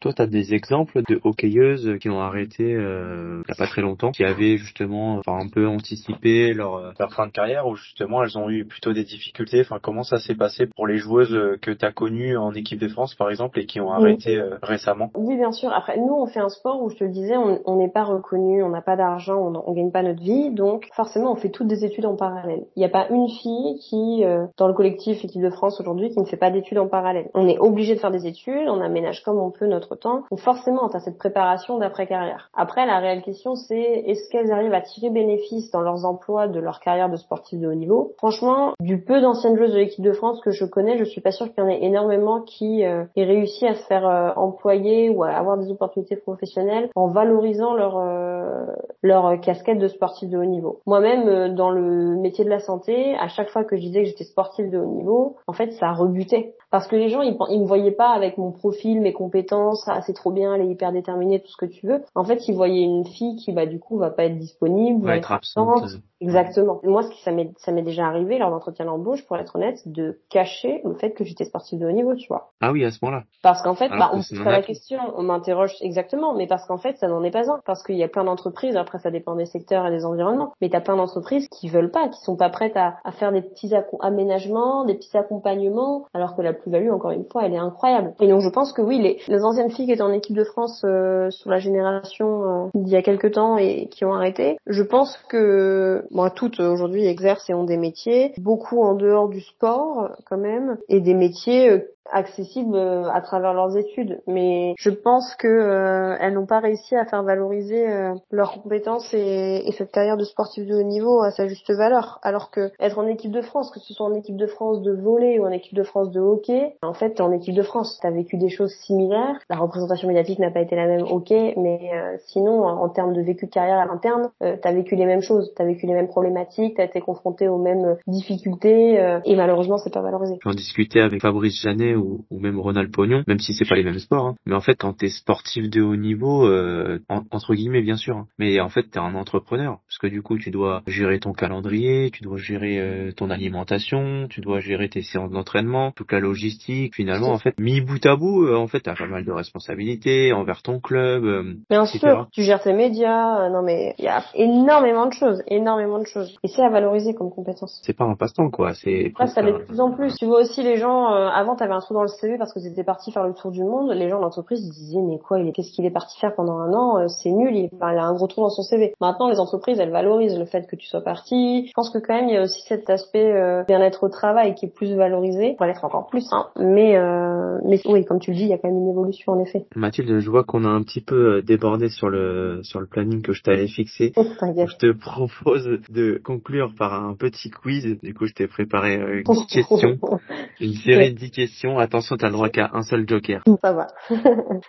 toi, 0.00 0.12
tu 0.12 0.22
as 0.22 0.26
des 0.26 0.54
exemples 0.54 1.02
de 1.08 1.20
hockeyeuses 1.24 1.98
qui 2.00 2.08
ont 2.10 2.20
arrêté 2.20 2.74
euh, 2.74 3.42
il 3.46 3.50
n'y 3.50 3.54
a 3.54 3.58
pas 3.58 3.66
très 3.66 3.82
longtemps, 3.82 4.10
qui 4.10 4.24
avaient 4.24 4.56
justement 4.56 5.18
enfin, 5.18 5.38
un 5.44 5.48
peu 5.48 5.66
anticipé 5.66 6.52
leur, 6.52 6.94
leur 6.98 7.12
fin 7.12 7.26
de 7.26 7.32
carrière, 7.32 7.66
ou 7.66 7.76
justement 7.76 8.22
elles 8.22 8.36
ont 8.38 8.50
eu 8.50 8.64
plutôt 8.64 8.92
des 8.92 9.04
difficultés? 9.04 9.60
Enfin, 9.60 9.78
comment 9.80 10.02
ça 10.02 10.18
s'est 10.18 10.34
passé 10.34 10.66
pour 10.66 10.86
les 10.86 10.98
joueuses 10.98 11.58
que 11.60 11.70
tu 11.70 11.84
as 11.84 11.92
connues 11.92 12.36
en 12.36 12.52
équipe 12.52 12.80
de 12.80 12.88
France, 12.88 13.14
par 13.14 13.30
exemple, 13.30 13.58
et 13.58 13.66
qui 13.66 13.80
ont 13.80 13.90
arrêté 13.90 14.40
récemment? 14.62 15.10
Oui, 15.14 15.36
bien 15.36 15.52
sûr. 15.52 15.72
Après, 15.72 15.96
nous, 15.98 16.14
on 16.14 16.26
fait 16.26 16.40
un 16.40 16.48
sport 16.48 16.82
où 16.82 16.90
je 16.90 16.96
te 16.96 17.04
le 17.04 17.10
disais, 17.10 17.36
on 17.36 17.76
n'est 17.76 17.90
pas 17.90 18.04
reconnu, 18.04 18.62
on 18.62 18.68
n'a 18.68 18.82
pas 18.82 18.96
d'argent, 18.96 19.38
on, 19.38 19.62
on 19.66 19.72
gagne 19.72 19.90
pas 19.90 20.02
notre 20.02 20.22
vie, 20.22 20.50
donc 20.50 20.88
forcément, 20.94 21.32
on 21.32 21.36
fait 21.36 21.50
toutes 21.50 21.68
des 21.68 21.84
études 21.84 22.06
en 22.06 22.16
parallèle. 22.16 22.64
Il 22.76 22.80
n'y 22.80 22.86
a 22.86 22.90
pas 22.90 23.08
une 23.10 23.28
fille 23.28 23.78
qui, 23.80 24.24
dans 24.56 24.68
le 24.68 24.74
collectif 24.74 25.24
équipe 25.24 25.42
de 25.42 25.50
France 25.50 25.80
aujourd'hui, 25.80 26.10
qui 26.10 26.20
ne 26.20 26.24
fait 26.24 26.36
pas 26.36 26.50
d'études 26.50 26.78
en 26.78 26.88
parallèle. 26.88 27.30
On 27.34 27.48
est 27.48 27.58
obligé 27.58 27.94
de 27.94 28.00
faire 28.00 28.10
des 28.10 28.26
études, 28.26 28.68
on 28.68 28.80
aménage 28.80 29.22
comme 29.22 29.35
on 29.38 29.50
peut 29.50 29.66
notre 29.66 29.96
temps. 29.96 30.24
Donc 30.30 30.40
forcément, 30.40 30.88
as 30.88 31.00
cette 31.00 31.18
préparation 31.18 31.78
d'après-carrière. 31.78 32.50
Après, 32.54 32.86
la 32.86 32.98
réelle 32.98 33.22
question, 33.22 33.54
c'est 33.54 33.76
est-ce 33.76 34.28
qu'elles 34.30 34.52
arrivent 34.52 34.74
à 34.74 34.80
tirer 34.80 35.10
bénéfice 35.10 35.70
dans 35.70 35.80
leurs 35.80 36.04
emplois 36.04 36.48
de 36.48 36.60
leur 36.60 36.80
carrière 36.80 37.10
de 37.10 37.16
sportif 37.16 37.60
de 37.60 37.68
haut 37.68 37.74
niveau? 37.74 38.12
Franchement, 38.18 38.72
du 38.80 39.02
peu 39.02 39.20
d'anciennes 39.20 39.56
joueuses 39.56 39.72
de 39.72 39.78
l'équipe 39.78 40.04
de 40.04 40.12
France 40.12 40.40
que 40.40 40.50
je 40.50 40.64
connais, 40.64 40.96
je 40.98 41.04
suis 41.04 41.20
pas 41.20 41.30
sûre 41.30 41.46
qu'il 41.46 41.62
y 41.62 41.66
en 41.66 41.68
ait 41.68 41.82
énormément 41.82 42.40
qui 42.40 42.84
euh, 42.84 43.04
aient 43.16 43.24
réussi 43.24 43.66
à 43.66 43.74
se 43.74 43.84
faire 43.86 44.06
euh, 44.06 44.30
employer 44.36 45.10
ou 45.10 45.22
à 45.22 45.30
avoir 45.30 45.58
des 45.58 45.70
opportunités 45.70 46.16
professionnelles 46.16 46.90
en 46.94 47.08
valorisant 47.08 47.74
leur 47.74 47.98
euh, 47.98 48.66
leur 49.02 49.40
casquette 49.40 49.78
de 49.78 49.88
sportif 49.88 50.28
de 50.28 50.38
haut 50.38 50.44
niveau. 50.44 50.80
Moi-même, 50.86 51.54
dans 51.54 51.70
le 51.70 52.16
métier 52.16 52.44
de 52.44 52.50
la 52.50 52.58
santé, 52.58 53.14
à 53.16 53.28
chaque 53.28 53.50
fois 53.50 53.64
que 53.64 53.76
je 53.76 53.82
disais 53.82 54.02
que 54.02 54.08
j'étais 54.08 54.24
sportif 54.24 54.68
de 54.70 54.78
haut 54.78 54.86
niveau, 54.86 55.36
en 55.46 55.52
fait, 55.52 55.72
ça 55.72 55.92
rebutait 55.92 56.54
parce 56.76 56.88
que 56.88 56.96
les 56.96 57.08
gens 57.08 57.22
ils, 57.22 57.34
ils 57.48 57.62
me 57.62 57.66
voyaient 57.66 57.90
pas 57.90 58.10
avec 58.10 58.36
mon 58.36 58.52
profil, 58.52 59.00
mes 59.00 59.14
compétences, 59.14 59.82
ah 59.86 60.02
c'est 60.02 60.12
trop 60.12 60.30
bien, 60.30 60.54
elle 60.54 60.60
est 60.60 60.68
hyper 60.68 60.92
déterminée, 60.92 61.40
tout 61.40 61.48
ce 61.48 61.56
que 61.56 61.64
tu 61.64 61.86
veux. 61.86 62.02
En 62.14 62.22
fait, 62.22 62.46
ils 62.48 62.54
voyaient 62.54 62.82
une 62.82 63.06
fille 63.06 63.36
qui 63.36 63.50
bah 63.52 63.64
du 63.64 63.80
coup 63.80 63.96
va 63.96 64.10
pas 64.10 64.24
être 64.24 64.36
disponible, 64.36 65.02
va 65.02 65.16
être 65.16 65.32
absente. 65.32 65.84
Exactement. 66.20 66.80
Moi, 66.82 67.02
ce 67.02 67.10
qui 67.10 67.22
ça 67.22 67.30
m'est 67.30 67.50
ça 67.58 67.72
m'est 67.72 67.82
déjà 67.82 68.06
arrivé 68.06 68.38
lors 68.38 68.50
d'entretien 68.50 68.84
d'embauche, 68.84 69.26
pour 69.26 69.38
être 69.38 69.56
honnête, 69.56 69.80
de 69.86 70.18
cacher 70.30 70.82
le 70.84 70.94
fait 70.94 71.12
que 71.12 71.24
j'étais 71.24 71.44
sportive 71.44 71.78
de 71.78 71.86
haut 71.86 71.92
niveau, 71.92 72.14
tu 72.14 72.28
vois. 72.28 72.52
Ah 72.60 72.72
oui, 72.72 72.84
à 72.84 72.90
ce 72.90 72.98
moment-là. 73.02 73.24
Parce 73.42 73.62
qu'en 73.62 73.74
fait, 73.74 73.88
bah, 73.88 74.10
on 74.12 74.18
me 74.18 74.44
pose 74.44 74.44
la 74.44 74.62
question, 74.62 74.98
on 75.16 75.22
m'interroge 75.22 75.74
exactement, 75.80 76.34
mais 76.34 76.46
parce 76.46 76.66
qu'en 76.66 76.78
fait, 76.78 76.96
ça 76.96 77.08
n'en 77.08 77.22
est 77.22 77.30
pas 77.30 77.50
un. 77.50 77.60
Parce 77.64 77.82
qu'il 77.82 77.96
y 77.96 78.02
a 78.02 78.08
plein 78.08 78.24
d'entreprises, 78.24 78.76
après 78.76 78.98
ça 78.98 79.10
dépend 79.10 79.34
des 79.34 79.46
secteurs 79.46 79.86
et 79.86 79.90
des 79.90 80.04
environnements, 80.04 80.52
mais 80.60 80.68
t'as 80.70 80.80
plein 80.80 80.96
d'entreprises 80.96 81.48
qui 81.48 81.68
veulent 81.68 81.90
pas, 81.90 82.08
qui 82.08 82.20
sont 82.20 82.36
pas 82.36 82.48
prêtes 82.48 82.76
à, 82.76 82.96
à 83.04 83.12
faire 83.12 83.32
des 83.32 83.42
petits 83.42 83.72
aménagements, 84.00 84.84
des 84.84 84.94
petits 84.94 85.16
accompagnements, 85.16 86.06
alors 86.14 86.34
que 86.34 86.42
la 86.42 86.54
plus-value, 86.66 86.90
encore 86.90 87.12
une 87.12 87.24
fois, 87.24 87.44
elle 87.44 87.54
est 87.54 87.58
incroyable. 87.58 88.14
Et 88.20 88.28
donc, 88.28 88.40
je 88.40 88.48
pense 88.48 88.72
que 88.72 88.82
oui, 88.82 88.98
les, 88.98 89.18
les 89.28 89.44
anciennes 89.44 89.70
filles 89.70 89.86
qui 89.86 89.92
étaient 89.92 90.02
en 90.02 90.12
équipe 90.12 90.36
de 90.36 90.44
France 90.44 90.82
euh, 90.84 91.30
sous 91.30 91.48
la 91.48 91.58
génération 91.58 92.66
euh, 92.66 92.68
d'il 92.74 92.92
y 92.92 92.96
a 92.96 93.02
quelques 93.02 93.32
temps 93.32 93.56
et 93.56 93.88
qui 93.90 94.04
ont 94.04 94.12
arrêté, 94.12 94.56
je 94.66 94.82
pense 94.82 95.16
que 95.28 96.04
moi, 96.10 96.30
toutes 96.30 96.58
aujourd'hui 96.58 97.06
exercent 97.06 97.48
et 97.48 97.54
ont 97.54 97.64
des 97.64 97.76
métiers, 97.76 98.32
beaucoup 98.38 98.82
en 98.82 98.94
dehors 98.94 99.28
du 99.28 99.40
sport 99.40 100.10
quand 100.28 100.38
même, 100.38 100.76
et 100.88 101.00
des 101.00 101.14
métiers 101.14 101.70
euh, 101.70 101.78
accessibles 102.12 102.76
euh, 102.76 103.08
à 103.10 103.20
travers 103.20 103.52
leurs 103.52 103.76
études. 103.76 104.20
Mais 104.26 104.74
je 104.78 104.90
pense 104.90 105.34
que 105.36 105.46
euh, 105.46 106.16
elles 106.20 106.34
n'ont 106.34 106.46
pas 106.46 106.60
réussi 106.60 106.96
à 106.96 107.04
faire 107.04 107.22
valoriser 107.22 107.88
euh, 107.88 108.14
leurs 108.30 108.62
compétences 108.62 109.12
et, 109.12 109.62
et, 109.66 109.72
cette 109.72 109.92
carrière 109.92 110.16
de 110.16 110.24
sportif 110.24 110.66
de 110.66 110.74
haut 110.74 110.82
niveau 110.82 111.20
à 111.22 111.30
sa 111.30 111.48
juste 111.48 111.70
valeur. 111.72 112.18
Alors 112.22 112.50
que 112.50 112.70
être 112.80 112.98
en 112.98 113.06
équipe 113.06 113.32
de 113.32 113.42
France, 113.42 113.70
que 113.70 113.80
ce 113.80 113.94
soit 113.94 114.06
en 114.06 114.14
équipe 114.14 114.36
de 114.36 114.46
France 114.46 114.82
de 114.82 114.92
volley 114.92 115.38
ou 115.38 115.46
en 115.46 115.50
équipe 115.50 115.74
de 115.74 115.82
France 115.82 116.10
de 116.10 116.20
hockey, 116.20 116.76
en 116.82 116.94
fait, 116.94 117.20
en 117.20 117.32
équipe 117.32 117.54
de 117.54 117.62
France. 117.62 117.98
T'as 118.02 118.10
vécu 118.10 118.36
des 118.36 118.48
choses 118.48 118.72
similaires. 118.86 119.38
La 119.50 119.56
représentation 119.56 120.08
médiatique 120.08 120.38
n'a 120.38 120.50
pas 120.50 120.60
été 120.60 120.76
la 120.76 120.86
même, 120.86 121.02
ok, 121.02 121.30
mais 121.30 121.90
sinon, 122.26 122.64
en 122.64 122.88
termes 122.88 123.12
de 123.12 123.20
vécu 123.20 123.46
de 123.46 123.50
carrière 123.50 123.78
à 123.78 123.86
l'interne, 123.86 124.30
t'as 124.40 124.72
vécu 124.72 124.96
les 124.96 125.06
mêmes 125.06 125.22
choses. 125.22 125.52
T'as 125.56 125.64
vécu 125.64 125.86
les 125.86 125.94
mêmes 125.94 126.08
problématiques, 126.08 126.76
t'as 126.76 126.84
été 126.84 127.00
confronté 127.00 127.48
aux 127.48 127.58
mêmes 127.58 127.96
difficultés 128.06 128.94
et 129.24 129.36
malheureusement, 129.36 129.78
c'est 129.78 129.92
pas 129.92 130.02
valorisé. 130.02 130.38
J'en 130.44 130.52
discutais 130.52 131.00
avec 131.00 131.20
Fabrice 131.20 131.60
Janet 131.62 131.95
ou, 131.96 132.24
même 132.30 132.58
Ronald 132.58 132.92
Pognon, 132.92 133.24
même 133.26 133.38
si 133.38 133.54
c'est 133.54 133.68
pas 133.68 133.74
les 133.74 133.84
mêmes 133.84 133.98
sports. 133.98 134.26
Hein. 134.26 134.34
Mais 134.46 134.54
en 134.54 134.60
fait, 134.60 134.76
quand 134.76 134.92
t'es 134.92 135.08
sportif 135.08 135.68
de 135.68 135.82
haut 135.82 135.96
niveau, 135.96 136.46
euh, 136.46 136.98
entre 137.30 137.54
guillemets 137.54 137.82
bien 137.82 137.96
sûr, 137.96 138.16
hein. 138.16 138.26
mais 138.38 138.60
en 138.60 138.68
fait 138.68 138.84
t'es 138.90 138.98
un 138.98 139.14
entrepreneur 139.14 139.80
parce 139.86 139.98
que 139.98 140.06
du 140.06 140.22
coup 140.22 140.38
tu 140.38 140.50
dois 140.50 140.82
gérer 140.86 141.18
ton 141.18 141.32
calendrier, 141.32 142.10
tu 142.10 142.22
dois 142.22 142.36
gérer 142.36 142.78
euh, 142.78 143.12
ton 143.12 143.30
alimentation, 143.30 144.26
tu 144.28 144.40
dois 144.40 144.60
gérer 144.60 144.88
tes 144.88 145.02
séances 145.02 145.30
d'entraînement, 145.30 145.92
toute 145.92 146.12
la 146.12 146.20
logistique. 146.20 146.94
Finalement, 146.94 147.30
en 147.30 147.38
fait, 147.38 147.58
mis 147.58 147.80
bout 147.80 148.04
à 148.06 148.16
bout, 148.16 148.44
euh, 148.44 148.56
en 148.56 148.66
fait 148.66 148.80
t'as 148.80 148.94
pas 148.94 149.06
mal 149.06 149.24
de 149.24 149.32
responsabilités 149.32 150.32
envers 150.32 150.62
ton 150.62 150.80
club. 150.80 151.56
bien 151.68 151.86
sûr, 151.86 152.28
tu 152.32 152.42
gères 152.42 152.62
tes 152.62 152.72
médias. 152.72 153.48
non 153.50 153.62
mais 153.62 153.94
il 153.98 154.04
y 154.04 154.08
a 154.08 154.22
énormément 154.34 155.06
de 155.06 155.12
choses, 155.12 155.42
énormément 155.48 155.98
de 155.98 156.06
choses. 156.06 156.36
Et 156.42 156.48
c'est 156.48 156.62
à 156.62 156.70
valoriser 156.70 157.14
comme 157.14 157.30
compétence. 157.30 157.80
C'est 157.84 157.96
pas 157.96 158.04
un 158.04 158.14
passe-temps 158.14 158.50
quoi. 158.50 158.74
C'est. 158.74 159.12
ça 159.26 159.42
l'est 159.42 159.52
de 159.52 159.58
plus 159.58 159.80
en 159.80 159.92
plus. 159.92 160.14
Tu 160.16 160.26
vois 160.26 160.40
aussi 160.40 160.62
les 160.62 160.76
gens. 160.76 161.06
avant 161.06 161.56
t'avais 161.56 161.74
un 161.74 161.80
trou 161.86 161.94
dans 161.94 162.02
le 162.02 162.08
CV 162.08 162.36
parce 162.38 162.52
que 162.52 162.60
c'était 162.60 162.84
parti 162.84 163.12
faire 163.12 163.26
le 163.26 163.32
tour 163.32 163.50
du 163.50 163.62
monde, 163.62 163.90
les 163.92 164.08
gens 164.08 164.18
de 164.18 164.22
l'entreprise 164.22 164.68
disaient 164.68 165.00
mais 165.00 165.18
quoi, 165.18 165.38
il 165.38 165.48
est, 165.48 165.52
qu'est-ce 165.52 165.70
qu'il 165.70 165.84
est 165.84 165.90
parti 165.90 166.18
faire 166.18 166.34
pendant 166.34 166.58
un 166.58 166.72
an? 166.72 166.98
Euh, 166.98 167.08
C'est 167.08 167.30
nul, 167.30 167.54
il, 167.54 167.70
a 167.80 168.04
un 168.04 168.14
gros 168.14 168.26
trou 168.26 168.42
dans 168.42 168.50
son 168.50 168.62
CV. 168.62 168.94
Maintenant, 169.00 169.28
les 169.30 169.38
entreprises, 169.38 169.78
elles 169.78 169.90
valorisent 169.90 170.38
le 170.38 170.44
fait 170.44 170.66
que 170.66 170.76
tu 170.76 170.86
sois 170.86 171.00
parti. 171.00 171.66
Je 171.68 171.72
pense 171.74 171.90
que 171.90 171.98
quand 171.98 172.14
même, 172.14 172.28
il 172.28 172.34
y 172.34 172.36
a 172.36 172.42
aussi 172.42 172.60
cet 172.62 172.90
aspect 172.90 173.32
euh, 173.32 173.62
bien-être 173.64 174.04
au 174.04 174.08
travail 174.08 174.54
qui 174.54 174.66
est 174.66 174.74
plus 174.74 174.94
valorisé, 174.94 175.54
pour 175.56 175.66
l'être 175.66 175.84
encore 175.84 176.08
plus. 176.08 176.26
Hein. 176.32 176.46
Mais, 176.58 176.96
euh, 176.96 177.58
mais 177.64 177.80
oui, 177.86 178.04
comme 178.04 178.18
tu 178.18 178.32
le 178.32 178.36
dis, 178.36 178.42
il 178.42 178.48
y 178.48 178.52
a 178.52 178.58
quand 178.58 178.68
même 178.68 178.78
une 178.78 178.90
évolution 178.90 179.32
en 179.32 179.40
effet. 179.40 179.66
Mathilde, 179.76 180.18
je 180.18 180.30
vois 180.30 180.44
qu'on 180.44 180.64
a 180.64 180.68
un 180.68 180.82
petit 180.82 181.00
peu 181.00 181.42
débordé 181.42 181.88
sur 181.88 182.08
le 182.08 182.60
sur 182.62 182.80
le 182.80 182.86
planning 182.86 183.22
que 183.22 183.32
je 183.32 183.42
t'avais 183.42 183.68
fixé. 183.68 184.12
je 184.16 184.76
te 184.76 184.92
propose 184.92 185.80
de 185.88 186.20
conclure 186.24 186.72
par 186.76 186.94
un 186.94 187.14
petit 187.14 187.50
quiz. 187.50 187.98
Du 188.02 188.14
coup, 188.14 188.26
je 188.26 188.34
t'ai 188.34 188.46
préparé 188.46 188.94
une 188.94 189.24
question, 189.50 189.98
une 190.60 190.74
série 190.74 191.12
de 191.12 191.18
10 191.18 191.30
questions. 191.30 191.75
Attention 191.78 192.16
t'as 192.16 192.26
le 192.26 192.32
droit 192.32 192.48
qu'à 192.48 192.70
un 192.72 192.82
seul 192.82 193.06
joker. 193.08 193.42
Ça 193.62 193.72
va. 193.72 193.86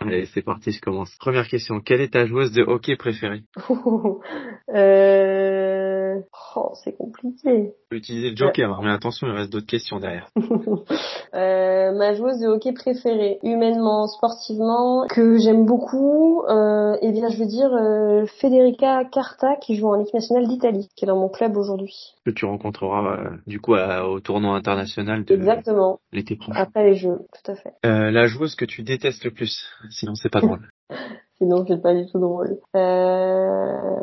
Allez, 0.00 0.26
c'est 0.26 0.42
parti, 0.42 0.72
je 0.72 0.80
commence. 0.80 1.14
Première 1.18 1.48
question. 1.48 1.80
Quelle 1.80 2.00
est 2.00 2.12
ta 2.12 2.26
joueuse 2.26 2.52
de 2.52 2.62
hockey 2.62 2.96
préférée? 2.96 3.42
Euh... 4.74 6.20
Oh, 6.56 6.72
c'est 6.84 6.96
compliqué. 6.96 7.72
Tu 7.72 7.88
peux 7.90 7.96
utiliser 7.96 8.30
le 8.30 8.36
joker, 8.36 8.70
hein, 8.72 8.80
mais 8.82 8.90
attention, 8.90 9.28
il 9.28 9.32
reste 9.32 9.52
d'autres 9.52 9.66
questions 9.66 9.98
derrière. 9.98 10.28
euh, 11.34 11.92
ma 11.92 12.14
joueuse 12.14 12.40
de 12.40 12.48
hockey 12.48 12.72
préférée, 12.72 13.38
humainement, 13.42 14.06
sportivement, 14.08 15.06
que 15.08 15.38
j'aime 15.38 15.64
beaucoup, 15.64 16.42
euh, 16.48 16.96
eh 17.00 17.12
bien, 17.12 17.28
je 17.28 17.38
veux 17.38 17.46
dire 17.46 17.72
euh, 17.72 18.26
Federica 18.40 19.04
Carta, 19.04 19.56
qui 19.56 19.76
joue 19.76 19.88
en 19.88 20.00
équipe 20.00 20.14
nationale 20.14 20.48
d'Italie, 20.48 20.88
qui 20.96 21.04
est 21.04 21.08
dans 21.08 21.18
mon 21.18 21.28
club 21.28 21.56
aujourd'hui. 21.56 22.14
Que 22.26 22.30
tu 22.30 22.44
rencontreras 22.44 23.16
euh, 23.16 23.30
du 23.46 23.60
coup 23.60 23.74
au 23.74 24.20
tournoi 24.20 24.56
international 24.56 25.24
de 25.24 25.34
l'été 26.12 26.36
prochain. 26.36 26.60
Après 26.60 26.84
les 26.84 26.96
Jeux, 26.98 27.18
tout 27.32 27.50
à 27.50 27.56
fait. 27.56 27.72
Euh, 27.86 28.10
la 28.10 28.26
joueuse 28.26 28.54
que 28.54 28.64
tu 28.64 28.82
détestes 28.82 29.24
le 29.24 29.30
plus, 29.30 29.68
sinon 29.90 30.14
c'est 30.14 30.28
pas 30.28 30.40
drôle. 30.42 30.68
Sinon, 31.38 31.64
c'est 31.66 31.80
pas 31.80 31.94
du 31.94 32.06
tout 32.06 32.18
drôle. 32.18 32.58
Euh... 32.76 33.98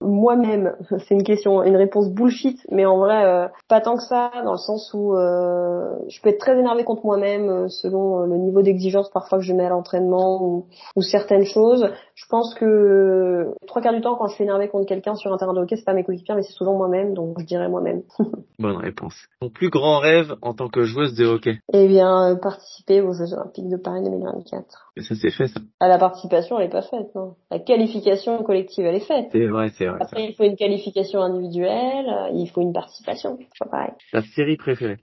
Moi-même, 0.00 0.76
c'est 1.06 1.14
une 1.14 1.22
question, 1.22 1.62
une 1.62 1.76
réponse 1.76 2.08
bullshit, 2.08 2.58
mais 2.70 2.86
en 2.86 2.98
vrai, 2.98 3.24
euh, 3.24 3.48
pas 3.68 3.80
tant 3.80 3.96
que 3.96 4.02
ça, 4.02 4.30
dans 4.44 4.52
le 4.52 4.58
sens 4.58 4.90
où 4.94 5.14
euh, 5.14 5.94
je 6.08 6.20
peux 6.22 6.30
être 6.30 6.38
très 6.38 6.58
énervée 6.58 6.84
contre 6.84 7.04
moi-même 7.04 7.48
euh, 7.48 7.68
selon 7.68 8.20
le 8.20 8.36
niveau 8.38 8.62
d'exigence 8.62 9.10
parfois 9.10 9.38
que 9.38 9.44
je 9.44 9.52
mets 9.52 9.66
à 9.66 9.68
l'entraînement 9.68 10.42
ou, 10.42 10.66
ou, 10.96 11.02
certaines 11.02 11.44
choses. 11.44 11.90
Je 12.14 12.24
pense 12.28 12.54
que 12.54 13.54
trois 13.66 13.82
quarts 13.82 13.92
du 13.92 14.00
temps, 14.00 14.16
quand 14.16 14.28
je 14.28 14.34
suis 14.34 14.44
énervée 14.44 14.68
contre 14.68 14.86
quelqu'un 14.86 15.14
sur 15.14 15.32
un 15.32 15.36
terrain 15.36 15.52
de 15.52 15.60
hockey, 15.60 15.76
c'est 15.76 15.84
pas 15.84 15.94
mes 15.94 16.04
coéquipiers, 16.04 16.34
mais 16.34 16.42
c'est 16.42 16.52
souvent 16.52 16.74
moi-même, 16.74 17.12
donc 17.12 17.38
je 17.38 17.44
dirais 17.44 17.68
moi-même. 17.68 18.02
Bonne 18.58 18.76
réponse. 18.76 19.14
Ton 19.40 19.50
plus 19.50 19.68
grand 19.68 19.98
rêve 19.98 20.34
en 20.40 20.54
tant 20.54 20.68
que 20.68 20.84
joueuse 20.84 21.14
de 21.14 21.26
hockey? 21.26 21.58
Eh 21.72 21.88
bien, 21.88 22.38
participer 22.40 23.02
aux 23.02 23.12
Jeux 23.12 23.34
Olympiques 23.34 23.68
de 23.68 23.76
Paris 23.76 24.02
2024. 24.02 24.89
Mais 25.00 25.06
ça 25.06 25.14
c'est 25.14 25.30
fait 25.30 25.48
ça. 25.48 25.60
À 25.80 25.88
la 25.88 25.96
participation, 25.96 26.58
elle 26.58 26.66
est 26.66 26.70
pas 26.70 26.82
faite, 26.82 27.14
non. 27.14 27.34
La 27.50 27.58
qualification 27.58 28.42
collective, 28.42 28.84
elle 28.84 28.96
est 28.96 29.06
faite. 29.06 29.28
C'est 29.32 29.46
vrai, 29.46 29.70
c'est 29.70 29.86
vrai. 29.86 29.98
Après, 29.98 30.26
il 30.26 30.34
faut 30.34 30.44
une 30.44 30.56
qualification 30.56 31.22
individuelle, 31.22 32.06
il 32.34 32.46
faut 32.50 32.60
une 32.60 32.74
participation. 32.74 33.38
C'est 33.38 33.70
pareil. 33.70 33.92
Ta 34.12 34.20
série 34.20 34.58
préférée 34.58 34.98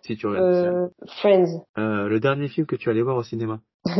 Si 0.00 0.16
tu 0.16 0.26
regardes. 0.26 0.46
Euh, 0.46 0.88
Friends. 1.20 1.64
Euh, 1.76 2.08
le 2.08 2.18
dernier 2.18 2.48
film 2.48 2.66
que 2.66 2.76
tu 2.76 2.88
allais 2.88 3.02
voir 3.02 3.18
au 3.18 3.22
cinéma 3.22 3.60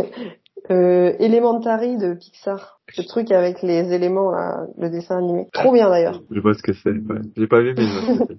euh, 0.70 1.12
Elementary 1.18 1.98
de 1.98 2.14
Pixar. 2.14 2.75
Ce 2.92 3.02
truc 3.02 3.32
avec 3.32 3.62
les 3.62 3.92
éléments, 3.92 4.30
là, 4.30 4.66
le 4.78 4.90
dessin 4.90 5.18
animé. 5.18 5.48
Trop 5.52 5.72
bien 5.72 5.90
d'ailleurs. 5.90 6.22
Je 6.30 6.40
vois 6.40 6.54
ce 6.54 6.62
que 6.62 6.72
c'est. 6.72 6.90
Ouais. 6.90 7.20
J'ai 7.36 7.46
pas 7.48 7.60
vu, 7.60 7.74
mais 7.76 7.84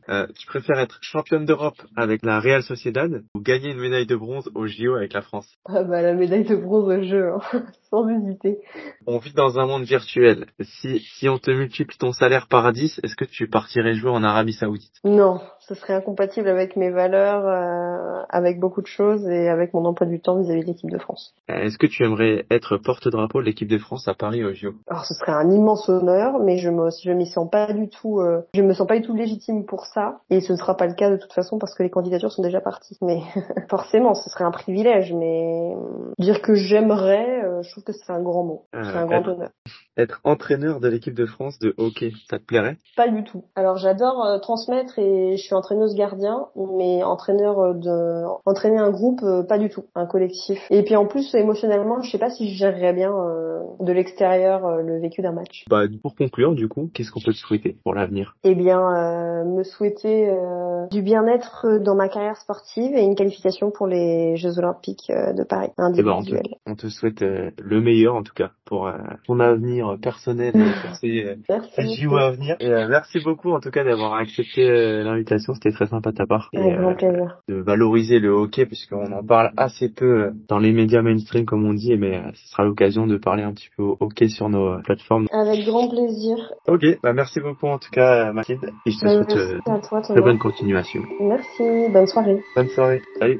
euh, 0.09 0.25
tu 0.37 0.47
préfères 0.47 0.79
être 0.79 0.99
championne 1.01 1.45
d'Europe 1.45 1.81
avec 1.95 2.23
la 2.25 2.39
Real 2.39 2.63
Sociedad 2.63 3.23
ou 3.35 3.41
gagner 3.41 3.71
une 3.71 3.79
médaille 3.79 4.05
de 4.05 4.15
bronze 4.15 4.49
au 4.55 4.65
JO 4.65 4.95
avec 4.95 5.13
la 5.13 5.21
France? 5.21 5.47
Ah 5.65 5.83
bah 5.83 6.01
la 6.01 6.13
médaille 6.13 6.45
de 6.45 6.55
bronze 6.55 6.87
au 6.87 7.03
jeu, 7.03 7.33
hein. 7.33 7.63
sans 7.89 8.07
hésiter. 8.07 8.59
On 9.05 9.17
vit 9.17 9.33
dans 9.33 9.59
un 9.59 9.65
monde 9.65 9.83
virtuel. 9.83 10.45
Si 10.61 10.99
si 10.99 11.27
on 11.27 11.37
te 11.37 11.51
multiplie 11.51 11.97
ton 11.97 12.13
salaire 12.13 12.47
par 12.47 12.71
10, 12.71 13.01
est-ce 13.03 13.15
que 13.15 13.25
tu 13.25 13.47
partirais 13.47 13.95
jouer 13.95 14.11
en 14.11 14.23
Arabie 14.23 14.53
Saoudite? 14.53 14.93
Non, 15.03 15.41
ce 15.59 15.75
serait 15.75 15.93
incompatible 15.93 16.47
avec 16.47 16.77
mes 16.77 16.89
valeurs, 16.89 17.45
euh, 17.45 18.23
avec 18.29 18.59
beaucoup 18.59 18.81
de 18.81 18.87
choses 18.87 19.27
et 19.27 19.49
avec 19.49 19.73
mon 19.73 19.83
emploi 19.85 20.07
du 20.07 20.21
temps 20.21 20.39
vis-à-vis 20.39 20.61
de 20.61 20.67
l'équipe 20.67 20.89
de 20.89 20.97
France. 20.97 21.33
Est-ce 21.49 21.77
que 21.77 21.87
tu 21.87 22.03
aimerais 22.03 22.45
être 22.49 22.77
porte-drapeau 22.77 23.41
de 23.41 23.45
l'équipe 23.45 23.67
de 23.67 23.77
France 23.77 24.07
à 24.07 24.13
Paris? 24.13 24.36
JO 24.53 24.73
Alors 24.87 25.05
ce 25.05 25.13
serait 25.13 25.31
un 25.31 25.49
immense 25.49 25.89
honneur, 25.89 26.39
mais 26.39 26.57
je 26.57 26.69
me 26.69 26.89
je 26.89 27.11
m'y 27.11 27.27
sens 27.27 27.49
pas 27.49 27.73
du 27.73 27.89
tout, 27.89 28.19
euh, 28.19 28.41
je 28.53 28.61
me 28.61 28.73
sens 28.73 28.87
pas 28.87 28.95
du 28.95 29.01
tout 29.01 29.15
légitime 29.15 29.65
pour 29.65 29.85
ça, 29.85 30.19
et 30.29 30.41
ce 30.41 30.53
ne 30.53 30.57
sera 30.57 30.75
pas 30.75 30.87
le 30.87 30.93
cas 30.93 31.09
de 31.09 31.17
toute 31.17 31.33
façon 31.33 31.57
parce 31.57 31.75
que 31.75 31.83
les 31.83 31.89
candidatures 31.89 32.31
sont 32.31 32.41
déjà 32.41 32.61
parties. 32.61 32.97
Mais 33.01 33.21
forcément, 33.69 34.13
ce 34.13 34.29
serait 34.29 34.43
un 34.43 34.51
privilège, 34.51 35.13
mais 35.13 35.75
dire 36.19 36.41
que 36.41 36.55
j'aimerais, 36.55 37.43
euh, 37.43 37.61
je 37.63 37.71
trouve 37.71 37.83
que 37.83 37.93
c'est 37.93 38.11
un 38.11 38.21
grand 38.21 38.43
mot, 38.43 38.65
c'est 38.73 38.79
un 38.79 39.05
grand 39.05 39.27
honneur. 39.27 39.49
Être 39.97 40.21
entraîneur 40.23 40.79
de 40.79 40.87
l'équipe 40.87 41.13
de 41.13 41.25
France 41.25 41.59
de 41.59 41.73
hockey, 41.77 42.11
ça 42.29 42.39
te 42.39 42.43
plairait? 42.45 42.77
Pas 42.95 43.07
du 43.09 43.23
tout. 43.23 43.43
Alors 43.55 43.77
j'adore 43.77 44.25
euh, 44.25 44.39
transmettre 44.39 44.99
et 44.99 45.35
je 45.37 45.41
suis 45.41 45.55
entraîneuse 45.55 45.95
gardien, 45.95 46.47
mais 46.77 47.03
entraîneur 47.03 47.59
euh, 47.59 47.73
de 47.73 48.23
entraîner 48.45 48.77
un 48.77 48.91
groupe, 48.91 49.21
euh, 49.23 49.43
pas 49.43 49.57
du 49.57 49.69
tout, 49.69 49.85
un 49.95 50.05
collectif. 50.05 50.59
Et 50.69 50.83
puis 50.83 50.95
en 50.95 51.05
plus 51.07 51.33
émotionnellement, 51.35 52.01
je 52.01 52.11
sais 52.11 52.17
pas 52.17 52.29
si 52.29 52.49
je 52.49 52.57
gérerais 52.57 52.93
bien 52.93 53.11
euh, 53.13 53.61
de 53.79 53.91
l'extérieur 53.91 54.77
le 54.77 54.99
vécu 54.99 55.21
d'un 55.21 55.31
match. 55.33 55.65
Bah 55.69 55.83
pour 56.01 56.15
conclure 56.15 56.53
du 56.55 56.67
coup, 56.67 56.89
qu'est-ce 56.93 57.11
qu'on 57.11 57.19
peut 57.21 57.33
te 57.33 57.37
souhaiter 57.37 57.77
pour 57.83 57.93
l'avenir? 57.93 58.35
Eh 58.43 58.55
bien, 58.55 58.79
euh, 58.79 59.43
me 59.45 59.63
souhaiter 59.63 60.29
euh, 60.29 60.85
du 60.91 61.01
bien-être 61.01 61.79
dans 61.79 61.95
ma 61.95 62.07
carrière 62.09 62.37
sportive 62.37 62.95
et 62.95 63.01
une 63.03 63.15
qualification 63.15 63.71
pour 63.71 63.87
les 63.87 64.35
Jeux 64.37 64.57
Olympiques 64.59 65.09
de 65.11 65.43
Paris 65.43 65.69
Eh 65.77 65.81
ben, 65.81 65.87
on, 65.87 65.91
te, 66.01 66.07
individuels. 66.09 66.55
on 66.65 66.75
te 66.75 66.87
souhaite 66.87 67.21
le 67.21 67.81
meilleur 67.81 68.15
en 68.15 68.23
tout 68.23 68.33
cas 68.33 68.51
pour 68.65 68.91
ton 69.25 69.39
avenir 69.39 69.86
personnel 69.95 70.49
et 70.49 70.51
pour 70.51 70.69
euh, 71.03 71.35
Merci. 71.49 71.95
JO 72.01 72.15
à 72.17 72.31
venir. 72.31 72.55
Et 72.59 72.67
euh, 72.67 72.87
merci 72.89 73.19
beaucoup 73.23 73.51
en 73.51 73.59
tout 73.59 73.71
cas 73.71 73.83
d'avoir 73.83 74.15
accepté 74.15 74.69
euh, 74.69 75.03
l'invitation, 75.03 75.53
c'était 75.53 75.71
très 75.71 75.87
sympa 75.87 76.11
de 76.11 76.17
ta 76.17 76.25
part. 76.25 76.49
Et, 76.53 76.57
Avec 76.59 76.73
euh, 76.73 76.81
grand 76.81 76.95
plaisir. 76.95 77.37
de 77.47 77.55
valoriser 77.55 78.19
le 78.19 78.29
hockey 78.29 78.65
puisqu'on 78.65 79.11
en 79.11 79.23
parle 79.23 79.51
assez 79.57 79.89
peu 79.89 80.05
euh, 80.05 80.31
dans 80.49 80.59
les 80.59 80.71
médias 80.73 81.01
mainstream 81.01 81.45
comme 81.45 81.65
on 81.65 81.73
dit, 81.73 81.95
mais 81.97 82.17
euh, 82.17 82.31
ce 82.33 82.49
sera 82.49 82.63
l'occasion 82.63 83.07
de 83.07 83.17
parler 83.17 83.43
un 83.43 83.53
petit 83.53 83.69
peu 83.77 83.83
au 83.83 83.97
hockey 83.99 84.27
sur 84.27 84.49
nos 84.49 84.67
euh, 84.73 84.81
plateformes. 84.83 85.27
Avec 85.31 85.65
grand 85.65 85.87
plaisir. 85.89 86.37
Ok, 86.67 86.83
bah 87.03 87.13
merci 87.13 87.39
beaucoup 87.39 87.67
en 87.67 87.77
tout 87.77 87.91
cas 87.91 88.33
Mathilde 88.33 88.71
et 88.85 88.91
je 88.91 88.99
te 88.99 89.05
Euh, 89.05 89.23
souhaite 89.23 89.27
Merci 89.35 89.53
euh, 89.67 89.73
à 89.73 89.79
toi, 89.79 90.01
très 90.01 90.21
bonne 90.21 90.39
continuation. 90.39 91.01
Merci. 91.21 91.63
Bonne 91.91 92.07
soirée. 92.07 92.41
Bonne 92.55 92.69
soirée, 92.69 93.01
salut 93.19 93.39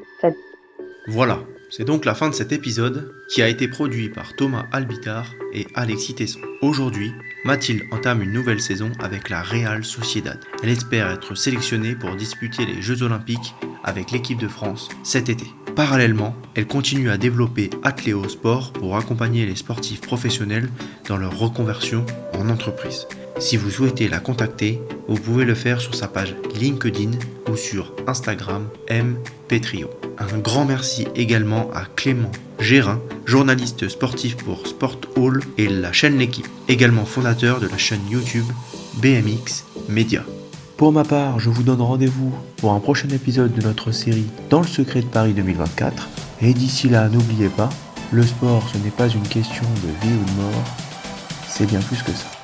Voilà, 1.08 1.38
c'est 1.70 1.84
donc 1.84 2.04
la 2.04 2.14
fin 2.14 2.28
de 2.28 2.34
cet 2.34 2.52
épisode 2.52 3.12
qui 3.28 3.42
a 3.42 3.48
été 3.48 3.68
produit 3.68 4.08
par 4.08 4.34
Thomas 4.34 4.66
Albitar 4.72 5.34
et 5.52 5.66
Alexis 5.74 6.14
Tesson. 6.14 6.40
Aujourd'hui, 6.62 7.12
Mathilde 7.44 7.84
entame 7.90 8.22
une 8.22 8.32
nouvelle 8.32 8.60
saison 8.60 8.90
avec 8.98 9.28
la 9.28 9.42
Real 9.42 9.84
Sociedad. 9.84 10.38
Elle 10.62 10.70
espère 10.70 11.10
être 11.10 11.34
sélectionnée 11.34 11.94
pour 11.94 12.16
disputer 12.16 12.66
les 12.66 12.82
Jeux 12.82 13.02
Olympiques 13.02 13.54
avec 13.84 14.10
l'équipe 14.10 14.38
de 14.38 14.48
France 14.48 14.88
cet 15.02 15.28
été. 15.28 15.46
Parallèlement, 15.76 16.34
elle 16.54 16.66
continue 16.66 17.10
à 17.10 17.18
développer 17.18 17.70
Atléo 17.84 18.28
Sport 18.28 18.72
pour 18.72 18.96
accompagner 18.96 19.46
les 19.46 19.54
sportifs 19.54 20.00
professionnels 20.00 20.68
dans 21.06 21.16
leur 21.16 21.38
reconversion 21.38 22.04
en 22.34 22.48
entreprise. 22.48 23.06
Si 23.38 23.56
vous 23.56 23.70
souhaitez 23.70 24.08
la 24.08 24.18
contacter, 24.18 24.80
vous 25.06 25.20
pouvez 25.20 25.44
le 25.44 25.54
faire 25.54 25.80
sur 25.80 25.94
sa 25.94 26.08
page 26.08 26.34
LinkedIn 26.56 27.12
ou 27.48 27.56
sur 27.56 27.94
Instagram 28.08 28.68
M 28.88 29.16
Petrio. 29.46 29.88
Un 30.20 30.38
grand 30.38 30.64
merci 30.64 31.06
également 31.14 31.70
à 31.72 31.84
Clément 31.84 32.32
Gérin, 32.58 33.00
journaliste 33.24 33.88
sportif 33.88 34.36
pour 34.36 34.66
Sport 34.66 34.98
Hall 35.16 35.40
et 35.58 35.68
la 35.68 35.92
chaîne 35.92 36.18
L'équipe, 36.18 36.48
également 36.66 37.04
fondateur 37.04 37.60
de 37.60 37.68
la 37.68 37.78
chaîne 37.78 38.00
YouTube 38.10 38.46
BMX 38.94 39.64
Media. 39.88 40.24
Pour 40.76 40.90
ma 40.90 41.04
part, 41.04 41.38
je 41.38 41.50
vous 41.50 41.62
donne 41.62 41.80
rendez-vous 41.80 42.34
pour 42.56 42.72
un 42.72 42.80
prochain 42.80 43.08
épisode 43.10 43.54
de 43.54 43.62
notre 43.62 43.92
série 43.92 44.26
Dans 44.50 44.60
le 44.60 44.66
secret 44.66 45.02
de 45.02 45.06
Paris 45.06 45.34
2024. 45.34 46.08
Et 46.42 46.52
d'ici 46.52 46.88
là, 46.88 47.08
n'oubliez 47.08 47.48
pas, 47.48 47.68
le 48.10 48.22
sport 48.22 48.68
ce 48.72 48.78
n'est 48.78 48.90
pas 48.90 49.08
une 49.08 49.28
question 49.28 49.64
de 49.84 50.06
vie 50.06 50.14
ou 50.14 50.24
de 50.24 50.42
mort, 50.42 50.64
c'est 51.48 51.66
bien 51.66 51.80
plus 51.80 52.02
que 52.02 52.12
ça. 52.12 52.37